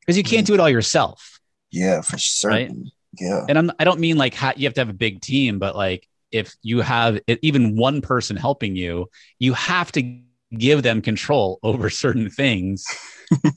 because 0.00 0.18
you 0.18 0.22
can't 0.22 0.46
do 0.46 0.54
it 0.54 0.60
all 0.60 0.68
yourself. 0.68 1.40
Yeah, 1.70 2.02
for 2.02 2.18
certain. 2.18 2.90
Yeah. 3.18 3.46
And 3.48 3.56
I'm, 3.56 3.72
I 3.78 3.84
don't 3.84 4.00
mean 4.00 4.18
like 4.18 4.34
ha- 4.34 4.52
you 4.54 4.66
have 4.66 4.74
to 4.74 4.82
have 4.82 4.90
a 4.90 4.94
big 4.94 5.22
team, 5.22 5.58
but 5.58 5.74
like 5.74 6.06
if 6.30 6.54
you 6.62 6.82
have 6.82 7.20
even 7.40 7.76
one 7.76 8.02
person 8.02 8.36
helping 8.36 8.76
you, 8.76 9.08
you 9.38 9.54
have 9.54 9.90
to 9.92 10.20
give 10.56 10.82
them 10.82 11.02
control 11.02 11.58
over 11.62 11.90
certain 11.90 12.30
things 12.30 12.84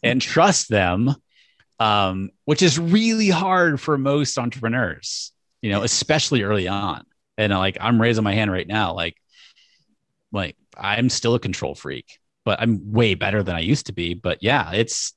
and 0.03 0.21
trust 0.21 0.69
them, 0.69 1.15
um, 1.79 2.29
which 2.45 2.61
is 2.61 2.79
really 2.79 3.29
hard 3.29 3.79
for 3.79 3.97
most 3.97 4.37
entrepreneurs, 4.37 5.31
you 5.61 5.71
know, 5.71 5.83
especially 5.83 6.43
early 6.43 6.67
on. 6.67 7.03
And 7.37 7.53
uh, 7.53 7.59
like 7.59 7.77
I'm 7.79 8.01
raising 8.01 8.23
my 8.23 8.33
hand 8.33 8.51
right 8.51 8.67
now, 8.67 8.93
like, 8.93 9.15
like 10.31 10.55
I'm 10.77 11.09
still 11.09 11.35
a 11.35 11.39
control 11.39 11.75
freak, 11.75 12.19
but 12.45 12.61
I'm 12.61 12.91
way 12.91 13.15
better 13.15 13.43
than 13.43 13.55
I 13.55 13.61
used 13.61 13.87
to 13.87 13.93
be. 13.93 14.13
But 14.13 14.39
yeah, 14.41 14.71
it's 14.73 15.13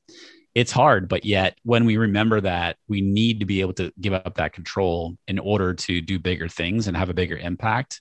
it's 0.55 0.73
hard. 0.73 1.09
But 1.09 1.25
yet, 1.25 1.59
when 1.65 1.85
we 1.85 1.97
remember 1.97 2.41
that 2.41 2.77
we 2.89 3.01
need 3.01 3.41
to 3.41 3.47
be 3.47 3.61
able 3.61 3.75
to 3.75 3.93
give 4.01 4.12
up 4.12 4.37
that 4.37 4.53
control 4.53 5.16
in 5.27 5.39
order 5.39 5.75
to 5.75 6.01
do 6.01 6.18
bigger 6.18 6.49
things 6.49 6.87
and 6.87 6.97
have 6.97 7.11
a 7.11 7.14
bigger 7.14 7.37
impact, 7.37 8.01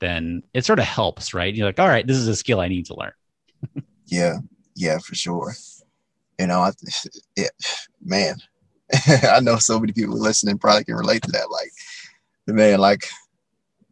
then 0.00 0.42
it 0.52 0.64
sort 0.64 0.78
of 0.78 0.84
helps, 0.84 1.34
right? 1.34 1.54
You're 1.54 1.66
like, 1.66 1.80
all 1.80 1.88
right, 1.88 2.06
this 2.06 2.16
is 2.16 2.28
a 2.28 2.36
skill 2.36 2.60
I 2.60 2.68
need 2.68 2.86
to 2.86 2.96
learn. 2.96 3.12
Yeah. 4.06 4.38
Yeah, 4.76 4.98
for 4.98 5.14
sure. 5.14 5.54
You 6.38 6.46
know, 6.46 6.60
I, 6.60 6.72
yeah, 7.36 7.48
man, 8.04 8.36
I 9.30 9.40
know 9.40 9.56
so 9.56 9.78
many 9.78 9.92
people 9.92 10.18
listening 10.18 10.58
probably 10.58 10.84
can 10.84 10.96
relate 10.96 11.22
to 11.22 11.32
that. 11.32 11.50
Like, 11.50 11.70
man, 12.46 12.78
like 12.78 13.06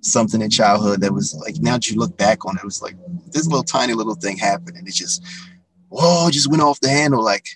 something 0.01 0.43
in 0.43 0.51
childhood 0.51 1.01
that 1.01 1.15
was 1.15 1.35
like, 1.35 1.57
now 1.61 1.75
that 1.75 1.89
you 1.89 1.99
look 1.99 2.17
back 2.17 2.45
on 2.45 2.57
it, 2.57 2.61
it 2.61 2.65
was 2.65 2.83
like 2.83 2.97
this 3.31 3.47
little 3.47 3.63
tiny 3.63 3.95
little 3.95 4.17
thing 4.17 4.37
happened 4.37 4.77
and 4.77 4.87
it 4.87 4.95
just, 4.95 5.25
whoa, 5.89 6.29
just 6.31 6.51
went 6.51 6.63
off 6.63 6.81
the 6.81 6.89
handle. 6.89 7.23
Like, 7.23 7.47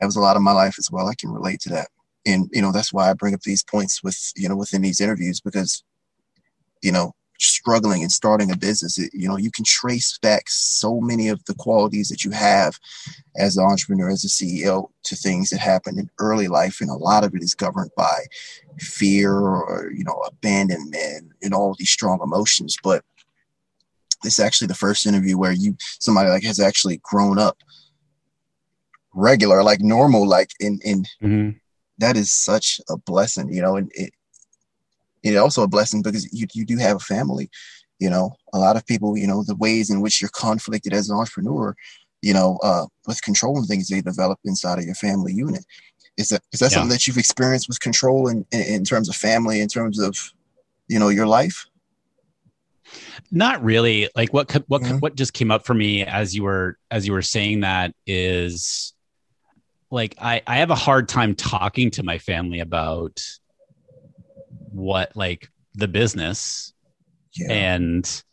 that 0.00 0.06
was 0.06 0.16
a 0.16 0.20
lot 0.20 0.36
of 0.36 0.42
my 0.42 0.52
life 0.52 0.76
as 0.78 0.90
well. 0.90 1.08
I 1.08 1.14
can 1.14 1.30
relate 1.30 1.60
to 1.60 1.70
that. 1.70 1.88
And, 2.26 2.48
you 2.52 2.62
know, 2.62 2.72
that's 2.72 2.92
why 2.92 3.10
I 3.10 3.14
bring 3.14 3.34
up 3.34 3.40
these 3.40 3.64
points 3.64 4.02
with, 4.02 4.32
you 4.36 4.48
know, 4.48 4.56
within 4.56 4.82
these 4.82 5.00
interviews 5.00 5.40
because, 5.40 5.82
you 6.82 6.92
know, 6.92 7.14
struggling 7.38 8.02
and 8.02 8.10
starting 8.10 8.50
a 8.50 8.56
business, 8.56 8.98
it, 8.98 9.10
you 9.14 9.28
know, 9.28 9.36
you 9.36 9.50
can 9.50 9.64
trace 9.64 10.18
back 10.18 10.44
so 10.48 11.00
many 11.00 11.28
of 11.28 11.42
the 11.44 11.54
qualities 11.54 12.08
that 12.08 12.24
you 12.24 12.30
have 12.30 12.78
as 13.36 13.56
an 13.56 13.64
entrepreneur, 13.64 14.10
as 14.10 14.24
a 14.24 14.28
CEO, 14.28 14.88
to 15.04 15.16
things 15.16 15.50
that 15.50 15.60
happened 15.60 15.98
in 15.98 16.10
early 16.18 16.48
life, 16.48 16.80
and 16.80 16.90
a 16.90 16.94
lot 16.94 17.24
of 17.24 17.34
it 17.34 17.42
is 17.42 17.54
governed 17.54 17.90
by 17.96 18.18
fear 18.78 19.32
or 19.32 19.90
you 19.94 20.04
know 20.04 20.22
abandonment 20.26 21.32
and 21.42 21.54
all 21.54 21.74
these 21.78 21.90
strong 21.90 22.20
emotions. 22.22 22.76
But 22.82 23.04
this 24.22 24.38
is 24.38 24.44
actually 24.44 24.68
the 24.68 24.74
first 24.74 25.06
interview 25.06 25.38
where 25.38 25.52
you 25.52 25.76
somebody 26.00 26.28
like 26.28 26.44
has 26.44 26.60
actually 26.60 27.00
grown 27.02 27.38
up 27.38 27.58
regular, 29.14 29.62
like 29.62 29.80
normal, 29.80 30.26
like 30.26 30.50
in 30.60 30.80
in. 30.84 31.04
Mm-hmm. 31.22 31.50
That 32.00 32.16
is 32.16 32.30
such 32.30 32.80
a 32.88 32.96
blessing, 32.96 33.52
you 33.52 33.60
know, 33.60 33.74
and 33.74 33.90
it, 33.92 34.12
it 35.22 35.36
also 35.36 35.62
a 35.62 35.68
blessing 35.68 36.02
because 36.02 36.32
you, 36.32 36.46
you 36.52 36.64
do 36.64 36.76
have 36.78 36.96
a 36.96 37.00
family 37.00 37.50
you 37.98 38.08
know 38.10 38.32
a 38.52 38.58
lot 38.58 38.76
of 38.76 38.86
people 38.86 39.16
you 39.16 39.26
know 39.26 39.42
the 39.42 39.56
ways 39.56 39.90
in 39.90 40.00
which 40.00 40.20
you're 40.20 40.30
conflicted 40.30 40.92
as 40.92 41.08
an 41.08 41.16
entrepreneur 41.16 41.74
you 42.22 42.32
know 42.32 42.58
uh, 42.62 42.86
with 43.06 43.22
controlling 43.22 43.64
things 43.64 43.88
they 43.88 44.00
develop 44.00 44.38
inside 44.44 44.78
of 44.78 44.84
your 44.84 44.94
family 44.94 45.32
unit 45.32 45.64
is 46.16 46.30
that 46.30 46.42
is 46.52 46.60
that 46.60 46.70
yeah. 46.70 46.76
something 46.76 46.90
that 46.90 47.06
you've 47.06 47.18
experienced 47.18 47.68
with 47.68 47.80
control 47.80 48.28
in, 48.28 48.44
in, 48.52 48.60
in 48.62 48.84
terms 48.84 49.08
of 49.08 49.16
family 49.16 49.60
in 49.60 49.68
terms 49.68 49.98
of 49.98 50.32
you 50.88 50.98
know 50.98 51.08
your 51.08 51.26
life 51.26 51.66
not 53.30 53.62
really 53.62 54.08
like 54.16 54.32
what 54.32 54.50
what 54.68 54.82
mm-hmm. 54.82 54.96
what 54.98 55.14
just 55.14 55.32
came 55.32 55.50
up 55.50 55.66
for 55.66 55.74
me 55.74 56.04
as 56.04 56.34
you 56.34 56.42
were 56.42 56.78
as 56.90 57.06
you 57.06 57.12
were 57.12 57.22
saying 57.22 57.60
that 57.60 57.94
is 58.06 58.94
like 59.90 60.14
i 60.20 60.40
i 60.46 60.56
have 60.56 60.70
a 60.70 60.74
hard 60.74 61.08
time 61.08 61.34
talking 61.34 61.90
to 61.90 62.02
my 62.02 62.18
family 62.18 62.60
about 62.60 63.20
what 64.72 65.14
like 65.16 65.48
the 65.74 65.88
business 65.88 66.72
yeah. 67.34 67.52
and 67.52 68.24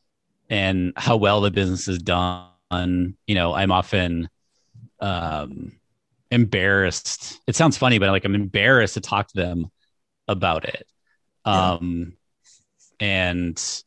and 0.50 0.94
how 0.96 1.16
well 1.18 1.42
the 1.42 1.52
business 1.52 1.88
is 1.88 2.00
done 2.00 2.48
you 2.72 3.36
know 3.36 3.54
i'm 3.54 3.72
often 3.72 4.30
um 5.00 5.72
embarrassed 6.32 7.40
it 7.48 7.56
sounds 7.56 7.78
funny 7.78 8.00
but 8.00 8.10
like 8.10 8.26
i'm 8.26 8.36
embarrassed 8.36 8.96
to 8.96 9.02
talk 9.02 9.28
to 9.28 9.36
them 9.36 9.72
about 10.28 10.66
it 10.66 10.88
um 11.46 12.14
yeah. 13.00 13.08
and 13.08 13.84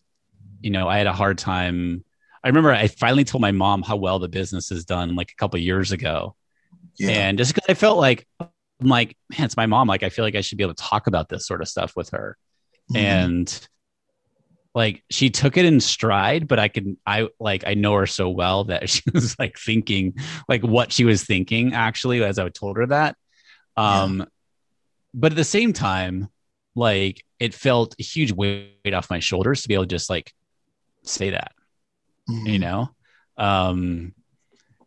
you 0.60 0.70
know 0.70 0.88
i 0.88 0.96
had 0.96 1.06
a 1.06 1.12
hard 1.12 1.36
time 1.36 2.04
i 2.44 2.48
remember 2.48 2.72
i 2.72 2.86
finally 2.86 3.24
told 3.24 3.42
my 3.42 3.52
mom 3.52 3.82
how 3.82 3.96
well 3.96 4.18
the 4.18 4.28
business 4.28 4.70
is 4.70 4.84
done 4.84 5.16
like 5.16 5.32
a 5.32 5.36
couple 5.36 5.58
years 5.58 5.92
ago 5.92 6.34
yeah. 6.96 7.10
and 7.10 7.38
just 7.38 7.54
because 7.54 7.68
i 7.68 7.74
felt 7.74 7.98
like 7.98 8.26
I'm 8.80 8.88
like, 8.88 9.16
man, 9.30 9.46
it's 9.46 9.56
my 9.56 9.66
mom. 9.66 9.88
Like, 9.88 10.02
I 10.02 10.08
feel 10.08 10.24
like 10.24 10.36
I 10.36 10.40
should 10.40 10.58
be 10.58 10.64
able 10.64 10.74
to 10.74 10.82
talk 10.82 11.06
about 11.06 11.28
this 11.28 11.46
sort 11.46 11.62
of 11.62 11.68
stuff 11.68 11.94
with 11.96 12.10
her. 12.10 12.36
Mm-hmm. 12.90 12.96
And 12.96 13.68
like 14.74 15.02
she 15.10 15.28
took 15.28 15.56
it 15.56 15.64
in 15.64 15.80
stride, 15.80 16.46
but 16.46 16.60
I 16.60 16.68
can 16.68 16.96
I 17.04 17.28
like 17.40 17.64
I 17.66 17.74
know 17.74 17.94
her 17.94 18.06
so 18.06 18.28
well 18.28 18.64
that 18.64 18.88
she 18.90 19.02
was 19.12 19.38
like 19.38 19.58
thinking 19.58 20.14
like 20.48 20.62
what 20.62 20.92
she 20.92 21.04
was 21.04 21.24
thinking 21.24 21.74
actually 21.74 22.22
as 22.22 22.38
I 22.38 22.48
told 22.48 22.76
her 22.76 22.86
that. 22.86 23.16
Um 23.76 24.18
yeah. 24.18 24.24
but 25.14 25.32
at 25.32 25.36
the 25.36 25.44
same 25.44 25.72
time, 25.72 26.28
like 26.76 27.24
it 27.40 27.54
felt 27.54 27.96
a 27.98 28.02
huge 28.02 28.32
weight 28.32 28.94
off 28.94 29.10
my 29.10 29.18
shoulders 29.18 29.62
to 29.62 29.68
be 29.68 29.74
able 29.74 29.84
to 29.84 29.88
just 29.88 30.08
like 30.08 30.32
say 31.02 31.30
that. 31.30 31.52
Mm-hmm. 32.30 32.46
You 32.46 32.58
know? 32.60 32.90
Um 33.36 34.14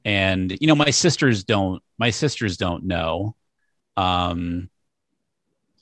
and 0.06 0.58
you 0.60 0.68
know 0.68 0.76
my 0.76 0.89
sisters 0.89 1.44
don't 1.44 1.84
my 1.98 2.10
sisters 2.12 2.58
don't 2.58 2.86
know 2.86 3.36
um 3.98 4.70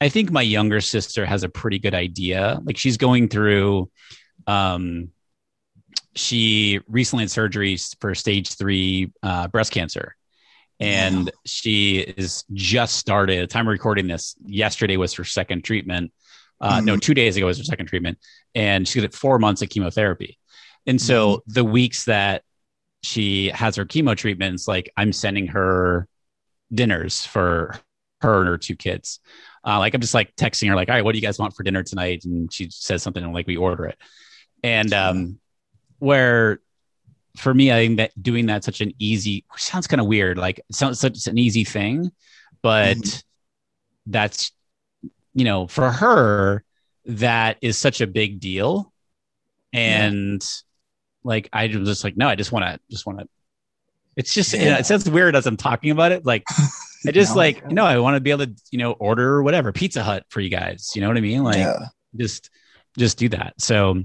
i 0.02 0.10
think 0.10 0.32
my 0.32 0.42
younger 0.42 0.82
sister 0.82 1.26
has 1.26 1.44
a 1.44 1.50
pretty 1.50 1.80
good 1.80 1.94
idea 1.94 2.60
like 2.64 2.78
she's 2.78 2.98
going 2.98 3.28
through 3.28 3.90
um 4.48 5.10
she 6.16 6.80
recently 6.88 7.24
had 7.24 7.32
surgery 7.32 7.78
for 8.00 8.16
stage 8.16 8.56
three 8.56 9.12
uh, 9.24 9.48
breast 9.48 9.72
cancer 9.72 10.16
and 10.80 11.26
wow. 11.26 11.32
she 11.46 12.00
is 12.00 12.46
just 12.54 12.96
started 12.96 13.42
the 13.42 13.48
time 13.48 13.68
of 13.68 13.72
recording 13.72 14.08
this 14.08 14.36
yesterday 14.46 14.98
was 14.98 15.14
her 15.14 15.24
second 15.24 15.64
treatment 15.64 16.12
uh, 16.62 16.78
mm-hmm. 16.78 16.86
no 16.86 16.98
two 16.98 17.14
days 17.14 17.38
ago 17.38 17.46
was 17.46 17.58
her 17.58 17.64
second 17.64 17.86
treatment 17.86 18.18
and 18.56 18.88
she 18.88 19.02
got 19.02 19.14
four 19.14 19.40
months 19.40 19.62
of 19.62 19.70
chemotherapy 19.70 20.38
and 20.86 21.02
so 21.02 21.38
mm-hmm. 21.38 21.54
the 21.54 21.64
weeks 21.64 22.06
that 22.06 22.44
she 23.02 23.50
has 23.50 23.76
her 23.76 23.86
chemo 23.86 24.16
treatments 24.16 24.68
like 24.68 24.92
i'm 24.98 25.14
sending 25.14 25.48
her 25.48 26.08
dinners 26.74 27.26
for 27.26 27.76
her 28.22 28.40
and 28.40 28.48
her 28.48 28.58
two 28.58 28.76
kids. 28.76 29.20
Uh, 29.66 29.80
like 29.80 29.94
I'm 29.94 30.02
just 30.02 30.14
like 30.14 30.36
texting 30.36 30.70
her, 30.70 30.76
like, 30.76 30.90
all 30.90 30.96
right, 30.96 31.04
what 31.04 31.14
do 31.14 31.18
you 31.18 31.26
guys 31.26 31.40
want 31.40 31.56
for 31.56 31.64
dinner 31.64 31.84
tonight? 31.84 32.26
And 32.26 32.52
she 32.52 32.70
says 32.70 33.04
something 33.04 33.24
and 33.24 33.34
like 33.34 33.48
we 33.48 33.58
order 33.58 33.86
it. 33.86 33.98
And 34.64 34.94
um, 34.94 35.40
where 36.00 36.60
for 37.38 37.54
me, 37.54 37.72
I 37.72 37.86
think 37.86 37.98
that 37.98 38.22
doing 38.22 38.48
that 38.48 38.64
such 38.64 38.82
an 38.82 38.94
easy 39.00 39.46
sounds 39.56 39.88
kind 39.88 40.02
of 40.02 40.08
weird. 40.08 40.38
Like 40.38 40.60
it 40.60 40.76
sounds 40.76 41.00
such 41.00 41.28
an 41.28 41.38
easy 41.38 41.64
thing, 41.64 42.12
but 42.62 42.98
mm-hmm. 42.98 43.20
that's 44.08 44.52
you 45.34 45.46
know, 45.46 45.68
for 45.68 45.92
her, 45.92 46.64
that 47.06 47.58
is 47.62 47.78
such 47.78 48.02
a 48.02 48.08
big 48.08 48.40
deal. 48.40 48.92
And 49.72 50.42
yeah. 50.42 50.48
like 51.24 51.50
I 51.54 51.68
was 51.68 51.88
just 51.88 52.04
like, 52.04 52.18
no, 52.18 52.28
I 52.28 52.36
just 52.36 52.52
want 52.52 52.66
to 52.66 52.80
just 52.90 53.06
want 53.06 53.20
to 53.20 53.28
it's 54.20 54.34
just 54.34 54.54
yeah. 54.54 54.78
it 54.78 54.86
sounds 54.86 55.10
weird 55.10 55.34
as 55.34 55.48
I'm 55.48 55.56
talking 55.56 55.92
about 55.92 56.12
it. 56.12 56.26
Like 56.26 56.44
I 57.08 57.12
just 57.12 57.32
no, 57.32 57.38
like 57.38 57.64
you 57.70 57.74
know 57.74 57.86
I 57.86 57.98
want 58.00 58.16
to 58.16 58.20
be 58.20 58.32
able 58.32 58.46
to 58.48 58.54
you 58.70 58.78
know 58.78 58.92
order 58.92 59.42
whatever 59.42 59.72
Pizza 59.72 60.04
Hut 60.04 60.26
for 60.28 60.42
you 60.42 60.50
guys. 60.50 60.92
You 60.94 61.02
know 61.02 61.08
what 61.08 61.16
I 61.16 61.22
mean? 61.22 61.42
Like 61.42 61.56
yeah. 61.56 61.86
just 62.18 62.50
just 62.98 63.18
do 63.18 63.30
that. 63.30 63.54
So 63.60 64.04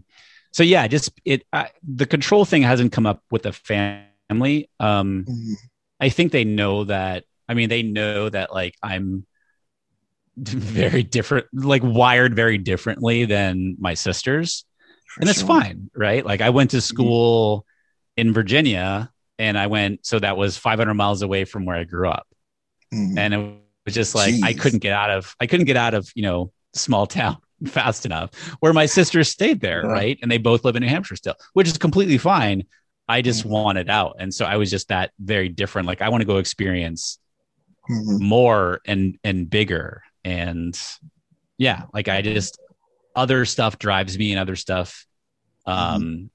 so 0.53 0.63
yeah, 0.63 0.87
just 0.87 1.11
it 1.25 1.45
I, 1.53 1.71
the 1.83 2.07
control 2.07 2.45
thing 2.45 2.63
hasn't 2.63 2.93
come 2.93 3.07
up 3.07 3.25
with 3.33 3.43
the 3.43 3.53
family. 3.53 4.71
Um, 4.79 5.25
mm-hmm. 5.29 5.55
I 5.99 6.11
think 6.11 6.31
they 6.31 6.45
know 6.45 6.85
that. 6.85 7.25
I 7.49 7.55
mean, 7.55 7.69
they 7.69 7.83
know 7.83 8.29
that 8.29 8.55
like 8.55 8.77
I'm 8.81 9.27
very 10.37 11.03
different, 11.03 11.47
like 11.53 11.83
wired 11.85 12.37
very 12.37 12.59
differently 12.59 13.25
than 13.25 13.77
my 13.81 13.95
sisters, 13.95 14.65
for 15.09 15.23
and 15.23 15.29
that's 15.29 15.41
sure. 15.41 15.49
fine, 15.49 15.91
right? 15.93 16.25
Like 16.25 16.41
I 16.41 16.51
went 16.51 16.71
to 16.71 16.77
mm-hmm. 16.77 16.83
school 16.83 17.59
mm-hmm. 17.59 18.29
in 18.29 18.33
Virginia 18.33 19.11
and 19.39 19.59
I 19.59 19.67
went 19.67 20.07
so 20.07 20.19
that 20.19 20.37
was 20.37 20.57
500 20.57 20.95
miles 20.95 21.23
away 21.23 21.45
from 21.45 21.65
where 21.65 21.77
I 21.77 21.85
grew 21.85 22.09
up, 22.09 22.27
mm. 22.93 23.19
and 23.19 23.35
it 23.35 23.55
was 23.85 23.95
just 23.95 24.15
like 24.15 24.35
Jeez. 24.35 24.43
I 24.43 24.55
couldn't 24.55 24.81
get 24.81 24.93
out 24.93 25.11
of 25.11 25.35
I 25.41 25.47
couldn't 25.47 25.67
get 25.67 25.77
out 25.77 25.95
of 25.95 26.11
you 26.15 26.23
know 26.23 26.53
small 26.73 27.07
town 27.07 27.39
fast 27.67 28.07
enough. 28.07 28.35
Where 28.61 28.73
my 28.73 28.87
sisters 28.87 29.31
stayed 29.31 29.61
there, 29.61 29.85
yeah. 29.85 29.93
right, 29.93 30.19
and 30.23 30.31
they 30.31 30.39
both 30.39 30.65
live 30.65 30.77
in 30.77 30.83
New 30.83 30.89
Hampshire 30.89 31.17
still, 31.17 31.37
which 31.53 31.69
is 31.69 31.79
completely 31.79 32.19
fine. 32.19 32.65
I 33.09 33.23
just 33.23 33.45
mm. 33.45 33.51
wanted 33.51 33.91
out, 33.91 34.17
and 34.19 34.33
so 34.33 34.45
I 34.45 34.57
was 34.57 34.71
just 34.71 34.89
that 34.89 35.13
very 35.19 35.49
different. 35.49 35.89
Like 35.89 36.03
I 36.03 36.09
want 36.09 36.23
to 36.23 36.27
go 36.27 36.39
experience 36.39 37.19
mm-hmm. 37.91 38.25
more 38.25 38.81
and 38.87 39.19
and 39.25 39.49
bigger, 39.49 40.03
and 40.25 40.79
yeah, 41.59 41.83
like 41.93 42.09
I 42.09 42.23
just 42.23 42.59
other 43.15 43.45
stuff 43.45 43.79
drives 43.79 44.17
me, 44.19 44.33
and 44.33 44.41
other 44.41 44.57
stuff 44.57 45.07
mm-hmm. 45.67 45.95
um, 45.97 46.31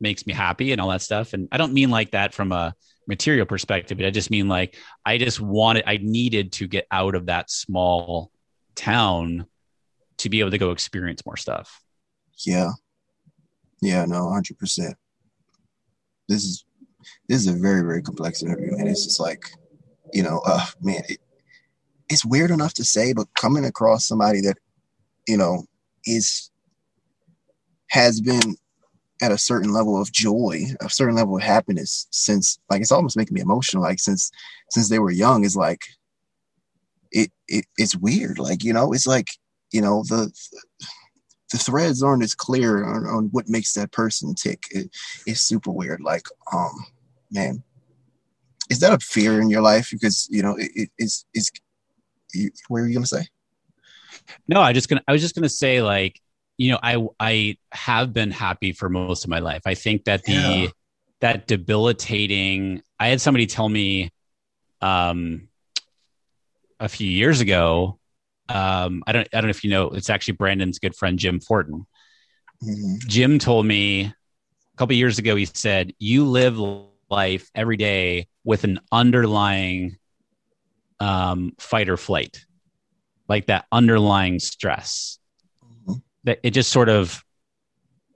makes 0.00 0.26
me 0.26 0.32
happy 0.32 0.72
and 0.72 0.80
all 0.80 0.88
that 0.88 1.02
stuff. 1.02 1.32
And 1.32 1.48
I 1.52 1.56
don't 1.56 1.72
mean 1.72 1.90
like 1.90 2.12
that 2.12 2.34
from 2.34 2.52
a 2.52 2.74
material 3.06 3.46
perspective, 3.46 3.98
but 3.98 4.06
I 4.06 4.10
just 4.10 4.30
mean 4.30 4.48
like 4.48 4.76
I 5.04 5.18
just 5.18 5.40
wanted, 5.40 5.84
I 5.86 5.98
needed 5.98 6.52
to 6.52 6.68
get 6.68 6.86
out 6.90 7.14
of 7.14 7.26
that 7.26 7.50
small 7.50 8.30
town 8.74 9.46
to 10.18 10.28
be 10.28 10.40
able 10.40 10.50
to 10.50 10.58
go 10.58 10.70
experience 10.70 11.24
more 11.24 11.36
stuff. 11.36 11.82
Yeah. 12.46 12.72
Yeah, 13.80 14.04
no, 14.04 14.30
hundred 14.30 14.58
percent. 14.58 14.96
This 16.28 16.44
is 16.44 16.64
this 17.28 17.40
is 17.40 17.46
a 17.46 17.52
very, 17.52 17.82
very 17.82 18.02
complex 18.02 18.42
interview, 18.42 18.74
and 18.76 18.88
it's 18.88 19.04
just 19.04 19.20
like, 19.20 19.44
you 20.12 20.22
know, 20.22 20.42
uh 20.44 20.66
man, 20.82 21.02
it, 21.08 21.18
it's 22.10 22.24
weird 22.24 22.50
enough 22.50 22.74
to 22.74 22.84
say, 22.84 23.12
but 23.12 23.32
coming 23.34 23.64
across 23.64 24.06
somebody 24.06 24.40
that, 24.42 24.58
you 25.26 25.36
know, 25.36 25.64
is 26.04 26.50
has 27.90 28.20
been 28.20 28.56
at 29.20 29.32
a 29.32 29.38
certain 29.38 29.72
level 29.72 30.00
of 30.00 30.12
joy, 30.12 30.62
a 30.80 30.88
certain 30.88 31.16
level 31.16 31.36
of 31.36 31.42
happiness 31.42 32.06
since 32.10 32.58
like 32.70 32.80
it's 32.80 32.92
almost 32.92 33.16
making 33.16 33.34
me 33.34 33.40
emotional. 33.40 33.82
Like 33.82 34.00
since 34.00 34.30
since 34.70 34.88
they 34.88 34.98
were 34.98 35.10
young 35.10 35.44
is 35.44 35.56
like 35.56 35.82
it, 37.10 37.30
it 37.48 37.64
it's 37.76 37.96
weird. 37.96 38.38
Like, 38.38 38.64
you 38.64 38.72
know, 38.72 38.92
it's 38.92 39.06
like, 39.06 39.28
you 39.72 39.80
know, 39.80 40.02
the 40.08 40.32
the 41.50 41.58
threads 41.58 42.02
aren't 42.02 42.22
as 42.22 42.34
clear 42.34 42.84
on, 42.84 43.06
on 43.06 43.24
what 43.32 43.48
makes 43.48 43.72
that 43.74 43.92
person 43.92 44.34
tick. 44.34 44.64
It, 44.70 44.90
it's 45.26 45.40
super 45.40 45.70
weird. 45.70 46.00
Like, 46.00 46.26
um, 46.52 46.84
man, 47.30 47.62
is 48.70 48.80
that 48.80 48.92
a 48.92 48.98
fear 48.98 49.40
in 49.40 49.48
your 49.50 49.62
life? 49.62 49.88
Because 49.90 50.28
you 50.30 50.42
know, 50.42 50.56
it, 50.56 50.70
it 50.74 50.90
is 50.98 51.24
is 51.34 51.50
what 52.68 52.78
are 52.78 52.86
you 52.86 52.94
gonna 52.94 53.06
say? 53.06 53.26
No, 54.46 54.60
I 54.60 54.72
just 54.72 54.88
gonna 54.88 55.02
I 55.08 55.12
was 55.12 55.22
just 55.22 55.34
gonna 55.34 55.48
say 55.48 55.82
like 55.82 56.20
you 56.58 56.72
know, 56.72 56.78
I 56.82 57.06
I 57.18 57.56
have 57.72 58.12
been 58.12 58.30
happy 58.30 58.72
for 58.72 58.88
most 58.88 59.24
of 59.24 59.30
my 59.30 59.38
life. 59.38 59.62
I 59.64 59.74
think 59.74 60.04
that 60.04 60.24
the 60.24 60.32
yeah. 60.32 60.66
that 61.20 61.46
debilitating. 61.46 62.82
I 63.00 63.08
had 63.08 63.20
somebody 63.20 63.46
tell 63.46 63.68
me, 63.68 64.12
um, 64.80 65.48
a 66.80 66.88
few 66.88 67.08
years 67.08 67.40
ago. 67.40 67.98
Um, 68.48 69.04
I 69.06 69.12
don't 69.12 69.28
I 69.32 69.40
don't 69.40 69.44
know 69.44 69.50
if 69.50 69.64
you 69.64 69.70
know. 69.70 69.88
It's 69.90 70.10
actually 70.10 70.34
Brandon's 70.34 70.78
good 70.78 70.96
friend 70.96 71.18
Jim 71.18 71.40
Fortin. 71.40 71.86
Mhm. 72.62 73.06
Jim 73.06 73.38
told 73.38 73.66
me 73.66 74.02
a 74.02 74.76
couple 74.76 74.94
years 74.94 75.18
ago, 75.18 75.36
he 75.36 75.44
said, 75.44 75.92
You 75.98 76.24
live 76.24 76.58
life 77.10 77.50
every 77.54 77.76
day 77.76 78.28
with 78.44 78.64
an 78.64 78.80
underlying 78.90 79.96
um, 81.00 81.52
fight 81.58 81.88
or 81.88 81.96
flight, 81.96 82.44
like 83.28 83.46
that 83.46 83.66
underlying 83.70 84.38
stress. 84.38 85.17
That 86.28 86.40
it 86.42 86.50
just 86.50 86.70
sort 86.70 86.90
of, 86.90 87.24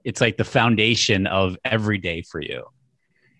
it's 0.03 0.21
like 0.21 0.37
the 0.37 0.43
foundation 0.43 1.25
of 1.25 1.57
every 1.65 1.97
day 1.97 2.21
for 2.21 2.39
you. 2.39 2.65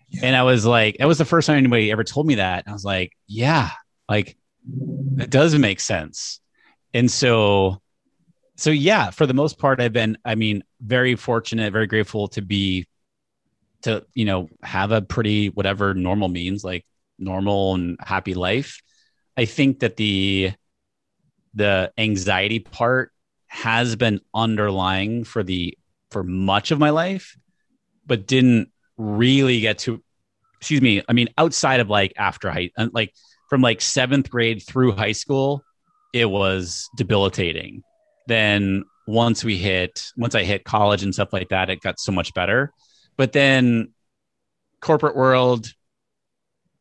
Yeah. 0.08 0.22
And 0.24 0.34
I 0.34 0.42
was 0.42 0.66
like, 0.66 0.96
that 0.98 1.06
was 1.06 1.18
the 1.18 1.24
first 1.24 1.46
time 1.46 1.58
anybody 1.58 1.92
ever 1.92 2.02
told 2.02 2.26
me 2.26 2.34
that. 2.34 2.64
I 2.66 2.72
was 2.72 2.84
like, 2.84 3.12
yeah, 3.28 3.70
like 4.08 4.36
it 5.16 5.30
does 5.30 5.56
make 5.56 5.78
sense. 5.78 6.40
And 6.92 7.08
so, 7.08 7.80
so 8.56 8.70
yeah, 8.70 9.10
for 9.10 9.26
the 9.26 9.34
most 9.34 9.60
part, 9.60 9.80
I've 9.80 9.92
been, 9.92 10.18
I 10.24 10.34
mean, 10.34 10.64
very 10.80 11.14
fortunate, 11.14 11.72
very 11.72 11.86
grateful 11.86 12.26
to 12.28 12.42
be, 12.42 12.88
to, 13.82 14.04
you 14.12 14.24
know, 14.24 14.48
have 14.64 14.90
a 14.90 15.02
pretty, 15.02 15.50
whatever 15.50 15.94
normal 15.94 16.28
means, 16.28 16.64
like 16.64 16.84
normal 17.16 17.74
and 17.74 17.96
happy 18.00 18.34
life. 18.34 18.80
I 19.36 19.44
think 19.44 19.80
that 19.80 19.96
the, 19.96 20.52
the 21.54 21.92
anxiety 21.96 22.58
part 22.58 23.12
has 23.54 23.94
been 23.94 24.20
underlying 24.34 25.22
for 25.22 25.44
the, 25.44 25.78
for 26.10 26.24
much 26.24 26.72
of 26.72 26.80
my 26.80 26.90
life, 26.90 27.36
but 28.04 28.26
didn't 28.26 28.70
really 28.96 29.60
get 29.60 29.78
to, 29.78 30.02
excuse 30.58 30.82
me, 30.82 31.02
I 31.08 31.12
mean, 31.12 31.28
outside 31.38 31.78
of 31.78 31.88
like 31.88 32.12
after 32.16 32.50
high, 32.50 32.70
uh, 32.76 32.88
like 32.92 33.14
from 33.48 33.60
like 33.60 33.80
seventh 33.80 34.28
grade 34.28 34.60
through 34.60 34.92
high 34.92 35.12
school, 35.12 35.62
it 36.12 36.24
was 36.24 36.88
debilitating. 36.96 37.82
Then 38.26 38.84
once 39.06 39.44
we 39.44 39.56
hit, 39.56 40.10
once 40.16 40.34
I 40.34 40.42
hit 40.42 40.64
college 40.64 41.04
and 41.04 41.14
stuff 41.14 41.32
like 41.32 41.50
that, 41.50 41.70
it 41.70 41.80
got 41.80 42.00
so 42.00 42.10
much 42.10 42.34
better. 42.34 42.72
But 43.16 43.32
then 43.32 43.92
corporate 44.80 45.14
world, 45.14 45.72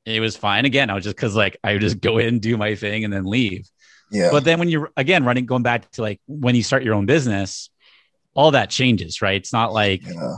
it 0.05 0.19
was 0.21 0.35
fine. 0.35 0.65
Again, 0.65 0.89
I 0.89 0.95
was 0.95 1.03
just 1.03 1.15
because 1.15 1.35
like 1.35 1.57
I 1.63 1.73
would 1.73 1.81
just 1.81 2.01
go 2.01 2.17
in, 2.17 2.39
do 2.39 2.57
my 2.57 2.75
thing, 2.75 3.03
and 3.03 3.13
then 3.13 3.25
leave. 3.25 3.69
Yeah. 4.13 4.29
But 4.31 4.43
then 4.43 4.59
when 4.59 4.69
you're 4.69 4.91
again 4.95 5.25
running, 5.25 5.47
going 5.47 5.63
back 5.63 5.89
to 5.91 6.03
like 6.03 6.21
when 6.27 6.55
you 6.55 6.61
start 6.61 6.83
your 6.83 6.93
own 6.93 7.07
business, 7.07 7.69
all 8.35 8.51
that 8.51 8.69
changes, 8.69 9.21
right? 9.23 9.35
It's 9.35 9.51
not 9.51 9.73
like 9.73 10.05
yeah. 10.05 10.35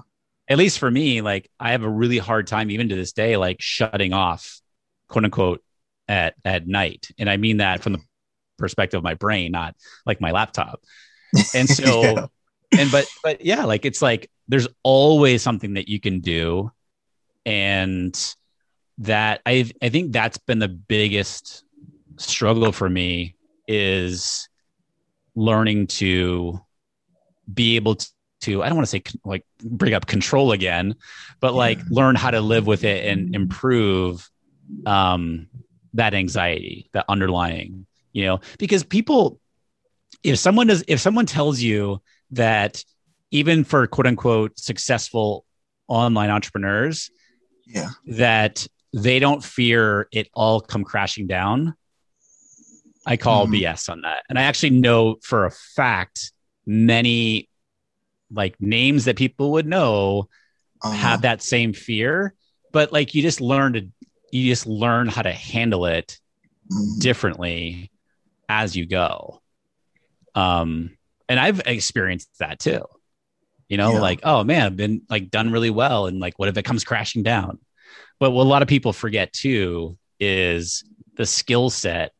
at 0.48 0.58
least 0.58 0.80
for 0.80 0.90
me, 0.90 1.20
like 1.22 1.50
I 1.60 1.72
have 1.72 1.84
a 1.84 1.90
really 1.90 2.18
hard 2.18 2.48
time 2.48 2.72
even 2.72 2.88
to 2.90 2.96
this 2.96 3.12
day, 3.12 3.36
like 3.36 3.58
shutting 3.60 4.14
off, 4.14 4.62
quote 5.10 5.26
unquote, 5.26 5.62
at 6.08 6.36
at 6.46 6.68
night. 6.68 7.10
And 7.20 7.30
I 7.30 7.36
mean 7.36 7.58
that 7.58 7.84
from 7.84 7.94
the 7.94 8.02
perspective 8.58 8.98
of 8.98 9.04
my 9.04 9.14
brain, 9.16 9.52
not 9.52 9.76
like 10.06 10.22
my 10.22 10.32
laptop. 10.32 10.82
And 11.54 11.70
so 11.70 12.02
Yeah. 12.02 12.28
and 12.80 12.92
but 12.92 13.06
but 13.24 13.44
yeah, 13.44 13.66
like 13.66 13.84
it's 13.84 14.02
like 14.02 14.32
there's 14.48 14.70
always 14.84 15.42
something 15.42 15.74
that 15.74 15.90
you 15.90 16.00
can 16.00 16.22
do. 16.22 16.72
And 17.46 18.18
that 19.00 19.42
I 19.46 19.70
I 19.82 19.90
think 19.90 20.14
that's 20.14 20.38
been 20.38 20.60
the 20.60 20.70
biggest 20.70 21.66
struggle 22.18 22.72
for 22.72 22.90
me 22.90 23.35
is 23.68 24.48
learning 25.36 25.88
to 25.88 26.60
be 27.52 27.76
able 27.76 27.96
to, 27.96 28.08
to 28.42 28.64
I 28.64 28.68
don't 28.68 28.78
want 28.78 28.88
to 28.88 28.92
say 28.92 29.04
like 29.24 29.46
bring 29.64 29.94
up 29.94 30.06
control 30.08 30.52
again, 30.52 30.96
but 31.40 31.54
like 31.54 31.80
learn 31.90 32.16
how 32.16 32.32
to 32.32 32.42
live 32.42 32.68
with 32.68 32.84
it 32.84 33.06
and 33.06 33.36
improve 33.36 34.30
um 34.86 35.48
that 35.94 36.14
anxiety, 36.14 36.90
that 36.94 37.06
underlying, 37.08 37.86
you 38.12 38.26
know, 38.26 38.40
because 38.60 38.84
people 38.84 39.40
if 40.24 40.40
someone 40.40 40.68
does 40.68 40.84
if 40.88 41.00
someone 41.00 41.26
tells 41.26 41.62
you 41.62 42.02
that 42.32 42.84
even 43.32 43.64
for 43.64 43.88
quote 43.88 44.08
unquote 44.08 44.58
successful 44.58 45.46
online 45.88 46.30
entrepreneurs 46.30 47.12
yeah. 47.68 47.90
that 48.06 48.68
they 48.94 49.20
don't 49.20 49.44
fear 49.44 50.08
it 50.12 50.28
all 50.34 50.62
come 50.62 50.84
crashing 50.84 51.28
down 51.28 51.76
i 53.06 53.16
call 53.18 53.48
Mhm. 53.48 53.62
bs 53.62 53.90
on 53.90 54.02
that 54.02 54.24
and 54.30 54.38
i 54.40 54.44
actually 54.44 54.72
know 54.72 55.16
for 55.22 55.46
a 55.46 55.52
fact 55.52 56.32
many 56.66 57.50
like 58.32 58.56
names 58.60 59.06
that 59.06 59.16
people 59.18 59.52
would 59.54 59.68
know 59.68 60.28
Uh-huh. 60.84 60.94
have 60.94 61.22
that 61.22 61.42
same 61.42 61.74
fear 61.74 62.34
but 62.72 62.92
like 62.92 63.14
you 63.16 63.22
just 63.22 63.40
learn 63.42 63.74
to 63.74 63.88
you 64.32 64.50
just 64.50 64.66
learn 64.66 65.08
how 65.08 65.22
to 65.22 65.32
handle 65.32 65.86
it 65.86 66.20
Mhm. 66.72 67.00
differently 67.00 67.90
as 68.50 68.76
you 68.76 68.86
go. 68.86 69.42
Um, 70.34 70.98
and 71.30 71.40
I've 71.40 71.62
experienced 71.66 72.30
that 72.40 72.60
too. 72.60 72.82
You 73.70 73.78
know, 73.78 73.94
Yeah. 73.94 74.02
like, 74.02 74.20
oh 74.24 74.44
man, 74.44 74.66
I've 74.66 74.76
been 74.76 75.04
like 75.10 75.30
done 75.32 75.52
really 75.52 75.70
well. 75.70 76.08
And 76.08 76.20
like, 76.20 76.38
what 76.38 76.50
if 76.50 76.58
it 76.58 76.64
comes 76.66 76.84
crashing 76.84 77.24
down? 77.24 77.60
But 78.20 78.32
what 78.32 78.44
a 78.44 78.50
lot 78.50 78.62
of 78.62 78.68
people 78.68 78.94
forget 78.94 79.32
too 79.32 79.98
is 80.20 80.84
the 81.18 81.26
skill 81.26 81.70
set 81.70 82.14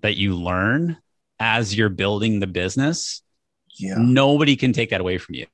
that 0.00 0.16
you 0.16 0.34
learn 0.34 0.96
as 1.40 1.76
you're 1.76 1.88
building 1.88 2.40
the 2.40 2.46
business. 2.46 3.22
Yeah. 3.78 3.94
Nobody 3.98 4.56
can 4.56 4.72
take 4.72 4.90
that 4.90 5.00
away 5.00 5.18
from 5.18 5.34
you. 5.36 5.46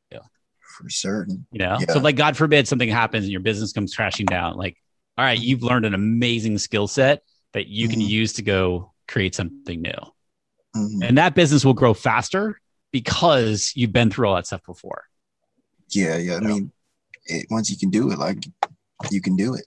For 0.79 0.89
certain. 0.91 1.47
You 1.53 1.61
know, 1.61 1.79
Yeah. 1.81 1.93
so 1.93 2.01
like, 2.01 2.17
God 2.17 2.37
forbid 2.37 2.67
something 2.67 2.89
happens 2.89 3.25
and 3.25 3.33
your 3.33 3.41
business 3.41 3.73
comes 3.73 3.95
crashing 3.95 4.27
down. 4.27 4.57
Like, 4.57 4.77
all 5.17 5.25
right, 5.25 5.39
you've 5.39 5.63
learned 5.63 5.87
an 5.87 5.95
amazing 5.95 6.59
skill 6.59 6.89
set 6.89 7.23
that 7.53 7.69
you 7.69 7.89
can 7.89 8.01
Mhm. 8.01 8.09
use 8.09 8.33
to 8.35 8.43
go 8.43 8.93
create 9.07 9.35
something 9.35 9.81
new 9.81 9.93
Mhm. 10.75 11.07
and 11.07 11.19
that 11.19 11.35
business 11.37 11.65
will 11.65 11.75
grow 11.75 11.95
faster 11.95 12.61
because 12.91 13.73
you've 13.77 13.93
been 13.93 14.11
through 14.11 14.27
all 14.29 14.35
that 14.35 14.47
stuff 14.47 14.63
before. 14.67 15.05
Yeah, 15.91 16.17
yeah. 16.17 16.37
I 16.37 16.41
mean, 16.41 16.73
it, 17.27 17.47
once 17.51 17.71
you 17.71 17.77
can 17.77 17.91
do 17.91 18.11
it, 18.11 18.19
like 18.19 18.45
you 19.11 19.21
can 19.21 19.37
do 19.37 19.55
it. 19.55 19.67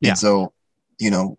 Yeah. 0.00 0.10
And 0.10 0.18
so, 0.18 0.52
you 0.98 1.10
know, 1.10 1.36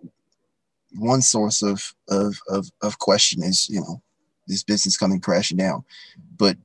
one 0.96 1.22
source 1.22 1.62
of 1.62 1.94
of 2.10 2.40
of 2.50 2.70
of 2.82 3.00
question 3.00 3.44
is, 3.44 3.70
you 3.70 3.82
know, 3.82 4.02
this 4.48 4.64
business 4.64 4.98
coming 4.98 5.20
crashing 5.20 5.58
down, 5.58 5.84
but 6.38 6.58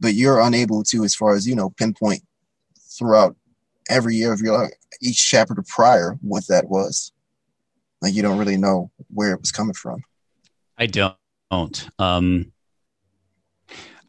but 0.00 0.14
you're 0.14 0.40
unable 0.40 0.84
to, 0.84 1.04
as 1.04 1.14
far 1.14 1.34
as 1.34 1.46
you 1.46 1.54
know, 1.54 1.70
pinpoint 1.70 2.22
throughout 2.78 3.36
every 3.88 4.14
year 4.14 4.32
of 4.32 4.40
your 4.40 4.56
life, 4.56 4.72
each 5.00 5.28
chapter 5.28 5.62
prior, 5.66 6.18
what 6.20 6.46
that 6.48 6.68
was. 6.68 7.12
Like 8.00 8.14
you 8.14 8.22
don't 8.22 8.38
really 8.38 8.56
know 8.56 8.90
where 9.12 9.32
it 9.32 9.40
was 9.40 9.52
coming 9.52 9.74
from. 9.74 10.04
I 10.76 10.86
don't. 10.86 11.16
Um, 11.98 12.52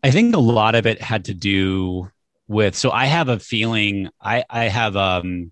I 0.03 0.11
think 0.11 0.35
a 0.35 0.39
lot 0.39 0.75
of 0.75 0.85
it 0.85 1.01
had 1.01 1.25
to 1.25 1.33
do 1.33 2.09
with. 2.47 2.75
So 2.75 2.91
I 2.91 3.05
have 3.05 3.29
a 3.29 3.39
feeling. 3.39 4.09
I 4.21 4.43
I 4.49 4.65
have 4.65 4.95
um, 4.95 5.51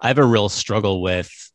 I 0.00 0.08
have 0.08 0.18
a 0.18 0.24
real 0.24 0.48
struggle 0.48 1.00
with 1.00 1.49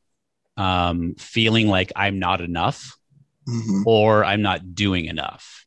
um 0.58 1.16
feeling 1.18 1.68
like 1.68 1.92
I'm 1.96 2.20
not 2.20 2.42
enough 2.42 2.98
hmm 3.46 3.84
or 3.86 4.26
I'm 4.26 4.42
not 4.42 4.74
doing 4.74 5.06
enough. 5.06 5.66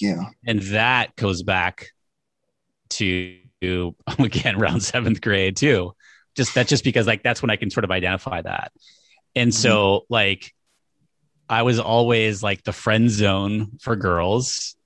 Yeah. 0.00 0.30
and 0.46 0.60
that 0.60 1.14
goes 1.16 1.42
back 1.42 1.90
to 2.90 3.38
again 4.18 4.56
around 4.56 4.82
seventh 4.82 5.20
grade 5.20 5.56
too. 5.56 5.94
Just 6.36 6.54
that's 6.54 6.68
just 6.68 6.84
because 6.84 7.06
like 7.06 7.22
that's 7.22 7.40
when 7.42 7.50
i 7.50 7.56
can 7.56 7.70
sort 7.70 7.84
of 7.84 7.90
identify 7.90 8.42
that. 8.42 8.72
And 9.36 9.54
so 9.54 10.04
like 10.08 10.52
i 11.48 11.62
was 11.62 11.78
always 11.78 12.42
like 12.42 12.62
the 12.64 12.72
friend 12.72 13.10
zone 13.10 13.78
for 13.80 13.96
girls 13.96 14.76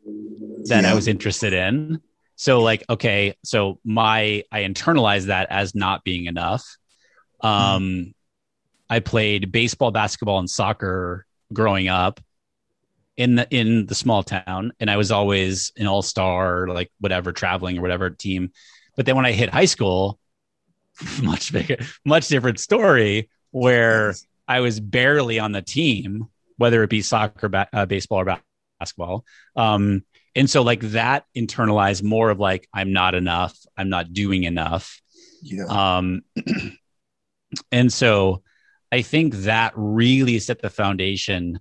that 0.67 0.85
i 0.85 0.95
was 0.95 1.09
interested 1.09 1.53
in. 1.53 2.01
So 2.37 2.61
like 2.61 2.85
okay 2.89 3.35
so 3.45 3.81
my 3.85 4.45
i 4.53 4.61
internalized 4.63 5.27
that 5.27 5.49
as 5.51 5.75
not 5.75 6.05
being 6.05 6.27
enough. 6.27 6.65
Um 7.41 8.15
i 8.91 9.01
played 9.01 9.53
baseball 9.53 9.91
basketball 9.91 10.39
and 10.39 10.51
soccer 10.51 11.27
growing 11.53 11.89
up 11.89 12.21
in 13.19 13.35
the 13.35 13.49
in 13.51 13.85
the 13.87 13.95
small 13.95 14.23
town. 14.23 14.73
And 14.81 14.91
i 14.91 14.97
was 14.97 15.11
always 15.11 15.73
an 15.77 15.87
all-star 15.87 16.69
like 16.69 16.91
whatever 17.01 17.33
traveling 17.33 17.77
or 17.77 17.83
whatever 17.83 18.09
team. 18.09 18.53
But 18.97 19.05
then 19.05 19.17
when 19.17 19.27
i 19.27 19.33
hit 19.33 19.51
high 19.51 19.67
school 19.67 20.19
much 21.23 21.53
bigger 21.53 21.77
much 22.05 22.29
different 22.29 22.59
story 22.59 23.29
where 23.51 24.15
i 24.47 24.61
was 24.61 24.81
barely 24.81 25.39
on 25.39 25.53
the 25.53 25.63
team 25.63 26.29
whether 26.57 26.83
it 26.83 26.91
be 26.91 27.03
soccer 27.03 27.49
ba- 27.49 27.69
uh, 27.73 27.87
baseball 27.87 28.21
or 28.21 28.25
ba- 28.25 28.43
basketball. 28.81 29.25
Um 29.55 30.05
and 30.35 30.49
so 30.49 30.63
like 30.63 30.81
that 30.81 31.25
internalized 31.37 32.03
more 32.03 32.31
of 32.31 32.39
like 32.39 32.69
i'm 32.73 32.93
not 32.93 33.15
enough 33.15 33.59
i'm 33.77 33.89
not 33.89 34.13
doing 34.13 34.45
enough. 34.45 35.01
Yeah. 35.43 35.67
um, 35.69 36.23
and 37.73 37.93
so 37.93 38.43
I 38.91 39.03
think 39.03 39.35
that 39.35 39.73
really 39.77 40.39
set 40.39 40.61
the 40.63 40.71
foundation 40.71 41.61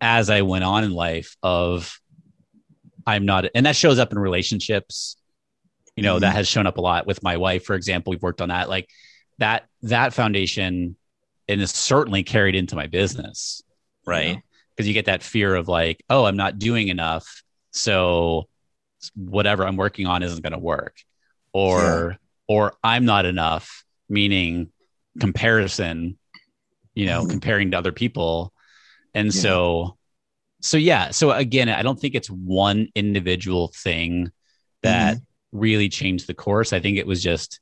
as 0.00 0.30
I 0.30 0.42
went 0.42 0.64
on 0.64 0.84
in 0.84 0.92
life 0.92 1.36
of 1.42 1.98
I'm 3.06 3.24
not, 3.24 3.46
and 3.54 3.64
that 3.66 3.76
shows 3.76 3.98
up 3.98 4.12
in 4.12 4.18
relationships. 4.18 5.16
You 5.96 6.02
know, 6.04 6.18
that 6.20 6.32
Mhm. 6.32 6.36
has 6.36 6.46
shown 6.48 6.66
up 6.66 6.78
a 6.78 6.80
lot 6.80 7.06
with 7.06 7.22
my 7.24 7.36
wife, 7.38 7.64
for 7.64 7.74
example. 7.74 8.12
We've 8.12 8.22
worked 8.22 8.40
on 8.40 8.50
that. 8.50 8.68
Like 8.68 8.88
that, 9.38 9.66
that 9.82 10.14
foundation 10.14 10.96
and 11.48 11.60
is 11.60 11.72
certainly 11.72 12.22
carried 12.22 12.54
into 12.54 12.76
my 12.76 12.86
business, 12.86 13.62
right? 14.06 14.34
Yeah. 14.36 14.40
Because 14.70 14.86
you 14.86 14.94
get 14.94 15.06
that 15.06 15.22
fear 15.24 15.56
of 15.56 15.66
like, 15.66 16.04
oh, 16.08 16.24
I'm 16.24 16.36
not 16.36 16.58
doing 16.58 16.86
enough. 16.88 17.42
So 17.72 18.48
whatever 19.16 19.66
I'm 19.66 19.76
working 19.76 20.06
on 20.06 20.22
isn't 20.22 20.42
going 20.42 20.52
to 20.52 20.58
work. 20.58 20.96
or 21.52 22.18
or 22.46 22.74
I'm 22.84 23.04
not 23.06 23.24
enough, 23.24 23.84
meaning 24.08 24.70
comparison, 25.20 26.18
you 26.94 27.06
know, 27.06 27.24
Mhm. 27.24 27.30
comparing 27.30 27.70
to 27.72 27.78
other 27.78 27.92
people. 27.92 28.52
And 29.14 29.34
Yeah. 29.34 29.40
so 29.40 29.98
so 30.60 30.76
yeah, 30.76 31.10
so 31.10 31.30
again, 31.30 31.68
I 31.68 31.82
don't 31.82 32.00
think 32.00 32.14
it's 32.14 32.28
one 32.30 32.88
individual 32.94 33.68
thing 33.68 34.30
that 34.82 35.14
Mm-hmm. 35.16 35.24
really 35.52 35.88
changed 35.88 36.26
the 36.26 36.34
course. 36.34 36.72
I 36.72 36.80
think 36.80 36.98
it 36.98 37.06
was 37.06 37.22
just 37.22 37.60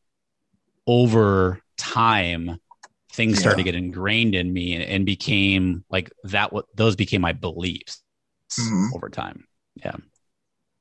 over 0.87 1.61
time 1.77 2.59
things 3.13 3.39
started 3.39 3.57
to 3.59 3.65
get 3.65 3.75
ingrained 3.75 4.35
in 4.35 4.53
me 4.53 4.75
and, 4.75 4.85
and 4.85 5.07
became 5.07 5.85
like 5.91 6.11
that 6.25 6.53
what 6.53 6.67
those 6.75 6.97
became 6.97 7.21
my 7.21 7.33
beliefs 7.33 8.03
Mhm. 8.59 8.95
over 8.95 9.09
time. 9.09 9.47
Yeah. 9.77 9.97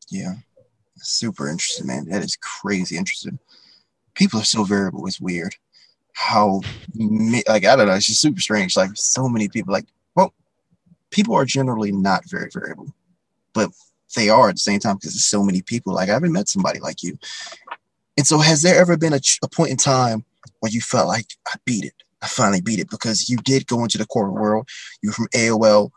Yeah 0.09 0.35
super 0.97 1.49
interesting, 1.49 1.87
man. 1.87 2.05
That 2.09 2.23
is 2.23 2.37
crazy 2.37 2.97
interesting. 2.97 3.39
People 4.15 4.39
are 4.39 4.45
so 4.45 4.63
variable. 4.63 5.05
It's 5.07 5.19
weird. 5.19 5.55
How, 6.17 6.61
like, 6.97 7.65
I 7.65 7.75
don't 7.75 7.87
know. 7.87 7.93
It's 7.93 8.05
just 8.07 8.21
super 8.21 8.39
strange. 8.39 8.77
Like, 8.77 8.91
so 8.95 9.27
many 9.27 9.49
people, 9.49 9.73
like, 9.73 9.85
well, 10.15 10.33
people 11.11 11.35
are 11.35 11.43
generally 11.45 11.91
not 11.91 12.23
very 12.29 12.49
variable, 12.53 12.87
but 13.53 13.69
they 14.15 14.29
are 14.29 14.47
at 14.47 14.55
the 14.55 14.59
same 14.59 14.79
time 14.79 14.95
because 14.95 15.11
there's 15.13 15.25
so 15.25 15.43
many 15.43 15.61
people. 15.61 15.93
Like, 15.93 16.07
I 16.09 16.13
haven't 16.13 16.31
met 16.31 16.47
somebody 16.47 16.79
like 16.79 17.03
you. 17.03 17.17
And 18.17 18.25
so, 18.25 18.39
has 18.39 18.61
there 18.61 18.79
ever 18.79 18.95
been 18.97 19.11
a, 19.13 19.19
a 19.43 19.49
point 19.49 19.71
in 19.71 19.77
time 19.77 20.23
where 20.61 20.71
you 20.71 20.79
felt 20.79 21.07
like, 21.09 21.25
I 21.47 21.55
beat 21.65 21.83
it? 21.83 21.93
I 22.21 22.27
finally 22.27 22.61
beat 22.61 22.79
it 22.79 22.89
because 22.89 23.29
you 23.29 23.35
did 23.37 23.67
go 23.67 23.83
into 23.83 23.97
the 23.97 24.05
corporate 24.05 24.35
world. 24.41 24.69
You 25.01 25.09
were 25.09 25.13
from 25.13 25.27
AOL 25.35 25.91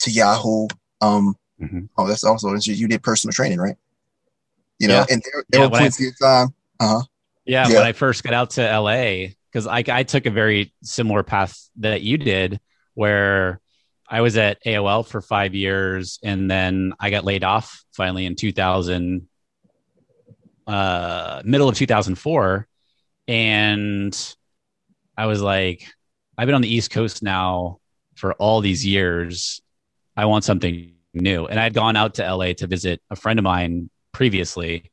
to 0.00 0.10
Yahoo. 0.10 0.66
Um, 1.00 1.36
Mhm. 1.60 1.88
Oh, 1.98 2.06
that's 2.06 2.22
also. 2.24 2.54
You 2.54 2.86
did 2.88 3.02
personal 3.02 3.32
training, 3.32 3.58
right? 3.58 3.74
You 4.78 4.86
know, 4.88 4.94
Yeah. 4.94 5.06
and 5.10 5.22
there, 5.24 5.44
there 5.50 5.60
Yeah, 5.62 5.66
were 5.66 5.72
when 5.72 5.82
I- 5.82 5.86
in 5.86 6.12
time. 6.22 6.54
Uh-huh. 6.80 7.02
Yeah, 7.44 7.66
Yeah. 7.68 7.74
when 7.74 7.82
I 7.86 7.92
first 7.92 8.22
got 8.22 8.32
out 8.32 8.50
to 8.50 8.62
LA, 8.62 9.34
because 9.50 9.66
I, 9.66 9.82
I 9.88 10.02
took 10.02 10.26
a 10.26 10.30
very 10.30 10.72
similar 10.82 11.22
path 11.22 11.68
that 11.76 12.02
you 12.02 12.18
did, 12.18 12.60
where 12.94 13.60
I 14.08 14.20
was 14.20 14.36
at 14.36 14.62
AOL 14.64 15.06
for 15.06 15.20
five 15.20 15.54
years, 15.54 16.18
and 16.22 16.50
then 16.50 16.92
I 16.98 17.10
got 17.10 17.24
laid 17.24 17.44
off 17.44 17.84
finally 17.92 18.26
in 18.26 18.34
2000, 18.34 19.28
uh, 20.66 21.42
middle 21.44 21.68
of 21.68 21.76
2004, 21.76 22.66
and 23.26 24.34
I 25.16 25.26
was 25.26 25.40
like, 25.42 25.84
I've 26.36 26.46
been 26.46 26.54
on 26.54 26.62
the 26.62 26.72
East 26.72 26.90
Coast 26.90 27.22
now 27.22 27.78
for 28.14 28.34
all 28.34 28.60
these 28.60 28.84
years. 28.84 29.60
I 30.16 30.26
want 30.26 30.44
something 30.44 30.94
new, 31.14 31.46
and 31.46 31.58
I'd 31.58 31.74
gone 31.74 31.96
out 31.96 32.14
to 32.14 32.34
LA 32.34 32.52
to 32.54 32.66
visit 32.66 33.00
a 33.10 33.16
friend 33.16 33.38
of 33.38 33.44
mine 33.44 33.90
previously 34.12 34.90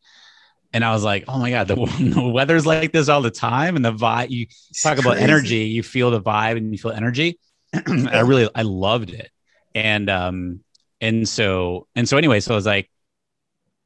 and 0.76 0.84
I 0.84 0.92
was 0.92 1.06
like, 1.06 1.24
"Oh 1.30 1.40
my 1.40 1.50
god, 1.52 1.70
the, 1.70 1.76
the 2.16 2.22
weather's 2.22 2.66
like 2.66 2.92
this 2.92 3.08
all 3.08 3.22
the 3.22 3.32
time, 3.32 3.78
and 3.78 3.86
the 3.86 3.94
vibe. 3.94 4.30
You 4.30 4.48
talk 4.84 4.98
about 5.00 5.18
energy, 5.18 5.60
you 5.60 5.82
feel 5.84 6.12
the 6.12 6.22
vibe, 6.22 6.58
and 6.58 6.74
you 6.74 6.78
feel 6.78 6.92
energy. 6.92 7.40
I 7.74 8.20
really, 8.20 8.50
I 8.54 8.64
loved 8.64 9.12
it, 9.12 9.32
and 9.74 10.10
um, 10.10 10.60
and 11.00 11.28
so 11.28 11.88
and 11.96 12.08
so 12.08 12.18
anyway, 12.18 12.42
so 12.42 12.54
I 12.54 12.56
was 12.56 12.66
like, 12.66 12.92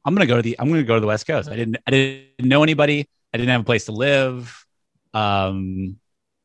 I'm 0.04 0.16
gonna 0.16 0.26
go 0.26 0.34
to 0.36 0.42
the, 0.42 0.56
I'm 0.58 0.68
gonna 0.68 0.82
go 0.82 0.96
to 0.96 1.00
the 1.00 1.06
West 1.06 1.28
Coast. 1.28 1.48
I 1.48 1.54
didn't, 1.54 1.76
I 1.86 1.90
didn't 1.92 2.48
know 2.48 2.64
anybody. 2.64 3.08
I 3.32 3.38
didn't 3.38 3.50
have 3.50 3.60
a 3.60 3.64
place 3.64 3.84
to 3.84 3.92
live. 3.92 4.66
Um, 5.14 5.96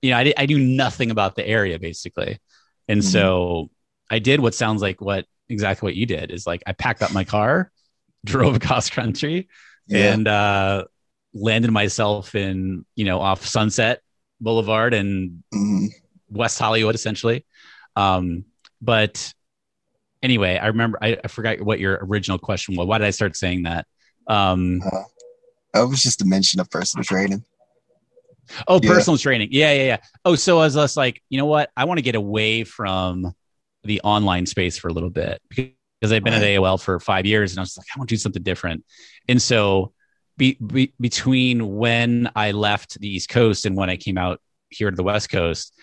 you 0.04 0.12
know, 0.12 0.18
I, 0.18 0.24
did, 0.26 0.36
I 0.38 0.46
knew 0.46 0.60
nothing 0.60 1.10
about 1.10 1.36
the 1.36 1.48
area 1.48 1.80
basically, 1.80 2.38
and 2.88 3.02
Mhm. 3.02 3.04
so 3.04 3.72
I 4.12 4.20
did 4.20 4.41
what 4.41 4.54
sounds 4.54 4.84
like 4.84 5.02
what 5.02 5.26
exactly 5.50 5.88
what 5.88 5.96
you 5.96 6.06
did 6.06 6.30
is 6.30 6.46
like 6.46 6.62
I 6.68 6.74
packed 6.74 7.02
up 7.02 7.12
my 7.14 7.24
car, 7.24 7.72
drove 8.26 8.56
across 8.56 8.91
country 8.91 9.48
Yeah. 9.88 10.13
and 10.13 10.27
uh, 10.27 10.86
landed 11.33 11.71
myself 11.71 12.33
in 12.36 12.86
you 12.95 13.05
know 13.05 13.19
off 13.19 13.45
Sunset 13.45 14.01
Boulevard 14.41 14.93
and 14.93 15.43
Mhm. 15.53 15.88
West 16.29 16.57
Hollywood 16.59 16.95
essentially. 16.95 17.45
Um, 17.95 18.45
but 18.81 19.33
anyway, 20.23 20.57
I 20.57 20.67
remember 20.67 20.97
I, 21.01 21.17
I 21.23 21.27
forgot 21.27 21.61
what 21.61 21.79
your 21.79 21.99
original 22.01 22.38
question 22.39 22.75
was. 22.75 22.88
Why 22.88 22.97
did 22.97 23.07
I 23.07 23.11
start 23.11 23.36
saying 23.36 23.63
that? 23.63 23.86
Um, 24.27 24.79
That 25.73 25.88
was 25.88 26.01
just 26.01 26.21
a 26.21 26.25
mention 26.25 26.59
of 26.59 26.69
personal 26.69 27.03
training. 27.03 27.43
oh, 28.67 28.79
Yeah. 28.81 28.89
personal 28.89 29.17
training. 29.17 29.49
Yeah, 29.51 29.73
yeah, 29.73 29.83
yeah. 29.83 29.97
Oh, 30.23 30.36
so 30.36 30.59
I 30.59 30.65
was 30.65 30.73
just 30.75 30.95
like, 30.97 31.21
you 31.29 31.38
know 31.38 31.45
what? 31.45 31.69
I 31.75 31.86
want 31.86 31.97
to 31.97 32.01
get 32.01 32.15
away 32.15 32.63
from 32.63 33.33
the 33.83 34.01
online 34.01 34.45
space 34.45 34.77
for 34.77 34.88
a 34.88 34.93
little 34.93 35.09
bit 35.09 35.41
because 35.49 35.71
I've 36.12 36.24
been 36.24 36.34
Right. 36.34 36.43
at 36.43 36.62
AOL 36.62 36.82
for 36.82 36.99
five 36.99 37.26
years 37.26 37.51
and 37.51 37.60
I 37.60 37.64
was 37.64 37.78
like, 37.78 37.88
I 37.95 37.99
want 37.99 38.10
to 38.10 38.16
do 38.16 38.20
something 38.20 38.43
different. 38.43 38.84
And 39.28 39.41
so 39.41 39.93
be, 40.38 40.58
be, 40.66 40.93
between 40.99 41.78
when 41.78 42.30
I 42.36 42.51
left 42.51 42.99
the 42.99 43.08
East 43.08 43.30
Coast 43.30 43.66
and 43.66 43.76
when 43.76 43.89
I 43.89 43.97
came 43.97 44.18
out 44.18 44.41
here 44.70 44.89
to 44.89 44.95
the 44.95 45.03
West 45.03 45.30
Coast, 45.30 45.74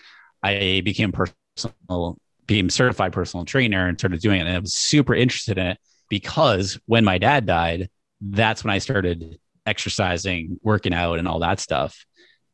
I 0.43 0.81
became 0.83 1.11
personal, 1.11 2.17
became 2.45 2.69
certified 2.69 3.13
personal 3.13 3.45
trainer 3.45 3.87
and 3.87 3.97
started 3.97 4.21
doing 4.21 4.39
it. 4.41 4.47
And 4.47 4.55
I 4.55 4.59
was 4.59 4.73
super 4.73 5.15
interested 5.15 5.57
in 5.57 5.67
it 5.67 5.77
because 6.09 6.79
when 6.85 7.05
my 7.05 7.17
dad 7.17 7.45
died, 7.45 7.89
that's 8.21 8.63
when 8.63 8.73
I 8.73 8.77
started 8.79 9.39
exercising, 9.65 10.59
working 10.61 10.93
out, 10.93 11.19
and 11.19 11.27
all 11.27 11.39
that 11.39 11.59
stuff, 11.59 12.05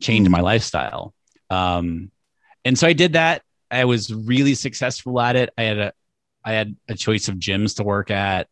changed 0.02 0.30
my 0.30 0.42
lifestyle. 0.42 1.14
Um, 1.50 2.12
and 2.64 2.78
so 2.78 2.88
I 2.88 2.94
did 2.94 3.14
that. 3.14 3.42
I 3.72 3.86
was 3.86 4.14
really 4.14 4.56
successful 4.56 5.20
at 5.20 5.36
it. 5.36 5.50
I 5.58 5.64
had 5.64 5.78
a, 5.78 5.94
I 6.44 6.54
had 6.54 6.76
a 6.88 6.96
choice 6.96 7.28
of 7.28 7.36
gyms 7.36 7.76
to 7.78 7.84
work 7.84 8.12
at, 8.12 8.48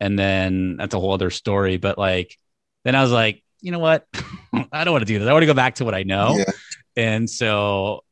and 0.00 0.18
then 0.18 0.76
that's 0.76 0.94
a 0.94 1.00
whole 1.00 1.12
other 1.12 1.30
story. 1.30 1.76
But 1.76 1.98
like, 1.98 2.36
then 2.84 2.94
I 2.94 3.02
was 3.02 3.12
like, 3.12 3.42
you 3.60 3.72
know 3.72 3.78
what? 3.78 4.06
I 4.72 4.84
don't 4.84 4.92
want 4.92 5.02
to 5.02 5.12
do 5.12 5.18
this. 5.18 5.28
I 5.28 5.32
want 5.32 5.42
to 5.42 5.46
go 5.46 5.54
back 5.54 5.76
to 5.76 5.84
what 5.84 5.94
I 5.94 6.02
know. 6.02 6.36
Yeah. 6.36 6.44
And 6.96 7.28
so 7.30 8.04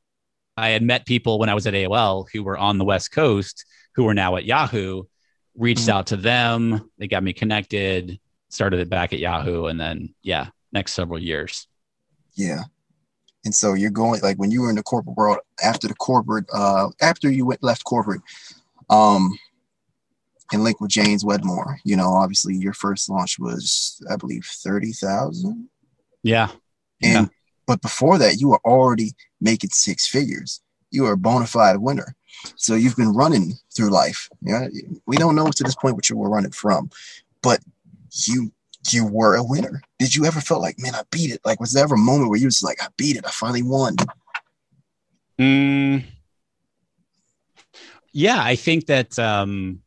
I 0.56 0.70
had 0.70 0.82
met 0.82 1.06
people 1.06 1.38
when 1.38 1.48
I 1.48 1.54
was 1.54 1.66
at 1.66 1.74
AOL 1.74 2.26
who 2.32 2.42
were 2.42 2.56
on 2.56 2.78
the 2.78 2.84
West 2.84 3.12
Coast 3.12 3.64
who 3.94 4.04
were 4.04 4.14
now 4.14 4.36
at 4.36 4.44
Yahoo, 4.44 5.04
reached 5.56 5.86
Mhm. 5.86 5.92
out 5.92 6.06
to 6.08 6.16
them. 6.16 6.90
They 6.98 7.08
got 7.08 7.22
me 7.22 7.32
connected, 7.32 8.18
started 8.50 8.80
it 8.80 8.88
back 8.90 9.12
at 9.12 9.18
Yahoo. 9.18 9.66
And 9.66 9.80
then, 9.80 10.14
yeah, 10.22 10.48
next 10.72 10.92
several 10.94 11.18
years. 11.18 11.66
Yeah. 12.34 12.64
And 13.44 13.54
so 13.54 13.74
you're 13.74 13.90
going 13.90 14.20
like 14.22 14.38
when 14.38 14.50
you 14.50 14.62
were 14.62 14.70
in 14.70 14.76
the 14.76 14.82
corporate 14.82 15.16
world 15.16 15.38
after 15.62 15.86
the 15.88 15.94
corporate 15.94 16.46
uh 16.52 16.88
after 17.00 17.30
you 17.30 17.46
went 17.46 17.62
left 17.62 17.84
corporate 17.84 18.20
um 18.90 19.38
and 20.52 20.62
linked 20.62 20.80
with 20.80 20.90
James 20.90 21.24
Wedmore, 21.24 21.78
you 21.84 21.96
know, 21.96 22.08
obviously 22.12 22.54
your 22.54 22.72
first 22.72 23.10
launch 23.10 23.38
was 23.38 24.00
I 24.10 24.16
believe 24.16 24.44
30,000 24.44 25.68
Yeah. 26.22 26.48
and 27.02 27.30
but 27.66 27.82
before 27.82 28.16
that 28.18 28.36
you 28.40 28.48
were 28.48 28.60
already 28.64 29.12
making 29.40 29.70
six 29.70 30.06
figures. 30.06 30.60
You 30.92 31.02
were 31.02 31.12
a 31.12 31.16
bona 31.16 31.46
fide 31.46 31.78
winner. 31.78 32.14
So 32.54 32.74
you've 32.76 32.96
been 32.96 33.12
running 33.12 33.54
through 33.74 33.90
life. 33.90 34.28
Yeah. 34.40 34.68
we 35.06 35.16
don't 35.16 35.34
know 35.34 35.50
to 35.50 35.62
this 35.64 35.74
point 35.74 35.96
what 35.96 36.08
you 36.08 36.16
were 36.16 36.30
running 36.30 36.52
from, 36.52 36.90
but 37.42 37.60
you 38.26 38.52
you 38.92 39.04
were 39.04 39.34
a 39.34 39.42
winner. 39.42 39.82
Did 39.98 40.14
you 40.14 40.26
ever 40.26 40.40
feel 40.40 40.60
like, 40.60 40.78
man, 40.78 40.94
I 40.94 41.02
beat 41.10 41.32
it? 41.32 41.40
Like, 41.44 41.58
was 41.58 41.72
there 41.72 41.82
ever 41.82 41.96
a 41.96 41.98
moment 41.98 42.30
where 42.30 42.38
you 42.38 42.46
was 42.46 42.62
like, 42.62 42.80
I 42.80 42.86
beat 42.96 43.16
it, 43.16 43.26
I 43.26 43.30
finally 43.30 43.64
won? 43.64 43.96
Mm, 45.40 46.04
yeah, 48.16 48.42
I 48.42 48.56
think 48.56 48.86
that 48.86 49.18
um, 49.18 49.80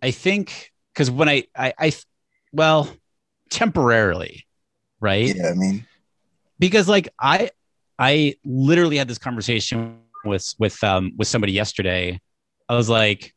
I 0.00 0.12
think 0.12 0.72
because 0.92 1.10
when 1.10 1.28
I, 1.28 1.44
I 1.56 1.74
I 1.76 1.92
well 2.52 2.88
temporarily, 3.50 4.46
right? 5.00 5.34
Yeah, 5.34 5.48
I 5.50 5.54
mean, 5.54 5.84
Because 6.60 6.88
like 6.88 7.08
I 7.20 7.50
I 7.98 8.36
literally 8.44 8.96
had 8.96 9.08
this 9.08 9.18
conversation 9.18 9.98
with 10.24 10.54
with 10.60 10.82
um 10.84 11.12
with 11.16 11.26
somebody 11.26 11.52
yesterday. 11.52 12.20
I 12.68 12.76
was 12.76 12.88
like, 12.88 13.34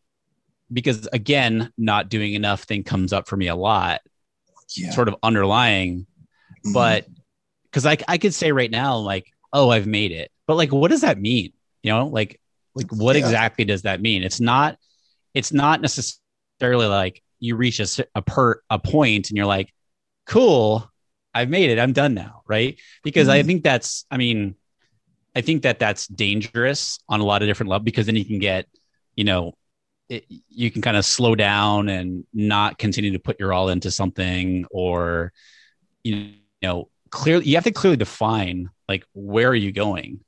because 0.71 1.07
again, 1.11 1.73
not 1.77 2.07
doing 2.09 2.33
enough 2.35 2.63
thing 2.63 2.83
comes 2.83 3.11
up 3.13 3.27
for 3.27 3.38
me 3.38 3.47
a 3.47 3.55
lot, 3.55 4.01
yeah. 4.75 4.91
sort 4.91 5.07
of 5.07 5.15
underlying 5.23 6.05
Mhm. 6.65 6.73
but 6.73 7.07
because 7.63 7.85
I, 7.85 7.97
I 8.07 8.17
could 8.17 8.33
say 8.33 8.51
right 8.51 8.71
now 8.71 8.97
like 8.97 9.27
oh 9.53 9.69
i've 9.69 9.85
made 9.85 10.11
it 10.11 10.31
but 10.47 10.55
like 10.55 10.71
what 10.71 10.89
does 10.89 11.01
that 11.01 11.19
mean 11.19 11.53
you 11.83 11.91
know 11.91 12.07
like 12.07 12.39
like 12.78 12.91
what 12.91 13.15
Yeah. 13.15 13.23
exactly 13.25 13.65
does 13.65 13.84
that 13.84 14.01
mean 14.01 14.23
it's 14.23 14.39
not 14.41 14.78
it's 15.34 15.51
not 15.53 15.82
necessarily 15.82 16.88
like 16.88 17.21
you 17.39 17.55
reach 17.55 17.80
a, 17.80 17.88
a 18.15 18.21
per 18.21 18.61
a 18.69 18.80
point 18.80 19.30
and 19.30 19.38
you're 19.38 19.45
like 19.45 19.73
cool 20.25 20.89
i've 21.34 21.49
made 21.49 21.69
it 21.69 21.80
i'm 21.80 21.93
done 21.93 22.13
now 22.13 22.41
right 22.47 22.80
because 23.03 23.30
i 23.30 23.41
Mhm. 23.41 23.45
think 23.45 23.63
that's 23.63 24.05
i 24.11 24.17
mean 24.17 24.55
i 25.36 25.41
think 25.41 25.63
that 25.63 25.80
that's 25.80 26.07
dangerous 26.07 26.99
on 27.09 27.19
a 27.19 27.25
lot 27.25 27.41
of 27.41 27.47
different 27.47 27.69
levels 27.69 27.86
because 27.86 28.05
then 28.07 28.15
you 28.15 28.25
can 28.25 28.39
get 28.39 28.67
you 29.15 29.23
know 29.23 29.53
it, 30.09 30.25
you 30.49 30.71
can 30.71 30.82
kind 30.82 30.95
of 30.97 31.05
slow 31.05 31.36
down 31.36 31.89
and 31.89 32.25
not 32.34 32.78
continue 32.78 33.11
to 33.11 33.19
put 33.19 33.39
your 33.39 33.53
all 33.53 33.69
into 33.69 33.91
something 33.91 34.65
or 34.71 35.34
you 36.03 36.32
know 36.61 36.89
clearly 37.09 37.45
you 37.45 37.55
have 37.55 37.63
to 37.65 37.71
clearly 37.71 37.97
define 37.97 38.69
like 38.89 39.05
where 39.13 39.49
are 39.49 39.55
you 39.55 39.71
going 39.71 40.19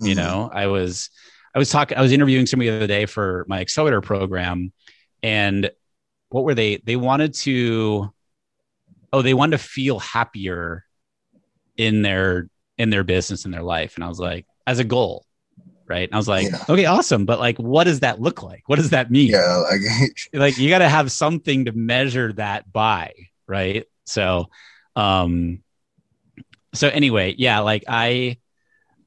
you 0.00 0.14
Mhm. 0.14 0.16
know 0.16 0.50
i 0.52 0.66
was 0.66 1.10
i 1.54 1.58
was 1.58 1.70
talking 1.70 1.96
i 1.96 2.02
was 2.02 2.12
interviewing 2.12 2.46
somebody 2.46 2.70
the 2.70 2.76
other 2.76 2.86
day 2.86 3.06
for 3.06 3.44
my 3.48 3.60
accelerator 3.60 4.00
program 4.00 4.72
and 5.22 5.70
what 6.28 6.44
were 6.44 6.54
they 6.54 6.76
they 6.84 6.96
wanted 6.96 7.32
to 7.34 8.12
oh 9.12 9.22
they 9.22 9.34
wanted 9.34 9.56
to 9.58 9.62
feel 9.62 9.98
happier 9.98 10.84
in 11.76 12.02
their 12.02 12.48
in 12.78 12.90
their 12.90 13.04
business 13.04 13.44
in 13.44 13.50
their 13.50 13.62
life. 13.62 13.94
And 13.94 14.04
i 14.04 14.08
was 14.08 14.18
like 14.20 14.46
as 14.66 14.78
a 14.78 14.84
goal 14.84 15.24
right? 15.86 16.08
And 16.08 16.14
i 16.14 16.16
was 16.16 16.28
like 16.28 16.48
Yeah. 16.50 16.64
okay 16.68 16.86
awesome. 16.86 17.26
But 17.26 17.38
like 17.38 17.58
what 17.58 17.84
does 17.84 18.00
that 18.00 18.20
look 18.20 18.42
like? 18.42 18.62
What 18.66 18.76
does 18.76 18.90
that 18.90 19.10
mean? 19.10 19.28
Yeah, 19.28 19.56
like 19.70 19.80
like 20.32 20.58
you 20.58 20.70
got 20.70 20.78
to 20.78 20.88
have 20.88 21.12
something 21.12 21.66
to 21.66 21.72
measure 21.72 22.32
that 22.34 22.72
by 22.72 23.12
right? 23.46 23.84
So 24.06 24.48
um 24.96 25.62
so 26.74 26.88
anyway 26.88 27.34
yeah 27.38 27.60
like 27.60 27.84
i 27.88 28.36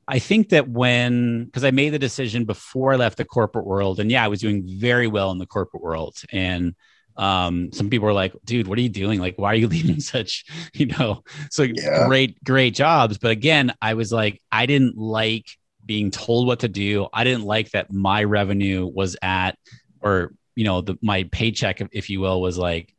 i 0.07 0.19
think 0.19 0.49
that 0.49 0.67
when 0.69 1.45
because 1.45 1.63
i 1.63 1.71
made 1.71 1.89
the 1.89 1.99
decision 1.99 2.45
before 2.45 2.93
i 2.93 2.95
left 2.95 3.17
the 3.17 3.25
corporate 3.25 3.65
world 3.65 3.99
and 3.99 4.11
yeah 4.11 4.23
i 4.23 4.27
was 4.27 4.39
doing 4.41 4.63
very 4.65 5.07
well 5.07 5.31
in 5.31 5.37
the 5.37 5.45
corporate 5.45 5.83
world 5.83 6.17
and 6.31 6.75
um 7.17 7.71
some 7.73 7.89
people 7.89 8.05
were 8.05 8.13
like 8.13 8.33
dude 8.45 8.67
what 8.67 8.77
are 8.77 8.81
you 8.81 8.89
doing 8.89 9.19
like 9.19 9.35
why 9.37 9.51
are 9.51 9.55
you 9.55 9.67
leaving 9.75 9.99
such 9.99 10.45
you 10.73 10.85
know 10.85 11.23
so 11.49 11.63
Yeah. 11.63 12.05
great 12.07 12.41
great 12.43 12.75
jobs 12.75 13.17
but 13.17 13.31
again 13.31 13.73
i 13.81 13.93
was 13.95 14.11
like 14.11 14.41
i 14.51 14.65
didn't 14.65 14.97
like 14.97 15.45
being 15.85 16.11
told 16.11 16.47
what 16.47 16.59
to 16.59 16.67
do 16.67 17.07
i 17.13 17.23
didn't 17.23 17.43
like 17.45 17.71
that 17.71 17.91
my 17.91 18.23
revenue 18.23 18.85
was 18.85 19.15
at 19.21 19.57
or 20.01 20.33
you 20.55 20.63
know 20.63 20.81
the 20.81 20.95
my 21.01 21.23
paycheck 21.31 21.81
if- 21.91 22.09
you 22.09 22.19
will 22.19 22.41
was 22.41 22.57
like 22.57 22.93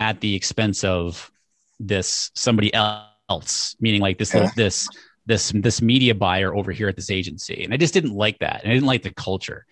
at 0.00 0.20
the 0.20 0.34
expense 0.34 0.82
of 0.84 1.30
this 1.78 2.30
somebody 2.34 2.72
else 2.74 3.76
meaning 3.80 4.00
like 4.00 4.18
this 4.18 4.32
Yeah. 4.32 4.40
little 4.40 4.52
this 4.56 4.88
this 5.26 5.50
this 5.54 5.80
media 5.82 6.14
buyer 6.14 6.54
over 6.54 6.72
here 6.72 6.88
at 6.88 6.96
this 6.96 7.10
agency. 7.10 7.62
And 7.64 7.72
i 7.72 7.76
just 7.76 7.94
didn't 7.94 8.14
like 8.14 8.38
that. 8.40 8.62
And 8.62 8.70
i 8.70 8.74
didn't 8.74 8.86
like 8.88 9.02
the 9.02 9.14
culture. 9.14 9.66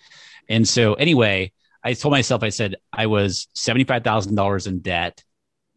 And 0.48 0.66
so 0.66 0.94
anyway 0.94 1.52
i 1.82 1.92
told 1.94 2.12
myself 2.12 2.42
i 2.42 2.48
said 2.50 2.76
i 2.92 3.06
was 3.06 3.48
$75000 3.56 4.66
in 4.66 4.80
debt. 4.80 5.24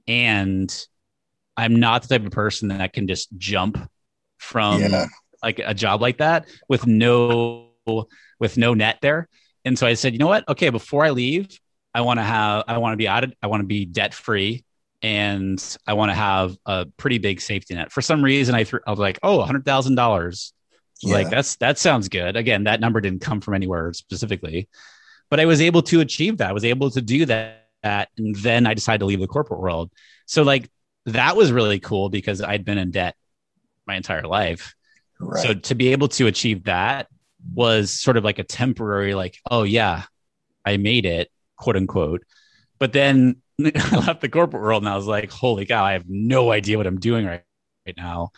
And 0.07 0.85
i'm 1.57 1.75
not 1.79 2.01
the 2.03 2.07
type 2.09 2.25
of 2.25 2.31
person 2.31 2.69
that 2.69 2.93
can 2.93 3.07
just 3.07 3.29
jump 3.37 3.77
from 4.37 4.81
Yeah. 4.81 5.05
like 5.41 5.59
a 5.63 5.73
job 5.73 6.01
like 6.01 6.17
that 6.17 6.45
with 6.67 6.85
no 6.87 7.69
with 8.39 8.57
no 8.57 8.73
net 8.73 8.97
there. 9.01 9.27
And 9.65 9.77
so 9.77 9.87
i 9.87 9.93
said 9.93 10.13
you 10.13 10.19
know 10.19 10.27
what? 10.27 10.47
Okay 10.49 10.69
before 10.69 11.03
i 11.05 11.09
leave 11.11 11.57
i 11.93 12.01
want 12.01 12.17
to 12.19 12.23
have 12.23 12.63
i 12.67 12.77
want 12.77 12.93
to 12.93 12.97
be 12.97 13.07
out 13.07 13.23
of 13.23 13.33
i 13.41 13.47
want 13.47 13.61
to 13.61 13.67
be 13.67 13.85
debt 13.85 14.13
free 14.13 14.63
and 15.03 15.77
i 15.85 15.93
want 15.93 16.09
to 16.09 16.15
have 16.15 16.57
a 16.65 16.85
pretty 16.97 17.19
big 17.19 17.39
safety 17.41 17.75
net. 17.75 17.91
For 17.91 18.01
some 18.01 18.23
reason 18.23 18.55
i, 18.55 18.63
threw, 18.63 18.79
I 18.87 18.89
was 18.89 18.99
like 18.99 19.19
oh 19.21 19.45
$100000 19.45 20.51
like 21.03 21.29
that's 21.29 21.57
that 21.57 21.77
sounds 21.77 22.07
good. 22.07 22.37
Again 22.37 22.63
that 22.63 22.79
number 22.79 23.01
didn't 23.01 23.21
come 23.21 23.41
from 23.41 23.53
anywhere 23.53 23.91
specifically 23.93 24.69
but 25.29 25.39
i 25.39 25.45
was 25.45 25.61
able 25.61 25.81
to 25.83 25.99
achieve 25.99 26.37
that. 26.37 26.49
I 26.49 26.53
was 26.53 26.65
able 26.65 26.89
to 26.91 27.01
do 27.01 27.25
that, 27.25 27.67
that 27.83 28.09
and 28.17 28.35
then 28.37 28.65
i 28.65 28.73
decided 28.73 28.99
to 28.99 29.05
leave 29.05 29.19
the 29.19 29.27
corporate 29.27 29.59
world. 29.59 29.91
So 30.25 30.43
like 30.43 30.71
that 31.05 31.35
was 31.35 31.51
really 31.51 31.79
cool 31.79 32.09
because 32.09 32.41
i'd 32.41 32.63
been 32.65 32.77
in 32.77 32.91
debt 32.91 33.15
my 33.85 33.95
entire 33.95 34.23
life. 34.23 34.73
Right. 35.19 35.43
so 35.43 35.53
to 35.53 35.75
be 35.75 35.89
able 35.89 36.07
to 36.09 36.27
achieve 36.27 36.63
that 36.63 37.07
was 37.53 37.91
sort 37.91 38.17
of 38.17 38.23
like 38.23 38.39
a 38.39 38.43
temporary, 38.43 39.15
like, 39.15 39.37
oh 39.49 39.63
yeah, 39.63 40.03
I 40.65 40.77
made 40.77 41.05
it, 41.05 41.29
quote 41.57 41.75
unquote. 41.75 42.23
But 42.79 42.93
then 42.93 43.41
I 43.63 43.95
left 44.07 44.21
the 44.21 44.29
corporate 44.29 44.63
world 44.63 44.83
and 44.83 44.89
I 44.89 44.95
was 44.95 45.05
like, 45.07 45.31
holy 45.31 45.65
cow, 45.65 45.83
I 45.83 45.93
have 45.93 46.05
no 46.07 46.51
idea 46.51 46.77
what 46.77 46.87
I'm 46.87 46.99
doing 46.99 47.25
right, 47.25 47.43
right 47.85 47.97
now. 47.97 48.31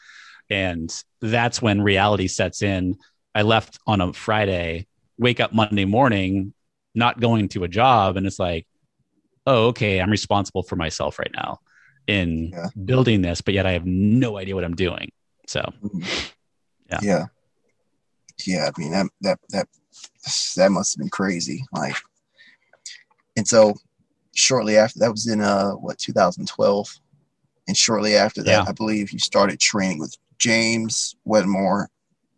And 0.50 0.94
that's 1.22 1.62
when 1.62 1.82
reality 1.82 2.28
sets 2.28 2.62
in. 2.62 2.98
I 3.34 3.42
left 3.42 3.80
on 3.88 4.02
a 4.02 4.14
Friday, 4.14 4.88
wake 5.18 5.40
up 5.40 5.54
Monday 5.54 5.86
morning, 5.86 6.54
not 6.94 7.20
going 7.20 7.50
to 7.50 7.64
a 7.64 7.68
job, 7.68 8.16
and 8.16 8.26
it's 8.26 8.40
like, 8.40 8.68
oh, 9.46 9.68
okay, 9.68 10.00
I'm 10.00 10.10
responsible 10.10 10.64
for 10.64 10.76
myself 10.76 11.20
right 11.20 11.32
now 11.36 11.60
in 12.08 12.52
Yeah. 12.54 12.68
building 12.86 13.22
this, 13.22 13.42
but 13.42 13.54
yet 13.54 13.66
I 13.66 13.72
have 13.74 13.86
no 13.86 14.38
idea 14.38 14.56
what 14.56 14.64
I'm 14.64 14.76
doing. 14.76 15.12
So 15.48 15.62
mm-hmm. 15.84 16.02
Yeah. 16.92 17.00
yeah. 17.02 17.26
Yeah. 18.46 18.70
I 18.70 18.80
mean 18.80 18.92
that 18.92 19.08
that 19.22 19.40
that 19.50 19.68
that 20.56 20.72
must 20.72 20.94
have 20.96 21.00
been 21.00 21.10
crazy. 21.10 21.66
Like, 21.72 21.96
and 23.36 23.48
so 23.48 23.76
shortly 24.36 24.78
after 24.78 25.00
that 25.00 25.12
was 25.12 25.28
in 25.28 25.42
uh 25.42 25.72
what 25.72 25.98
2012, 25.98 26.88
and 27.68 27.76
shortly 27.76 28.16
after 28.16 28.44
that, 28.44 28.52
Yeah. 28.52 28.66
I 28.68 28.72
believe 28.72 29.12
you 29.12 29.20
started 29.20 29.60
training 29.60 30.00
with 30.00 30.16
James 30.38 31.16
Wedmore 31.26 31.90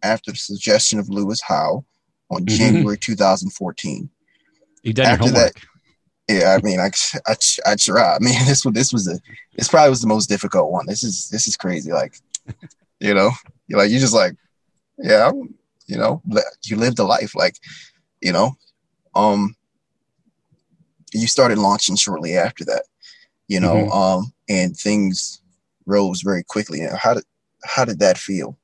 after 0.04 0.32
the 0.32 0.38
suggestion 0.38 1.00
of 1.00 1.10
Lewis 1.10 1.42
Howes 1.42 1.84
on 2.30 2.44
Mhm. 2.46 2.58
January 2.58 2.98
2014. 2.98 4.10
you've 4.84 4.96
done 4.96 5.06
After 5.08 5.26
your 5.26 5.34
that- 5.34 5.54
Yeah, 6.30 6.58
I 6.58 6.62
mean, 6.62 6.80
I, 6.80 6.92
I, 7.26 7.36
I 7.66 7.76
try. 7.76 8.16
I 8.16 8.20
mean, 8.26 8.38
this 8.46 8.64
was 8.66 8.74
this 8.74 8.92
was 8.94 9.08
a, 9.08 9.20
this 9.56 9.68
probably 9.70 9.90
was 9.90 10.02
the 10.02 10.08
most 10.08 10.28
difficult 10.28 10.72
one. 10.72 10.86
This 10.86 11.02
is, 11.04 11.30
this 11.30 11.48
is 11.48 11.56
crazy. 11.58 11.92
Like, 11.92 12.16
you 13.00 13.14
know, 13.14 13.32
you're 13.68 13.80
like, 13.80 13.90
you 13.92 14.00
just 14.00 14.14
like, 14.14 14.36
yeah, 14.98 15.32
you 15.88 15.98
know, 15.98 16.22
you 16.64 16.76
lived 16.76 17.00
a 17.00 17.04
life. 17.04 17.34
Like, 17.34 17.56
you 18.22 18.34
know, 18.34 18.56
um, 19.16 19.56
you 21.14 21.28
started 21.28 21.58
launching 21.58 21.96
shortly 21.96 22.36
after 22.36 22.66
that, 22.66 22.84
you 23.48 23.60
know, 23.60 23.86
Mhm. 23.86 23.92
um, 23.92 24.34
and 24.50 24.76
things 24.76 25.42
rose 25.86 26.22
very 26.22 26.44
quickly. 26.44 26.82
How 26.98 27.14
did, 27.16 27.24
how 27.64 27.86
did 27.86 28.00
that 28.00 28.18
feel? 28.18 28.58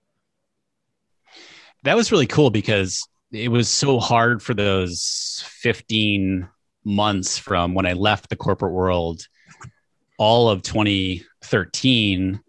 that 1.84 1.98
was 1.98 2.14
really 2.14 2.28
cool 2.28 2.50
because 2.50 3.06
it 3.34 3.50
was 3.50 3.68
so 3.68 4.00
hard 4.00 4.42
for 4.42 4.54
those 4.54 5.44
15 5.48 6.48
months 6.86 7.38
from 7.38 7.74
when 7.74 7.86
I 7.86 7.92
left 7.92 8.30
the 8.30 8.38
corporate 8.38 8.72
world, 8.72 9.28
all 10.18 10.48
of 10.48 10.62
2013. 10.62 12.40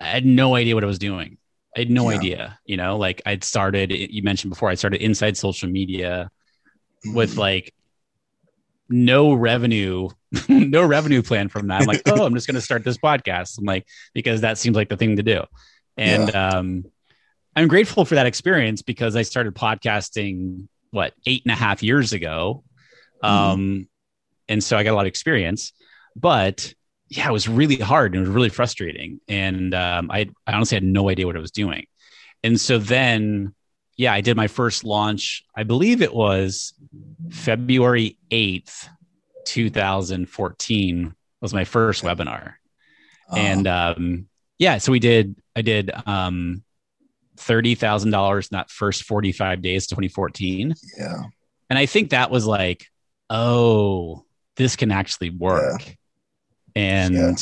I 0.00 0.04
had 0.04 0.24
no 0.24 0.54
idea 0.54 0.74
what 0.74 0.82
I 0.82 0.86
was 0.86 0.98
doing. 0.98 1.36
I 1.76 1.80
had 1.80 1.90
no 1.90 2.10
Yeah. 2.10 2.16
idea, 2.16 2.58
you 2.64 2.78
know, 2.78 2.96
like 2.96 3.20
I'd 3.26 3.44
started, 3.44 3.90
you 3.92 4.22
mentioned 4.22 4.50
before, 4.50 4.70
I 4.70 4.74
started 4.76 5.02
inside 5.02 5.36
social 5.36 5.68
media 5.68 6.30
with 7.04 7.36
like 7.36 7.74
no 8.92 9.34
revenue, 9.34 10.08
no 10.48 10.84
revenue 10.84 11.22
plan 11.22 11.48
from 11.48 11.68
that. 11.68 11.82
I'm 11.82 11.86
like, 11.86 12.02
oh, 12.06 12.24
I'm 12.24 12.34
just 12.34 12.46
going 12.46 12.54
to 12.54 12.60
start 12.60 12.84
this 12.84 12.98
podcast. 12.98 13.58
I'm 13.58 13.64
like, 13.64 13.86
because 14.14 14.42
that 14.42 14.58
seems 14.58 14.76
like 14.76 14.88
the 14.88 14.96
thing 14.96 15.16
to 15.16 15.22
do. 15.22 15.42
And 15.96 16.34
um, 16.34 16.84
I'm 17.54 17.68
grateful 17.68 18.04
for 18.04 18.14
that 18.14 18.26
experience 18.26 18.82
because 18.82 19.16
I 19.16 19.22
started 19.22 19.54
podcasting, 19.54 20.68
what, 20.90 21.12
eight 21.26 21.42
and 21.44 21.52
a 21.52 21.56
half 21.56 21.82
years 21.82 22.12
ago. 22.12 22.64
Um, 23.22 23.88
and 24.48 24.62
so 24.62 24.76
I 24.76 24.82
got 24.82 24.92
a 24.92 24.96
lot 24.96 25.02
of 25.02 25.08
experience, 25.08 25.72
but 26.16 26.74
yeah, 27.08 27.28
it 27.28 27.32
was 27.32 27.48
really 27.48 27.76
hard 27.76 28.14
and 28.14 28.24
it 28.24 28.28
was 28.28 28.34
really 28.34 28.48
frustrating. 28.48 29.20
And 29.28 29.74
um, 29.74 30.10
I, 30.10 30.30
I 30.46 30.54
honestly 30.54 30.76
had 30.76 30.84
no 30.84 31.08
idea 31.08 31.26
what 31.26 31.36
I 31.36 31.40
was 31.40 31.50
doing. 31.50 31.86
And 32.42 32.60
so 32.60 32.78
then, 32.78 33.54
yeah, 33.96 34.12
I 34.12 34.20
did 34.20 34.36
my 34.36 34.48
first 34.48 34.84
launch. 34.84 35.44
I 35.54 35.62
believe 35.64 36.02
it 36.02 36.14
was 36.14 36.74
February 37.30 38.18
8th, 38.30 38.88
2014 39.44 41.14
was 41.40 41.52
my 41.54 41.64
first 41.64 42.04
webinar. 42.04 42.54
Uh, 43.30 43.36
And 43.36 43.66
um, 43.66 44.28
yeah, 44.58 44.78
so 44.78 44.92
we 44.92 44.98
did, 45.00 45.36
I 45.56 45.62
did 45.62 45.90
um, 46.06 46.62
$30,000 47.36 48.42
in 48.50 48.56
that 48.56 48.70
first 48.70 49.04
45 49.04 49.60
days, 49.62 49.86
2014. 49.86 50.74
yeah, 50.98 51.22
And 51.68 51.78
I 51.78 51.86
think 51.86 52.10
that 52.10 52.30
was 52.30 52.46
like, 52.46 52.86
oh, 53.30 54.24
this 54.56 54.76
can 54.76 54.92
actually 54.92 55.30
work. 55.30 55.82
And 56.74 57.14
Yeah. 57.14 57.34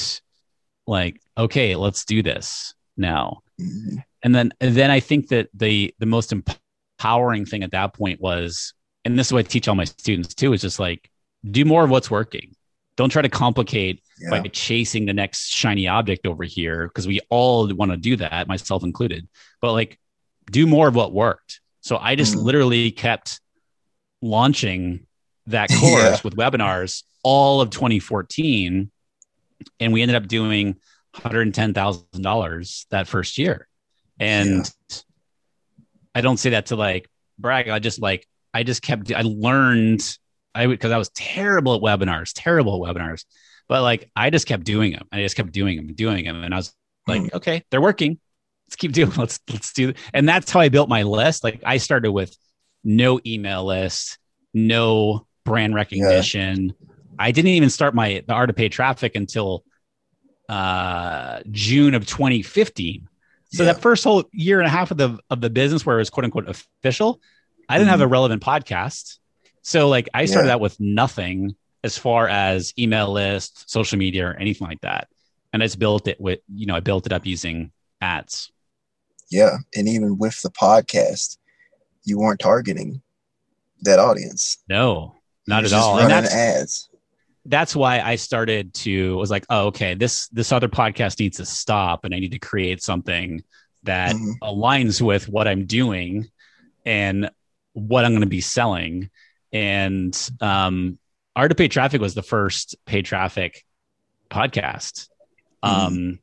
like, 0.87 1.21
okay, 1.37 1.77
let's 1.77 2.05
do 2.05 2.23
this 2.23 2.75
now. 2.97 3.41
Mhm. 3.61 4.03
And 4.23 4.35
then 4.35 4.53
and 4.61 4.75
then 4.75 4.91
I 4.91 5.01
think 5.01 5.29
that 5.29 5.49
the 5.55 5.95
the 5.99 6.07
most 6.07 6.33
empowering 6.33 7.47
thing 7.47 7.63
at 7.63 7.71
that 7.73 7.95
point 7.95 8.21
was, 8.21 8.75
and 9.05 9.19
this 9.19 9.29
is 9.29 9.33
what 9.33 9.47
I 9.47 9.49
teach 9.49 9.69
all 9.69 9.75
my 9.75 9.85
students 9.85 10.35
too, 10.35 10.53
is 10.53 10.61
just 10.63 10.79
like 10.79 11.11
do 11.49 11.65
more 11.65 11.85
of 11.85 11.91
what's 11.91 12.11
working. 12.11 12.55
Don't 12.97 13.09
try 13.11 13.23
to 13.23 13.29
complicate 13.31 14.03
yeah, 14.21 14.31
by 14.31 14.41
chasing 14.49 15.07
the 15.07 15.15
next 15.15 15.49
shiny 15.49 15.89
object 15.89 16.27
over 16.27 16.45
here 16.45 16.87
because 16.89 17.07
we 17.07 17.21
all 17.31 17.73
want 17.75 17.91
to 17.93 17.97
do 17.97 18.17
that, 18.17 18.47
myself 18.47 18.83
included. 18.85 19.27
But 19.63 19.73
like, 19.73 19.99
do 20.51 20.67
more 20.67 20.89
of 20.89 20.95
what 20.95 21.13
worked. 21.15 21.61
So 21.81 21.97
I 21.97 22.15
just 22.15 22.35
Mm. 22.35 22.43
literally 22.43 22.91
kept 22.91 23.41
launching 24.21 25.07
that 25.47 25.69
course 25.81 26.19
Yeah. 26.19 26.21
with 26.25 26.37
webinars 26.37 27.05
all 27.23 27.61
of 27.63 27.71
2014, 27.71 28.91
and 29.79 29.93
we 29.93 30.03
ended 30.03 30.17
up 30.17 30.29
doing 30.29 30.77
$110,000 31.15 32.87
that 32.91 33.09
first 33.09 33.39
year. 33.39 33.69
And 34.19 34.71
I 36.15 36.21
don't 36.21 36.37
say 36.37 36.51
that 36.51 36.67
to 36.67 36.77
like 36.77 37.09
brag. 37.39 37.69
I 37.69 37.79
just 37.79 38.01
like 38.01 38.27
I 38.53 38.63
just 38.63 38.83
kept. 38.83 39.13
I 39.13 39.23
learned. 39.23 40.03
I 40.55 40.67
would 40.67 40.75
because 40.75 40.91
I 40.91 40.99
was 40.99 41.09
terrible 41.11 41.77
at 41.77 41.81
webinars, 41.81 42.33
terrible 42.35 42.87
at 42.87 42.95
webinars 42.95 43.25
but 43.71 43.83
like 43.83 44.11
I 44.17 44.31
just 44.31 44.49
kept 44.49 44.65
doing 44.65 44.91
them. 44.91 45.07
I 45.13 45.23
just 45.23 45.37
kept 45.37 45.53
doing 45.53 45.77
them 45.77 45.87
and 45.87 45.97
doing 45.97 46.25
them, 46.25 46.43
and 46.43 46.53
I 46.53 46.57
was 46.57 46.75
like, 47.07 47.21
hmm. 47.23 47.37
okay, 47.37 47.63
they're 47.71 47.81
working. 47.81 48.19
Let's 48.67 48.75
keep 48.75 48.91
doing. 49.01 49.13
Let's 49.17 49.39
let's 49.49 49.73
do. 49.73 49.95
And 50.13 50.29
that's 50.29 50.51
how 50.51 50.59
I 50.59 50.71
built 50.71 50.89
my 50.89 51.05
list. 51.05 51.45
Like 51.45 51.63
I 51.65 51.77
started 51.77 52.11
with 52.11 52.37
no 52.83 53.21
email 53.25 53.65
list, 53.65 54.19
no 54.53 55.25
brand 55.45 55.77
recognition. 55.77 56.75
I 57.17 57.31
didn't 57.31 57.53
even 57.53 57.71
start 57.71 57.95
my 57.95 58.25
the 58.27 58.35
art 58.35 58.51
of 58.51 58.57
paid 58.57 58.73
traffic 58.73 59.15
until 59.15 59.63
uh, 60.51 61.41
June 61.51 61.95
of 61.95 62.07
2015. 62.07 63.09
So 63.53 63.63
Yeah. 63.63 63.73
that 63.73 63.81
first 63.81 64.05
whole 64.05 64.25
year 64.33 64.59
and 64.59 64.67
a 64.67 64.71
half 64.71 64.91
of 64.91 64.97
the 64.97 65.19
of 65.31 65.41
the 65.41 65.51
business 65.51 65.87
where 65.87 65.97
it 65.97 66.01
was 66.01 66.11
quote 66.11 66.25
unquote 66.25 66.49
official, 66.49 67.21
I 67.69 67.79
didn't 67.79 67.91
have 67.91 68.01
a 68.01 68.07
relevant 68.07 68.43
podcast. 68.43 69.19
So 69.63 69.89
like 69.89 70.09
I 70.15 70.25
started 70.27 70.49
Yeah. 70.49 70.55
out 70.55 70.61
with 70.61 70.79
nothing 70.81 71.55
as 71.85 71.97
far 71.97 72.29
as 72.29 72.75
email 72.79 73.11
list, 73.13 73.71
social 73.71 73.97
media, 73.99 74.27
or 74.27 74.35
anything 74.35 74.67
like 74.69 74.81
that. 74.83 75.09
And 75.53 75.63
I 75.63 75.67
just 75.67 75.79
built 75.79 76.07
it 76.09 76.21
with, 76.21 76.41
you 76.55 76.67
know, 76.67 76.77
I 76.77 76.81
built 76.81 77.07
it 77.07 77.13
up 77.13 77.27
using 77.27 77.73
ads. 78.01 78.51
Yeah. 79.31 79.59
And 79.75 79.89
even 79.89 80.19
with 80.19 80.43
the 80.43 80.51
podcast, 80.51 81.39
you 82.05 82.19
weren't 82.19 82.41
targeting 82.41 83.03
that 83.83 83.99
audience. 83.99 84.59
No, 84.69 85.17
not 85.47 85.63
were 85.63 85.67
at 85.69 85.73
all. 85.73 85.99
And 85.99 86.09
running 86.09 86.23
that's 86.25 86.35
ads. 86.35 86.90
That's 87.47 87.75
why 87.75 88.01
I 88.01 88.17
started 88.17 88.75
to 88.75 89.17
was 89.17 89.31
like, 89.31 89.47
oh, 89.49 89.67
okay, 89.69 89.95
this 89.95 90.29
this 90.29 90.53
other 90.53 90.69
podcast 90.69 91.19
needs 91.19 91.39
to 91.39 91.47
stop, 91.47 92.05
and 92.05 92.15
I 92.15 92.19
need 92.19 92.33
to 92.33 92.39
create 92.39 92.83
something 92.83 93.43
that 93.85 94.15
Mhm. 94.15 94.35
aligns 94.43 95.01
with 95.01 95.29
what 95.29 95.49
I'm 95.49 95.65
doing 95.67 96.29
and 96.85 97.31
what 97.73 98.05
I'm 98.05 98.13
going 98.13 98.21
to 98.21 98.27
be 98.27 98.43
selling. 98.43 99.09
And 99.53 100.15
um, 100.41 100.99
Art 101.35 101.51
of 101.51 101.57
Paid 101.57 101.71
Traffic 101.73 102.01
was 102.01 102.15
the 102.15 102.23
first 102.23 102.77
paid 102.85 103.07
traffic 103.07 103.65
podcast. 104.31 105.09
Um, 105.63 106.19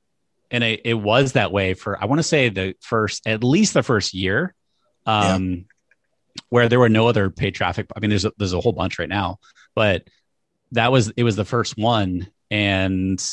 and 0.51 0.63
it, 0.63 0.81
it 0.85 0.93
was 0.93 1.33
that 1.33 1.51
way 1.51 1.73
for 1.73 2.01
I 2.01 2.05
want 2.05 2.19
to 2.19 2.23
say 2.23 2.49
the 2.49 2.75
first 2.81 3.25
at 3.27 3.43
least 3.43 3.73
the 3.73 3.83
first 3.83 4.13
year. 4.13 4.53
Um, 5.05 5.65
where 6.49 6.69
there 6.69 6.79
were 6.79 6.89
no 6.89 7.07
other 7.07 7.29
paid 7.31 7.55
traffic. 7.55 7.87
I 7.95 7.99
mean, 7.99 8.09
there's 8.09 8.25
a, 8.25 8.31
there's 8.37 8.53
a 8.53 8.59
whole 8.61 8.71
bunch 8.73 8.99
right 8.99 9.09
now, 9.09 9.39
but 9.73 10.07
that 10.73 10.91
was 10.91 11.11
it 11.17 11.23
was 11.23 11.35
the 11.35 11.45
first 11.45 11.77
one 11.77 12.27
and 12.51 13.23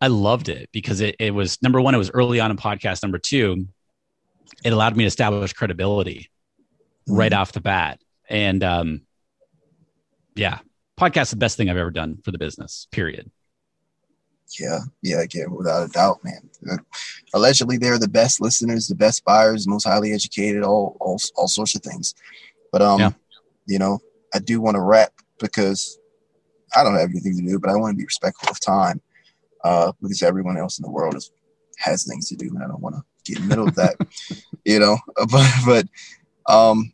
i 0.00 0.06
loved 0.06 0.48
it 0.48 0.68
because 0.72 1.00
it, 1.00 1.16
it 1.18 1.32
was 1.32 1.60
number 1.62 1.80
one 1.80 1.94
it 1.94 1.98
was 1.98 2.10
early 2.10 2.40
on 2.40 2.50
in 2.50 2.56
podcast 2.56 3.02
number 3.02 3.18
two 3.18 3.66
it 4.64 4.72
allowed 4.72 4.96
me 4.96 5.04
to 5.04 5.08
establish 5.08 5.52
credibility 5.52 6.30
right 7.08 7.32
Mhm. 7.32 7.36
off 7.38 7.52
the 7.52 7.60
bat 7.60 8.00
and 8.28 8.62
um 8.64 9.02
yeah 10.34 10.58
podcast 10.98 11.30
the 11.30 11.36
best 11.36 11.56
thing 11.56 11.68
i've 11.70 11.76
ever 11.76 11.90
done 11.90 12.18
for 12.24 12.30
the 12.30 12.38
business 12.38 12.86
period 12.90 13.30
Yeah, 14.60 14.80
yeah, 15.02 15.20
again, 15.22 15.50
without 15.50 15.88
a 15.88 15.88
doubt, 15.90 16.18
man. 16.22 16.48
Uh, 16.70 16.76
Allegedly, 17.34 17.76
they're 17.78 17.98
the 17.98 18.06
best 18.22 18.40
listeners, 18.40 18.86
the 18.86 18.94
best 18.94 19.24
buyers, 19.24 19.66
most 19.66 19.84
highly 19.84 20.12
educated, 20.12 20.62
all 20.62 20.96
all, 21.00 21.18
all 21.36 21.48
sorts 21.48 21.74
of 21.74 21.82
things. 21.82 22.14
But 22.70 22.80
um, 22.82 23.00
Yeah. 23.00 23.10
you 23.66 23.78
know, 23.80 23.98
I 24.32 24.38
do 24.38 24.60
want 24.60 24.76
to 24.76 24.80
wrap 24.80 25.12
because 25.40 25.98
I 26.76 26.82
don't 26.82 26.94
have 26.94 27.10
anything 27.10 27.36
to 27.36 27.42
do, 27.42 27.58
but 27.58 27.70
I 27.70 27.76
want 27.76 27.92
to 27.92 27.96
be 27.96 28.04
respectful 28.04 28.50
of 28.50 28.60
time, 28.60 29.00
uh, 29.62 29.92
because 30.00 30.22
everyone 30.22 30.56
else 30.56 30.78
in 30.78 30.82
the 30.82 30.90
world 30.90 31.14
is, 31.14 31.30
has 31.78 32.04
things 32.04 32.28
to 32.28 32.36
do, 32.36 32.48
and 32.48 32.62
I 32.62 32.66
don't 32.66 32.80
want 32.80 32.96
to 32.96 33.02
get 33.24 33.38
in 33.38 33.48
the 33.48 33.48
middle 33.48 33.68
of 33.68 33.74
that, 33.76 33.96
you 34.64 34.78
know. 34.78 34.98
But 35.30 35.52
but 35.66 36.52
um, 36.52 36.92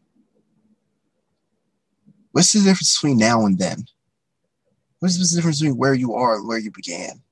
what's 2.33 2.53
the 2.53 2.61
difference 2.61 2.97
between 2.97 3.19
now 3.19 3.47
and 3.47 3.59
then? 3.59 3.85
What's 5.01 5.19
the 5.19 5.37
difference 5.37 5.61
between 5.61 5.79
where 5.79 5.95
you 5.95 6.15
are 6.15 6.37
and 6.37 6.47
where 6.47 6.59
you 6.59 6.71
began? 6.71 7.23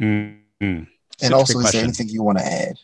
Mm-hmm. 0.00 0.82
and 1.22 1.34
also, 1.34 1.58
is 1.60 1.72
there 1.72 1.82
anything 1.82 2.08
you 2.08 2.22
want 2.22 2.38
to 2.38 2.44
add? 2.44 2.78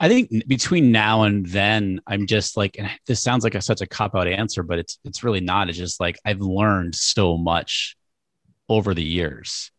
I 0.00 0.08
think 0.08 0.30
between 0.46 0.92
now 0.92 1.22
and 1.22 1.46
then, 1.46 2.00
I'm 2.06 2.26
just 2.26 2.56
like, 2.56 2.76
and 2.78 2.88
this 3.06 3.20
sounds 3.22 3.44
like 3.44 3.54
a, 3.54 3.60
such 3.62 3.80
a 3.80 3.86
cop 3.86 4.14
out 4.14 4.28
answer, 4.28 4.62
but 4.62 4.78
it's 4.78 4.98
it's 5.04 5.24
really 5.24 5.40
not. 5.40 5.68
It's 5.68 5.78
just 5.78 6.00
like 6.00 6.18
I've 6.24 6.40
learned 6.40 6.94
so 6.94 7.36
much 7.36 7.96
over 8.68 8.94
the 8.94 9.02
years, 9.04 9.70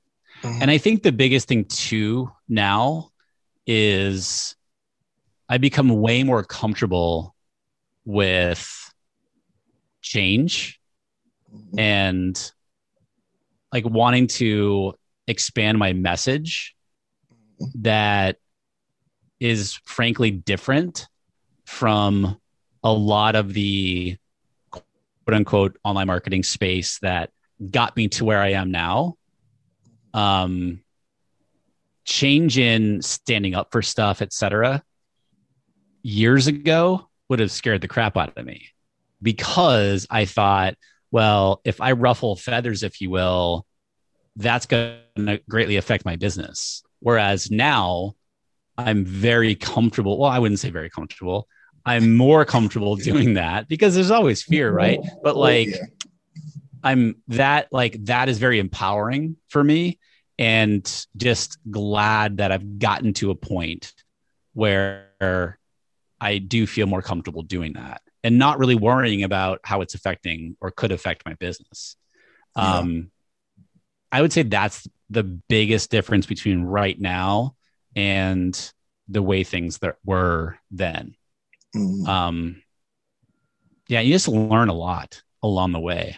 Mhm. 0.41 0.61
and 0.61 0.71
I 0.71 0.77
think 0.77 1.03
the 1.03 1.11
biggest 1.11 1.47
thing 1.47 1.65
too 1.65 2.31
now 2.47 3.11
is 3.67 4.55
I 5.47 5.57
become 5.57 5.89
way 5.89 6.23
more 6.23 6.43
comfortable 6.43 7.35
with 8.05 8.91
change 10.01 10.79
Mhm. 11.53 11.79
and 11.79 12.51
like 13.73 13.85
wanting 13.85 14.27
to 14.27 14.95
expand 15.27 15.77
my 15.77 15.93
message 15.93 16.75
that 17.75 18.37
is 19.39 19.79
frankly 19.85 20.31
different 20.31 21.07
from 21.65 22.39
a 22.83 22.91
lot 22.91 23.35
of 23.35 23.53
the 23.53 24.17
quote 24.71 24.83
unquote 25.27 25.77
online 25.83 26.07
marketing 26.07 26.43
space 26.43 26.99
that 26.99 27.31
got 27.69 27.95
me 27.95 28.07
to 28.07 28.25
where 28.25 28.41
I 28.41 28.51
am 28.51 28.71
now. 28.71 29.15
Um, 30.13 30.81
change 32.05 32.57
in 32.57 33.01
standing 33.01 33.53
up 33.53 33.71
for 33.71 33.81
stuff, 33.81 34.21
etc. 34.21 34.83
Years 36.01 36.47
ago 36.47 37.07
would 37.29 37.39
have 37.39 37.51
scared 37.51 37.81
the 37.81 37.87
crap 37.87 38.17
out 38.17 38.35
of 38.35 38.45
me 38.45 38.69
because 39.21 40.07
I 40.09 40.25
thought, 40.25 40.75
well, 41.11 41.61
if 41.63 41.81
I 41.81 41.91
ruffle 41.91 42.35
feathers, 42.35 42.83
if 42.83 43.01
you 43.01 43.09
will, 43.09 43.65
that's 44.35 44.65
going 44.65 44.99
to 45.17 45.39
greatly 45.47 45.75
affect 45.75 46.05
my 46.05 46.15
business. 46.15 46.81
Whereas 46.99 47.51
now 47.51 48.15
I'm 48.79 49.05
very 49.05 49.55
comfortable. 49.55 50.17
Well, 50.17 50.29
I 50.29 50.39
wouldn't 50.39 50.59
say 50.59 50.69
very 50.69 50.89
comfortable. 50.89 51.47
I'm 51.85 52.15
more 52.15 52.45
comfortable 52.45 52.95
doing 52.95 53.33
that 53.35 53.67
because 53.67 53.95
there's 53.95 54.11
always 54.11 54.43
fear, 54.43 54.71
right? 54.71 54.99
But 55.23 55.35
like, 55.35 55.69
I'm 56.83 57.15
that 57.29 57.67
like 57.71 58.05
that 58.05 58.29
is 58.29 58.37
very 58.37 58.59
empowering 58.59 59.37
for 59.49 59.63
me 59.63 59.99
and 60.37 61.05
just 61.17 61.57
glad 61.69 62.37
that 62.37 62.51
I've 62.51 62.79
gotten 62.79 63.13
to 63.15 63.31
a 63.31 63.35
point 63.35 63.93
where 64.53 65.59
I 66.21 66.37
do 66.37 66.65
feel 66.65 66.87
more 66.87 67.01
comfortable 67.01 67.43
doing 67.43 67.73
that 67.73 68.01
and 68.23 68.37
not 68.37 68.59
really 68.59 68.75
worrying 68.75 69.23
about 69.23 69.59
how 69.63 69.81
it's 69.81 69.95
affecting 69.95 70.55
or 70.61 70.71
could 70.71 70.91
affect 70.91 71.25
my 71.25 71.33
business. 71.33 71.95
Yeah. 72.55 72.77
Um 72.79 73.11
I 74.11 74.21
would 74.21 74.33
say 74.33 74.43
that's 74.43 74.87
the 75.09 75.23
biggest 75.23 75.91
difference 75.91 76.25
between 76.25 76.63
right 76.63 76.99
now 76.99 77.55
and 77.95 78.71
the 79.07 79.21
way 79.21 79.43
things 79.43 79.79
that 79.79 79.97
were 80.05 80.57
then. 80.71 81.15
Mhm. 81.75 82.07
Um 82.07 82.63
yeah, 83.87 84.01
you 84.01 84.13
just 84.13 84.27
learn 84.27 84.69
a 84.69 84.73
lot 84.73 85.23
along 85.41 85.71
the 85.71 85.79
way, 85.79 86.17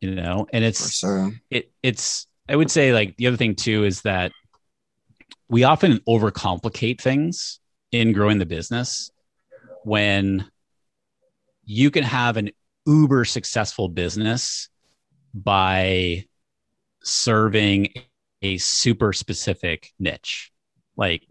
you 0.00 0.14
know, 0.14 0.46
and 0.52 0.64
it's 0.64 0.96
sure. 0.96 1.32
it 1.50 1.70
it's 1.82 2.26
I 2.48 2.56
would 2.56 2.70
say 2.70 2.92
like 2.92 3.16
the 3.16 3.26
other 3.26 3.36
thing 3.36 3.54
too 3.54 3.84
is 3.84 4.02
that 4.02 4.32
we 5.48 5.64
often 5.64 5.98
overcomplicate 6.08 7.00
things 7.00 7.60
in 7.92 8.12
growing 8.12 8.38
the 8.38 8.46
business 8.46 9.10
when 9.84 10.50
you 11.64 11.90
can 11.90 12.04
have 12.04 12.36
an 12.36 12.50
uber 12.86 13.24
successful 13.24 13.88
business 13.88 14.68
by 15.34 16.24
serving 17.02 17.92
a 18.42 18.58
super 18.58 19.12
specific 19.12 19.92
niche 19.98 20.52
like 20.96 21.22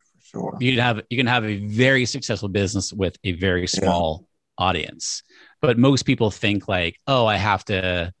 For 0.00 0.20
sure. 0.22 0.56
you 0.60 0.72
can 0.72 0.80
have 0.80 1.02
you 1.10 1.16
can 1.16 1.26
have 1.26 1.44
a 1.44 1.64
very 1.66 2.04
successful 2.06 2.48
business 2.48 2.92
with 2.92 3.16
a 3.24 3.32
very 3.32 3.66
small 3.66 4.28
audience. 4.58 5.22
But 5.60 5.78
most 5.78 6.04
people 6.04 6.30
think 6.30 6.68
like 6.68 6.98
oh 7.06 7.26
i 7.26 7.36
have 7.36 7.64
to 7.66 8.12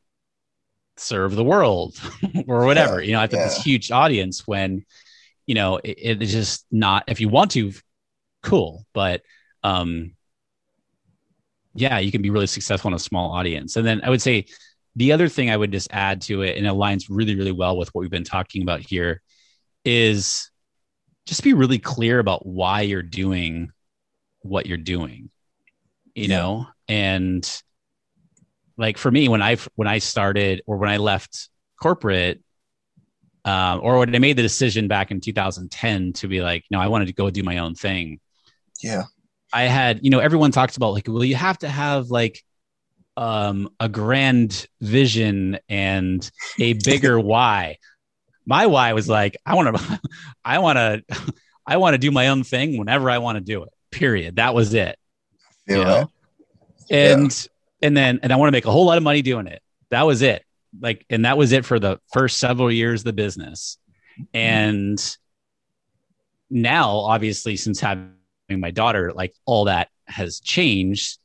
serve 0.96 1.34
the 1.36 1.44
world 1.44 1.96
or 2.48 2.64
whatever. 2.64 3.02
You 3.02 3.12
know 3.12 3.18
i 3.18 3.22
have 3.22 3.30
this 3.30 3.62
huge 3.62 3.90
audience 3.90 4.46
when 4.46 4.84
you 5.46 5.54
know 5.54 5.76
it, 5.82 6.18
it's 6.20 6.32
just 6.32 6.66
not 6.70 7.04
if 7.08 7.20
you 7.20 7.28
want 7.28 7.50
to 7.52 7.72
cool. 8.42 8.84
But 8.92 9.22
um 9.62 10.12
yeah 11.74 11.98
you 11.98 12.10
can 12.10 12.22
be 12.22 12.30
really 12.30 12.46
successful 12.46 12.88
in 12.88 12.94
a 12.94 12.98
small 12.98 13.32
audience. 13.32 13.76
And 13.76 13.86
then 13.86 14.00
i 14.02 14.10
would 14.10 14.22
say 14.22 14.46
the 14.94 15.12
other 15.12 15.28
thing 15.28 15.50
i 15.50 15.56
would 15.56 15.72
just 15.72 15.88
add 15.92 16.22
to 16.22 16.40
it 16.42 16.56
and 16.56 16.66
it 16.66 16.70
aligns 16.70 17.04
really 17.10 17.36
really 17.36 17.52
well 17.52 17.76
with 17.76 17.94
what 17.94 18.00
we've 18.00 18.10
been 18.10 18.24
talking 18.24 18.62
about 18.62 18.80
here 18.80 19.20
is 19.84 20.50
just 21.26 21.42
be 21.42 21.52
really 21.54 21.78
clear 21.78 22.18
about 22.18 22.46
why 22.46 22.82
you're 22.82 23.02
doing 23.02 23.70
what 24.40 24.66
you're 24.66 24.78
doing 24.78 25.30
you 26.14 26.28
Yeah. 26.28 26.36
know 26.38 26.66
and 26.88 27.62
like 28.76 28.98
for 28.98 29.10
me 29.10 29.28
when 29.28 29.42
i 29.42 29.56
when 29.74 29.88
i 29.88 29.98
started 29.98 30.62
or 30.66 30.76
when 30.76 30.90
i 30.90 30.96
left 30.98 31.48
corporate 31.80 32.40
um, 33.44 33.80
or 33.82 33.98
when 33.98 34.14
i 34.14 34.18
made 34.18 34.36
the 34.36 34.42
decision 34.42 34.88
back 34.88 35.10
in 35.10 35.20
2010 35.20 36.12
to 36.14 36.28
be 36.28 36.42
like 36.42 36.64
no 36.70 36.80
i 36.80 36.88
wanted 36.88 37.06
to 37.06 37.12
go 37.14 37.30
do 37.30 37.42
my 37.42 37.58
own 37.58 37.74
thing 37.74 38.20
Yeah. 38.82 39.04
I 39.52 39.62
had, 39.62 40.00
you 40.02 40.10
know, 40.10 40.18
everyone 40.18 40.50
talks 40.50 40.76
about 40.76 40.92
like, 40.92 41.06
well, 41.08 41.24
you 41.24 41.36
have 41.36 41.56
to 41.58 41.68
have 41.68 42.08
like 42.10 42.42
um 43.16 43.70
a 43.80 43.88
grand 43.88 44.66
vision 44.80 45.58
and 45.68 46.28
a 46.60 46.74
bigger 46.74 47.18
why. 47.32 47.78
My 48.46 48.66
why 48.66 48.92
was 48.92 49.08
like, 49.08 49.36
I 49.44 49.54
want 49.54 49.76
to 49.76 50.00
I 50.44 50.58
want 50.58 50.76
to 50.76 51.34
I 51.66 51.78
want 51.78 51.94
to 51.94 51.98
do 51.98 52.10
my 52.10 52.28
own 52.28 52.44
thing 52.44 52.78
whenever 52.78 53.10
I 53.10 53.18
want 53.18 53.36
to 53.36 53.44
do 53.44 53.64
it. 53.64 53.70
Period. 53.90 54.36
That 54.36 54.54
was 54.54 54.72
it. 54.74 54.98
Feel 55.66 55.78
you 55.78 55.84
know? 55.84 56.10
And 56.90 57.48
and 57.82 57.96
then 57.96 58.20
and 58.22 58.32
I 58.32 58.36
want 58.36 58.48
to 58.48 58.52
make 58.52 58.66
a 58.66 58.70
whole 58.70 58.86
lot 58.86 58.98
of 58.98 59.02
money 59.02 59.22
doing 59.22 59.46
it. 59.46 59.62
That 59.90 60.02
was 60.02 60.22
it. 60.22 60.44
Like 60.78 61.04
and 61.10 61.24
that 61.24 61.36
was 61.36 61.52
it 61.52 61.64
for 61.64 61.78
the 61.78 61.98
first 62.12 62.38
several 62.38 62.70
years 62.70 63.00
of 63.00 63.04
the 63.06 63.12
business. 63.12 63.78
And 64.32 64.98
now, 66.50 66.90
obviously, 66.98 67.56
since 67.56 67.80
having 67.80 68.12
my 68.50 68.70
daughter, 68.70 69.12
like 69.12 69.34
all 69.44 69.64
that 69.64 69.88
has 70.06 70.40
changed 70.40 71.18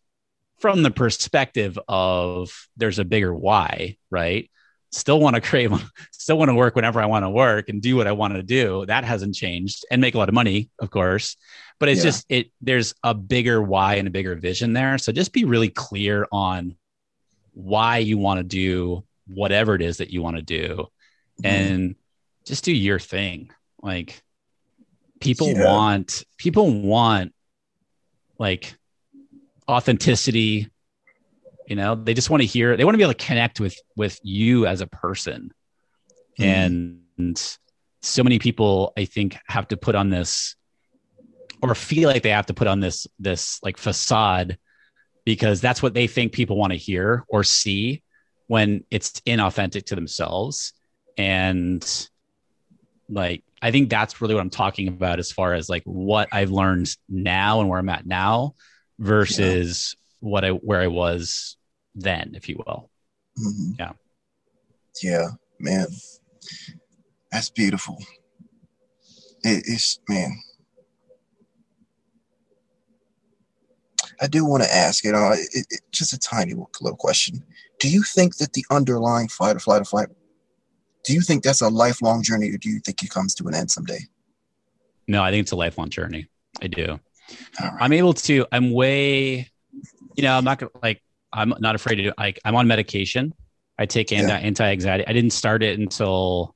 from 0.59 0.84
the 0.84 0.91
perspective 0.91 1.78
of 1.88 2.67
there's 2.78 2.99
a 2.99 3.05
bigger 3.05 3.34
why, 3.34 3.97
right? 4.09 4.49
Still 4.91 5.19
want 5.19 5.35
to 5.35 5.41
crave, 5.41 5.71
still 6.11 6.37
want 6.37 6.49
to 6.49 6.55
work 6.55 6.75
whenever 6.75 7.01
I 7.01 7.05
want 7.05 7.23
to 7.23 7.29
work 7.29 7.69
and 7.69 7.81
do 7.81 7.95
what 7.95 8.07
I 8.07 8.11
want 8.11 8.33
to 8.33 8.43
do. 8.43 8.85
That 8.85 9.03
hasn't 9.03 9.35
changed 9.35 9.85
and 9.89 10.01
make 10.01 10.15
a 10.15 10.17
lot 10.17 10.29
of 10.29 10.35
money, 10.35 10.69
of 10.79 10.89
course. 10.89 11.37
But 11.79 11.89
it's 11.89 11.99
yeah. 11.99 12.03
just 12.03 12.25
it 12.29 12.51
there's 12.61 12.93
a 13.03 13.13
bigger 13.13 13.61
why 13.61 13.95
and 13.95 14.07
a 14.07 14.11
bigger 14.11 14.35
vision 14.35 14.73
there. 14.73 14.97
So 14.97 15.11
just 15.11 15.33
be 15.33 15.45
really 15.45 15.69
clear 15.69 16.27
on 16.31 16.75
why 17.53 17.97
you 17.97 18.17
want 18.17 18.39
to 18.39 18.43
do 18.43 19.03
whatever 19.27 19.75
it 19.75 19.81
is 19.81 19.97
that 19.97 20.09
you 20.09 20.21
want 20.21 20.37
to 20.37 20.41
do 20.41 20.87
mm-hmm. 21.41 21.45
and 21.45 21.95
just 22.45 22.63
do 22.63 22.73
your 22.73 22.99
thing. 22.99 23.49
Like 23.81 24.21
people 25.19 25.47
yeah. 25.47 25.65
want 25.65 26.23
people 26.37 26.69
want 26.81 27.33
like 28.37 28.75
authenticity 29.69 30.69
you 31.72 31.78
know 31.78 31.95
they 31.95 32.13
just 32.13 32.30
want 32.30 32.41
to 32.41 32.45
hear 32.45 32.76
they 32.76 32.84
want 32.84 32.95
to 32.95 32.97
be 32.97 33.03
able 33.03 33.13
to 33.13 33.26
connect 33.26 33.61
with 33.61 33.78
with 33.95 34.19
you 34.24 34.67
as 34.67 34.82
a 34.82 34.88
person 34.88 35.53
mm. 36.38 36.99
and 37.15 37.57
so 38.01 38.24
many 38.24 38.39
people 38.39 38.91
i 38.97 39.05
think 39.05 39.38
have 39.47 39.69
to 39.69 39.78
put 39.78 39.95
on 39.95 40.09
this 40.09 40.57
or 41.61 41.74
feel 41.74 42.09
like 42.09 42.24
they 42.24 42.30
have 42.30 42.47
to 42.47 42.53
put 42.53 42.67
on 42.67 42.82
this 42.82 43.07
this 43.19 43.57
like 43.63 43.78
facade 43.78 44.57
because 45.24 45.61
that's 45.61 45.82
what 45.82 45.93
they 45.93 46.07
think 46.07 46.34
people 46.34 46.57
want 46.57 46.74
to 46.74 46.78
hear 46.78 47.24
or 47.30 47.41
see 47.41 48.03
when 48.47 48.84
it's 48.91 49.22
inauthentic 49.22 49.86
to 49.86 49.95
themselves 49.95 50.74
and 51.17 52.09
like 53.07 53.45
i 53.61 53.72
think 53.72 53.89
that's 53.89 54.19
really 54.19 54.34
what 54.34 54.41
i'm 54.41 54.49
talking 54.49 54.89
about 54.89 55.19
as 55.19 55.32
far 55.32 55.53
as 55.53 55.69
like 55.69 55.84
what 55.86 56.28
i've 56.34 56.51
learned 56.51 56.93
now 57.07 57.61
and 57.61 57.69
where 57.69 57.80
i'm 57.80 57.88
at 57.88 58.05
now 58.05 58.55
versus 58.99 59.95
yeah. 59.95 60.30
what 60.30 60.43
i 60.43 60.49
where 60.49 60.82
i 60.82 60.88
was 60.88 61.55
then 61.95 62.31
if 62.35 62.47
you 62.47 62.55
will 62.57 62.89
mm-hmm. 63.39 63.71
yeah 63.79 63.91
yeah 65.01 65.27
man 65.59 65.87
that's 67.31 67.49
beautiful 67.49 67.97
it, 69.43 69.63
it's 69.65 69.99
man 70.07 70.31
I 74.21 74.27
do 74.27 74.45
want 74.45 74.61
to 74.63 74.73
ask, 74.73 75.03
you 75.03 75.11
know, 75.11 75.31
it, 75.33 75.65
it, 75.71 75.81
just 75.91 76.13
a 76.13 76.19
tiny 76.19 76.53
little 76.53 76.95
question. 76.95 77.43
Do 77.79 77.89
you 77.89 78.03
think 78.03 78.37
that 78.37 78.53
the 78.53 78.63
underlying 78.69 79.27
fight 79.27 79.55
or 79.55 79.59
flight 79.59 79.81
or 79.81 79.85
flight, 79.85 80.09
do 81.03 81.13
you 81.13 81.21
think 81.21 81.43
that's 81.43 81.61
a 81.61 81.69
lifelong 81.69 82.21
journey 82.21 82.51
or 82.51 82.57
do 82.57 82.69
you 82.69 82.79
think 82.85 83.03
it 83.03 83.09
comes 83.09 83.33
to 83.35 83.47
an 83.47 83.55
end 83.55 83.71
someday? 83.71 83.99
No, 85.07 85.23
I 85.23 85.31
think 85.31 85.43
it's 85.43 85.51
a 85.51 85.55
lifelong 85.55 85.89
journey. 85.89 86.27
I 86.61 86.67
do. 86.67 86.99
Right. 87.59 87.73
I'm 87.79 87.93
able 87.93 88.13
to, 88.13 88.45
I'm 88.51 88.71
way, 88.71 89.49
you 90.15 90.23
know, 90.23 90.37
I'm 90.37 90.43
not 90.43 90.59
gonna 90.59 90.71
like, 90.83 91.01
I'm 91.34 91.53
not 91.59 91.75
afraid 91.75 91.95
to, 91.95 92.13
like, 92.17 92.39
I'm 92.43 92.55
on 92.55 92.67
medication. 92.67 93.34
I 93.77 93.86
take 93.86 94.11
anti, 94.11 94.27
yeah. 94.27 94.38
anti-anxiety. 94.38 95.07
I 95.07 95.13
didn't 95.13 95.32
start 95.32 95.63
it 95.63 95.79
until, 95.79 96.55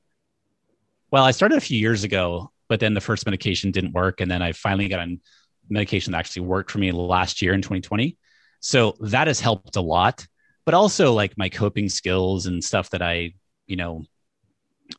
well, 1.10 1.24
I 1.24 1.30
started 1.30 1.58
a 1.58 1.60
few 1.60 1.78
years 1.78 2.04
ago, 2.04 2.52
but 2.68 2.80
then 2.80 2.94
the 2.94 3.00
first 3.00 3.26
medication 3.26 3.70
didn't 3.70 3.92
work. 3.92 4.20
And 4.20 4.30
then 4.30 4.42
I 4.42 4.52
finally 4.52 4.88
got 4.88 5.00
on 5.00 5.20
medication 5.68 6.12
that 6.12 6.18
actually 6.18 6.46
worked 6.46 6.70
for 6.70 6.78
me 6.78 6.92
last 6.92 7.42
year 7.42 7.52
in 7.52 7.62
2020. 7.62 8.16
So 8.60 8.96
that 9.00 9.26
has 9.26 9.40
helped 9.40 9.76
a 9.76 9.80
lot, 9.80 10.26
but 10.64 10.74
also 10.74 11.12
like 11.12 11.36
my 11.36 11.48
coping 11.48 11.88
skills 11.88 12.46
and 12.46 12.62
stuff 12.62 12.90
that 12.90 13.02
I, 13.02 13.34
you 13.66 13.76
know, 13.76 14.04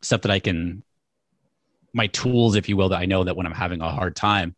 stuff 0.02 0.22
that 0.22 0.32
I 0.32 0.40
can, 0.40 0.84
my 1.94 2.08
tools, 2.08 2.56
if 2.56 2.68
you 2.68 2.78
will, 2.78 2.90
that 2.90 3.00
I 3.00 3.06
know 3.06 3.24
that 3.24 3.36
when 3.36 3.46
I'm 3.46 3.54
having 3.54 3.82
a 3.82 3.90
hard 3.90 4.16
time. 4.16 4.56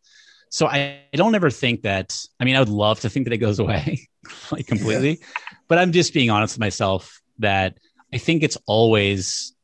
So 0.50 0.66
I, 0.66 0.98
I 1.12 1.16
don't 1.16 1.34
ever 1.34 1.50
think 1.50 1.82
that, 1.82 2.16
I 2.40 2.44
mean, 2.44 2.56
I 2.56 2.58
would 2.58 2.68
love 2.68 3.00
to 3.00 3.10
think 3.10 3.26
that 3.26 3.32
it 3.32 3.38
goes 3.38 3.58
away 3.60 4.09
like 4.52 4.66
completely, 4.66 5.18
yeah. 5.20 5.26
but 5.68 5.78
I'm 5.78 5.92
just 5.92 6.14
being 6.14 6.30
honest 6.30 6.54
with 6.56 6.60
myself 6.60 7.20
that 7.38 7.78
I 8.12 8.18
think 8.18 8.42
it's 8.42 8.58
always, 8.66 9.54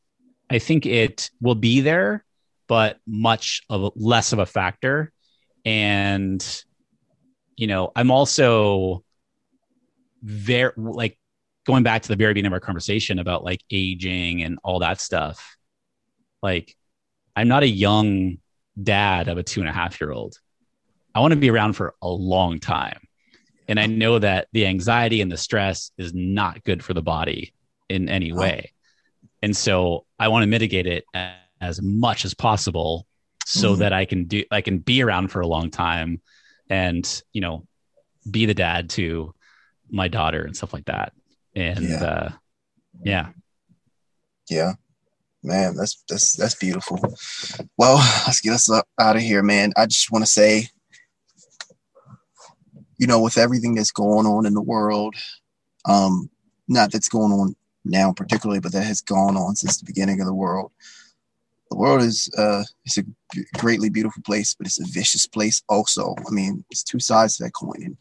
I 0.49 0.59
think 0.59 0.85
it 0.85 1.29
will 1.41 1.55
be 1.55 1.81
there, 1.81 2.25
but 2.67 2.97
much 3.05 3.61
of 3.69 3.91
less 3.95 4.33
of 4.33 4.39
a 4.39 4.45
factor. 4.45 5.11
And 5.65 6.43
you 7.57 7.65
know 7.67 7.91
i'm 7.95 8.11
also 8.11 9.03
very 10.21 10.71
like 10.77 11.19
going 11.65 11.83
back 11.83 12.03
to 12.03 12.07
the 12.07 12.15
very 12.15 12.33
beginning 12.33 12.47
of 12.47 12.53
our 12.53 12.59
conversation 12.61 13.19
about 13.19 13.43
like 13.43 13.61
aging 13.71 14.41
and 14.43 14.57
all 14.63 14.79
that 14.79 15.01
stuff 15.01 15.57
like 16.41 16.75
i'm 17.35 17.47
not 17.47 17.63
a 17.63 17.67
young 17.67 18.37
dad 18.81 19.27
of 19.27 19.37
a 19.37 19.43
two 19.43 19.59
and 19.59 19.67
a 19.67 19.73
half 19.73 19.99
year 19.99 20.11
old. 20.11 20.37
I 21.15 21.19
want 21.19 21.31
to 21.31 21.39
be 21.39 21.49
around 21.49 21.73
for 21.73 21.95
a 22.01 22.07
long 22.07 22.59
time 22.59 23.06
and 23.67 23.79
i 23.79 23.85
know 23.85 24.19
that 24.19 24.47
the 24.51 24.65
anxiety 24.65 25.21
and 25.21 25.31
the 25.31 25.37
stress 25.37 25.91
is 25.97 26.13
not 26.13 26.63
good 26.63 26.83
for 26.83 26.93
the 26.93 27.01
body 27.01 27.53
in 27.89 28.09
any 28.09 28.31
way 28.31 28.71
and 29.41 29.55
so 29.55 30.05
i 30.19 30.27
want 30.27 30.43
to 30.43 30.47
mitigate 30.47 30.87
it 30.87 31.05
as 31.61 31.81
much 31.81 32.25
as 32.25 32.33
possible 32.33 33.07
so 33.47 33.71
mm-hmm. 33.71 33.79
that 33.79 33.93
I 33.93 34.03
can 34.03 34.25
do 34.25 34.43
I 34.51 34.59
can 34.59 34.79
be 34.79 35.01
around 35.01 35.29
for 35.29 35.39
a 35.39 35.47
long 35.47 35.71
time 35.71 36.21
and 36.69 37.23
you 37.31 37.39
know 37.39 37.65
be 38.29 38.45
the 38.45 38.53
dad 38.53 38.89
to 38.91 39.33
my 39.89 40.09
daughter 40.09 40.43
and 40.43 40.55
stuff 40.55 40.73
like 40.73 40.85
that. 40.85 41.13
And 41.55 41.87
yeah. 41.87 42.03
uh 42.03 42.31
yeah. 43.03 43.29
Yeah. 44.49 44.73
Man, 45.43 45.75
that's 45.77 46.03
that's 46.09 46.35
that's 46.35 46.55
beautiful. 46.55 46.99
Well, 47.77 47.95
let's 48.27 48.41
get 48.41 48.51
us 48.51 48.69
out 48.69 49.15
of 49.15 49.21
here, 49.21 49.43
man. 49.43 49.71
I 49.77 49.85
just 49.85 50.11
want 50.11 50.25
to 50.25 50.31
say 50.31 50.67
you 52.97 53.07
know, 53.07 53.21
with 53.21 53.37
everything 53.37 53.75
that's 53.75 53.91
going 53.91 54.25
on 54.25 54.45
in 54.45 54.53
the 54.53 54.61
world, 54.61 55.15
um, 55.85 56.29
not 56.67 56.91
that's 56.91 57.09
going 57.09 57.31
on 57.31 57.55
now 57.85 58.11
particularly, 58.11 58.59
but 58.59 58.71
that 58.73 58.83
has 58.83 59.01
gone 59.01 59.37
on 59.37 59.55
since 59.55 59.77
the 59.77 59.85
beginning 59.85 60.19
of 60.19 60.27
the 60.27 60.33
world. 60.33 60.71
The 61.69 61.77
world 61.77 62.01
is 62.01 62.31
uh 62.37 62.63
it's 62.85 62.97
a 62.97 63.03
greatly 63.57 63.89
beautiful 63.89 64.23
place 64.23 64.53
but 64.53 64.67
it's 64.67 64.79
a 64.79 64.87
vicious 64.87 65.27
place 65.27 65.61
also. 65.67 66.15
I 66.25 66.31
mean 66.31 66.63
it's 66.71 66.83
two 66.83 66.99
sides 66.99 67.37
to 67.37 67.43
that 67.43 67.51
coin 67.51 67.83
and 67.83 67.97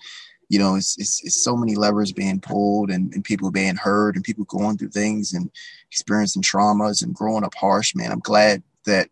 you 0.49 0.61
know 0.61 0.77
it's 0.77 0.97
it's, 0.99 1.25
it's 1.25 1.43
so 1.43 1.57
many 1.57 1.75
levers 1.75 2.13
being 2.13 2.41
pulled 2.41 2.91
and, 2.91 3.13
and 3.13 3.25
people 3.25 3.51
being 3.51 3.75
hurt 3.75 4.15
and 4.15 4.25
people 4.25 4.45
going 4.45 4.79
through 4.79 4.91
things 4.91 5.33
and 5.33 5.51
experiencing 5.91 6.43
traumas 6.43 7.03
and 7.03 7.15
growing 7.15 7.43
up 7.43 7.55
harsh 7.57 7.93
man. 7.97 8.13
I'm 8.13 8.21
glad 8.21 8.63
that 8.85 9.09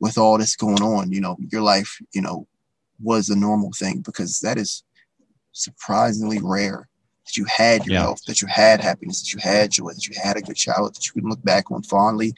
with 0.00 0.16
all 0.16 0.38
this 0.38 0.56
going 0.56 0.82
on 0.82 1.12
you 1.12 1.20
know 1.20 1.36
your 1.52 1.60
life 1.60 2.00
you 2.14 2.22
know 2.22 2.46
was 3.02 3.28
a 3.28 3.36
normal 3.36 3.72
thing 3.72 4.00
because 4.00 4.40
that 4.40 4.56
is 4.56 4.82
surprisingly 5.54 6.38
rare 6.42 6.88
that 7.24 7.36
you 7.38 7.46
had 7.46 7.86
your 7.86 7.94
yeah. 7.94 8.00
health, 8.02 8.22
that 8.26 8.42
you 8.42 8.48
had 8.48 8.80
happiness, 8.80 9.22
that 9.22 9.32
you 9.32 9.40
had 9.42 9.70
joy, 9.70 9.88
that 9.88 10.06
you 10.06 10.14
had 10.22 10.36
a 10.36 10.42
good 10.42 10.56
childhood, 10.56 10.94
that 10.94 11.06
you 11.06 11.12
can 11.12 11.28
look 11.28 11.42
back 11.42 11.70
on 11.70 11.82
fondly, 11.82 12.34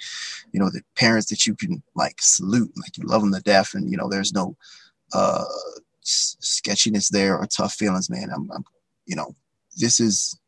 you 0.53 0.61
know, 0.61 0.71
the 0.71 0.83
parents 0.95 1.29
that 1.31 1.47
you 1.47 1.57
can 1.57 1.83
like 1.97 2.17
salute, 2.21 2.71
like 2.77 2.97
you 2.97 3.05
love 3.05 3.23
them 3.23 3.33
to 3.33 3.41
death, 3.41 3.75
and 3.75 3.91
you 3.91 3.97
know, 3.97 4.09
there's 4.09 4.33
no 4.33 4.57
uh 5.13 5.45
sketchiness 6.03 7.09
there 7.09 7.37
or 7.37 7.47
tough 7.47 7.75
feelings, 7.75 8.09
man. 8.09 8.31
I'm, 8.33 8.51
I'm 8.53 8.65
you 9.07 9.17
know, 9.17 9.35
this 9.77 9.99
is 9.99 10.39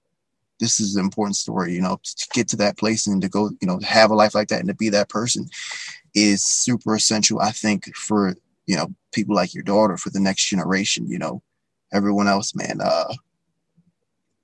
this 0.60 0.80
is 0.80 0.96
an 0.96 1.04
important 1.04 1.36
story, 1.36 1.72
you 1.72 1.80
know, 1.80 2.00
to 2.02 2.28
get 2.32 2.48
to 2.48 2.56
that 2.56 2.76
place 2.76 3.06
and 3.06 3.22
to 3.22 3.28
go, 3.28 3.50
you 3.60 3.66
know, 3.66 3.78
have 3.80 4.10
a 4.10 4.14
life 4.14 4.34
like 4.34 4.48
that 4.48 4.60
and 4.60 4.68
to 4.68 4.74
be 4.74 4.88
that 4.88 5.08
person 5.08 5.48
is 6.14 6.44
super 6.44 6.94
essential, 6.94 7.40
I 7.40 7.52
think, 7.52 7.94
for 7.96 8.36
you 8.66 8.76
know, 8.76 8.94
people 9.12 9.34
like 9.34 9.54
your 9.54 9.64
daughter, 9.64 9.96
for 9.96 10.10
the 10.10 10.20
next 10.20 10.46
generation, 10.46 11.08
you 11.08 11.18
know, 11.18 11.42
everyone 11.92 12.28
else, 12.28 12.54
man. 12.54 12.80
Uh 12.82 13.14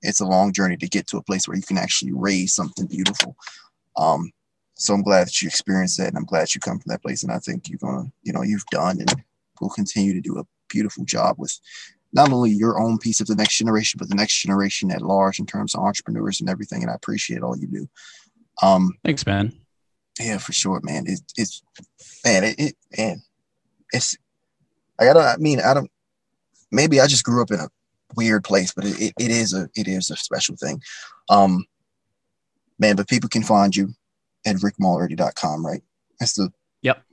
it's 0.05 0.21
a 0.21 0.25
long 0.25 0.53
journey 0.53 0.77
to 0.77 0.87
get 0.87 1.07
to 1.07 1.17
a 1.17 1.23
place 1.23 1.47
where 1.47 1.57
you 1.57 1.63
can 1.63 1.77
actually 1.77 2.11
raise 2.13 2.53
something 2.53 2.85
beautiful. 2.85 3.35
Um, 3.97 4.31
so 4.75 4.93
I'm 4.93 5.03
glad 5.03 5.27
that 5.27 5.41
you 5.41 5.47
experienced 5.47 5.97
that, 5.97 6.09
and 6.09 6.17
I'm 6.17 6.25
glad 6.25 6.53
you 6.53 6.61
come 6.61 6.79
from 6.79 6.89
that 6.89 7.01
place. 7.01 7.23
And 7.23 7.31
I 7.31 7.39
think 7.39 7.69
you're 7.69 7.79
gonna, 7.79 8.11
you 8.23 8.33
know, 8.33 8.43
you've 8.43 8.65
done 8.67 8.99
and 8.99 9.23
will 9.61 9.69
continue 9.69 10.13
to 10.13 10.21
do 10.21 10.37
a 10.37 10.45
beautiful 10.69 11.05
job 11.05 11.35
with 11.37 11.57
not 12.13 12.31
only 12.31 12.51
your 12.51 12.79
own 12.79 12.97
piece 12.97 13.19
of 13.19 13.27
the 13.27 13.35
next 13.35 13.57
generation, 13.57 13.97
but 13.97 14.09
the 14.09 14.15
next 14.15 14.41
generation 14.41 14.91
at 14.91 15.01
large 15.01 15.39
in 15.39 15.45
terms 15.45 15.73
of 15.73 15.81
entrepreneurs 15.81 16.39
and 16.39 16.49
everything. 16.49 16.81
And 16.81 16.91
I 16.91 16.95
appreciate 16.95 17.41
all 17.41 17.57
you 17.57 17.67
do. 17.67 17.89
Um, 18.61 18.93
Thanks, 19.03 19.25
man. 19.25 19.53
Yeah, 20.19 20.37
for 20.37 20.53
sure, 20.53 20.79
man. 20.83 21.05
It, 21.07 21.19
it's 21.37 21.61
man, 22.23 22.43
it, 22.43 22.55
it 22.59 22.75
man, 22.97 23.21
it's 23.91 24.17
I 24.99 25.05
gotta. 25.05 25.21
I 25.21 25.37
mean, 25.37 25.59
I 25.59 25.73
don't. 25.73 25.91
Maybe 26.75 26.99
I 26.99 27.07
just 27.07 27.23
grew 27.23 27.41
up 27.41 27.51
in 27.51 27.59
a 27.59 27.69
weird 28.15 28.43
place, 28.43 28.73
but 28.73 28.85
it, 28.85 29.13
it 29.19 29.31
is 29.31 29.53
a 29.53 29.69
it 29.75 29.87
is 29.87 30.09
a 30.09 30.15
special 30.15 30.55
thing. 30.55 30.81
Um, 31.29 31.65
man, 32.79 32.95
but 32.95 33.07
people 33.07 33.29
can 33.29 33.43
find 33.43 33.75
you 33.75 33.89
at 34.45 34.57
rickmulready.com, 34.57 35.65
right? 35.65 35.81
That's 36.19 36.33
the 36.33 36.51
yep 36.81 37.03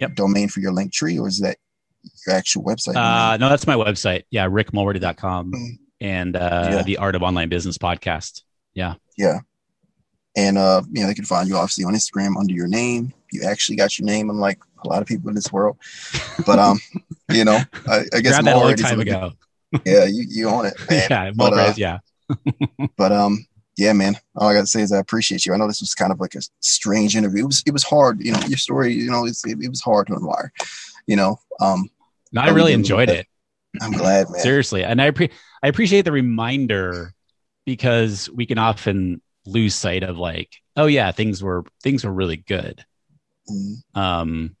yep 0.00 0.14
domain 0.14 0.48
for 0.48 0.60
your 0.60 0.72
Linktree, 0.72 1.20
or 1.20 1.28
is 1.28 1.40
that 1.40 1.56
your 2.26 2.36
actual 2.36 2.64
website? 2.64 2.96
Uh, 2.96 3.36
no, 3.36 3.48
that's 3.48 3.66
my 3.66 3.74
website. 3.74 4.24
Yeah, 4.30 4.46
rickmulready.com 4.46 5.52
mm-hmm. 5.52 5.74
and 6.00 6.36
uh, 6.36 6.68
yeah. 6.70 6.82
the 6.82 6.96
Art 6.96 7.14
of 7.14 7.22
Online 7.22 7.48
Business 7.48 7.78
podcast. 7.78 8.42
Yeah. 8.74 8.94
Yeah. 9.16 9.40
And 10.36 10.58
uh, 10.58 10.82
you 10.90 11.02
know, 11.02 11.08
they 11.08 11.14
can 11.14 11.24
find 11.24 11.48
you 11.48 11.56
obviously 11.56 11.84
on 11.84 11.94
Instagram 11.94 12.36
under 12.38 12.54
your 12.54 12.68
name. 12.68 13.12
You 13.32 13.42
actually 13.44 13.76
got 13.76 13.98
your 13.98 14.06
name, 14.06 14.30
unlike 14.30 14.58
a 14.84 14.88
lot 14.88 15.02
of 15.02 15.08
people 15.08 15.28
in 15.28 15.34
this 15.34 15.52
world. 15.52 15.76
But 16.46 16.58
um, 16.58 16.80
you 17.30 17.44
know, 17.44 17.58
I, 17.88 18.04
I 18.12 18.20
guess 18.20 18.32
Grabbed 18.40 18.46
that 18.46 18.56
a 18.56 18.58
long 18.58 18.74
time 18.76 19.00
ago. 19.00 19.32
yeah, 19.86 20.04
you, 20.04 20.24
you 20.28 20.48
own 20.48 20.66
it, 20.66 20.74
man. 20.90 21.06
yeah, 21.10 21.30
But, 21.34 21.52
uh, 21.54 21.74
yeah. 21.76 21.98
but 22.96 23.12
um, 23.12 23.46
yeah, 23.76 23.92
man. 23.92 24.16
All 24.36 24.48
I 24.48 24.54
gotta 24.54 24.66
say 24.66 24.82
is 24.82 24.92
I 24.92 24.98
appreciate 24.98 25.46
you. 25.46 25.54
I 25.54 25.56
know 25.56 25.66
this 25.66 25.80
was 25.80 25.94
kind 25.94 26.12
of 26.12 26.20
like 26.20 26.34
a 26.34 26.40
strange 26.60 27.16
interview. 27.16 27.44
It 27.44 27.46
was 27.46 27.62
it 27.66 27.72
was 27.72 27.82
hard, 27.84 28.20
you 28.20 28.32
know. 28.32 28.40
Your 28.46 28.58
story, 28.58 28.92
you 28.92 29.10
know, 29.10 29.24
it's, 29.26 29.44
it, 29.46 29.58
it 29.62 29.68
was 29.68 29.80
hard 29.80 30.08
to 30.08 30.14
unwire. 30.14 30.50
You 31.06 31.16
know, 31.16 31.38
um, 31.60 31.88
No, 32.32 32.42
I 32.42 32.50
Really 32.50 32.72
enjoyed 32.72 33.08
it. 33.08 33.26
I'm 33.80 33.92
glad, 33.92 34.28
man. 34.30 34.40
Seriously. 34.40 34.84
And 34.84 35.00
I 35.00 35.12
pre- 35.12 35.30
I 35.62 35.68
appreciate 35.68 36.02
the 36.04 36.12
reminder 36.12 37.14
because 37.64 38.28
we 38.30 38.46
can 38.46 38.58
often 38.58 39.22
lose 39.46 39.74
sight 39.74 40.02
of 40.02 40.18
like, 40.18 40.56
oh 40.76 40.86
yeah, 40.86 41.12
things 41.12 41.42
were 41.42 41.64
things 41.82 42.04
were 42.04 42.12
really 42.12 42.36
good. 42.36 42.84
Mm, 43.50 43.74
Um, 43.94 44.56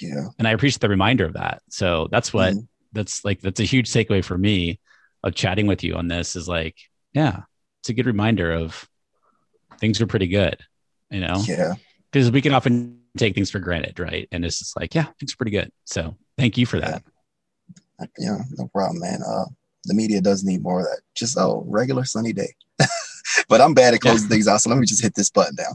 yeah, 0.00 0.28
and 0.38 0.48
I 0.48 0.52
appreciate 0.52 0.80
the 0.80 0.88
reminder 0.88 1.24
of 1.24 1.34
that. 1.34 1.62
So 1.70 2.08
that's 2.10 2.32
what 2.32 2.54
Mhm. 2.54 2.66
that's 2.92 3.24
like 3.24 3.40
that's 3.40 3.60
a 3.60 3.64
huge 3.64 3.90
takeaway 3.90 4.24
for 4.24 4.36
me 4.38 4.80
of 5.22 5.34
chatting 5.34 5.66
with 5.66 5.82
you 5.82 5.94
on 5.94 6.08
this 6.08 6.36
is 6.36 6.46
like, 6.48 6.76
yeah, 7.12 7.42
it's 7.80 7.88
a 7.88 7.94
good 7.94 8.06
reminder 8.06 8.52
of 8.52 8.88
things 9.78 10.00
are 10.00 10.06
pretty 10.06 10.26
good, 10.26 10.58
you 11.10 11.20
know, 11.20 11.42
yeah. 11.46 11.74
because 12.10 12.30
we 12.30 12.42
can 12.42 12.52
often 12.52 13.00
take 13.16 13.34
things 13.34 13.50
for 13.50 13.58
granted, 13.58 13.98
right? 13.98 14.28
And 14.32 14.44
it's 14.44 14.58
just 14.58 14.78
like, 14.78 14.94
yeah, 14.94 15.06
things 15.18 15.32
are 15.32 15.36
pretty 15.36 15.52
good. 15.52 15.70
So 15.84 16.16
thank 16.36 16.58
you 16.58 16.66
for 16.66 16.80
that. 16.80 17.02
Yeah, 18.18 18.38
no 18.58 18.68
problem, 18.68 19.00
man. 19.00 19.22
Uh, 19.22 19.44
the 19.84 19.94
media 19.94 20.20
does 20.20 20.44
need 20.44 20.62
more 20.62 20.80
of 20.80 20.86
that. 20.86 21.00
Just 21.14 21.38
oh, 21.38 21.64
regular 21.66 22.04
sunny 22.04 22.32
day. 22.32 22.54
but 23.48 23.60
I'm 23.60 23.74
bad 23.74 23.94
at 23.94 24.00
closing 24.00 24.28
things 24.28 24.48
out, 24.48 24.60
so 24.60 24.70
let 24.70 24.78
me 24.78 24.86
just 24.86 25.02
hit 25.02 25.14
this 25.14 25.30
button 25.30 25.54
down. 25.54 25.74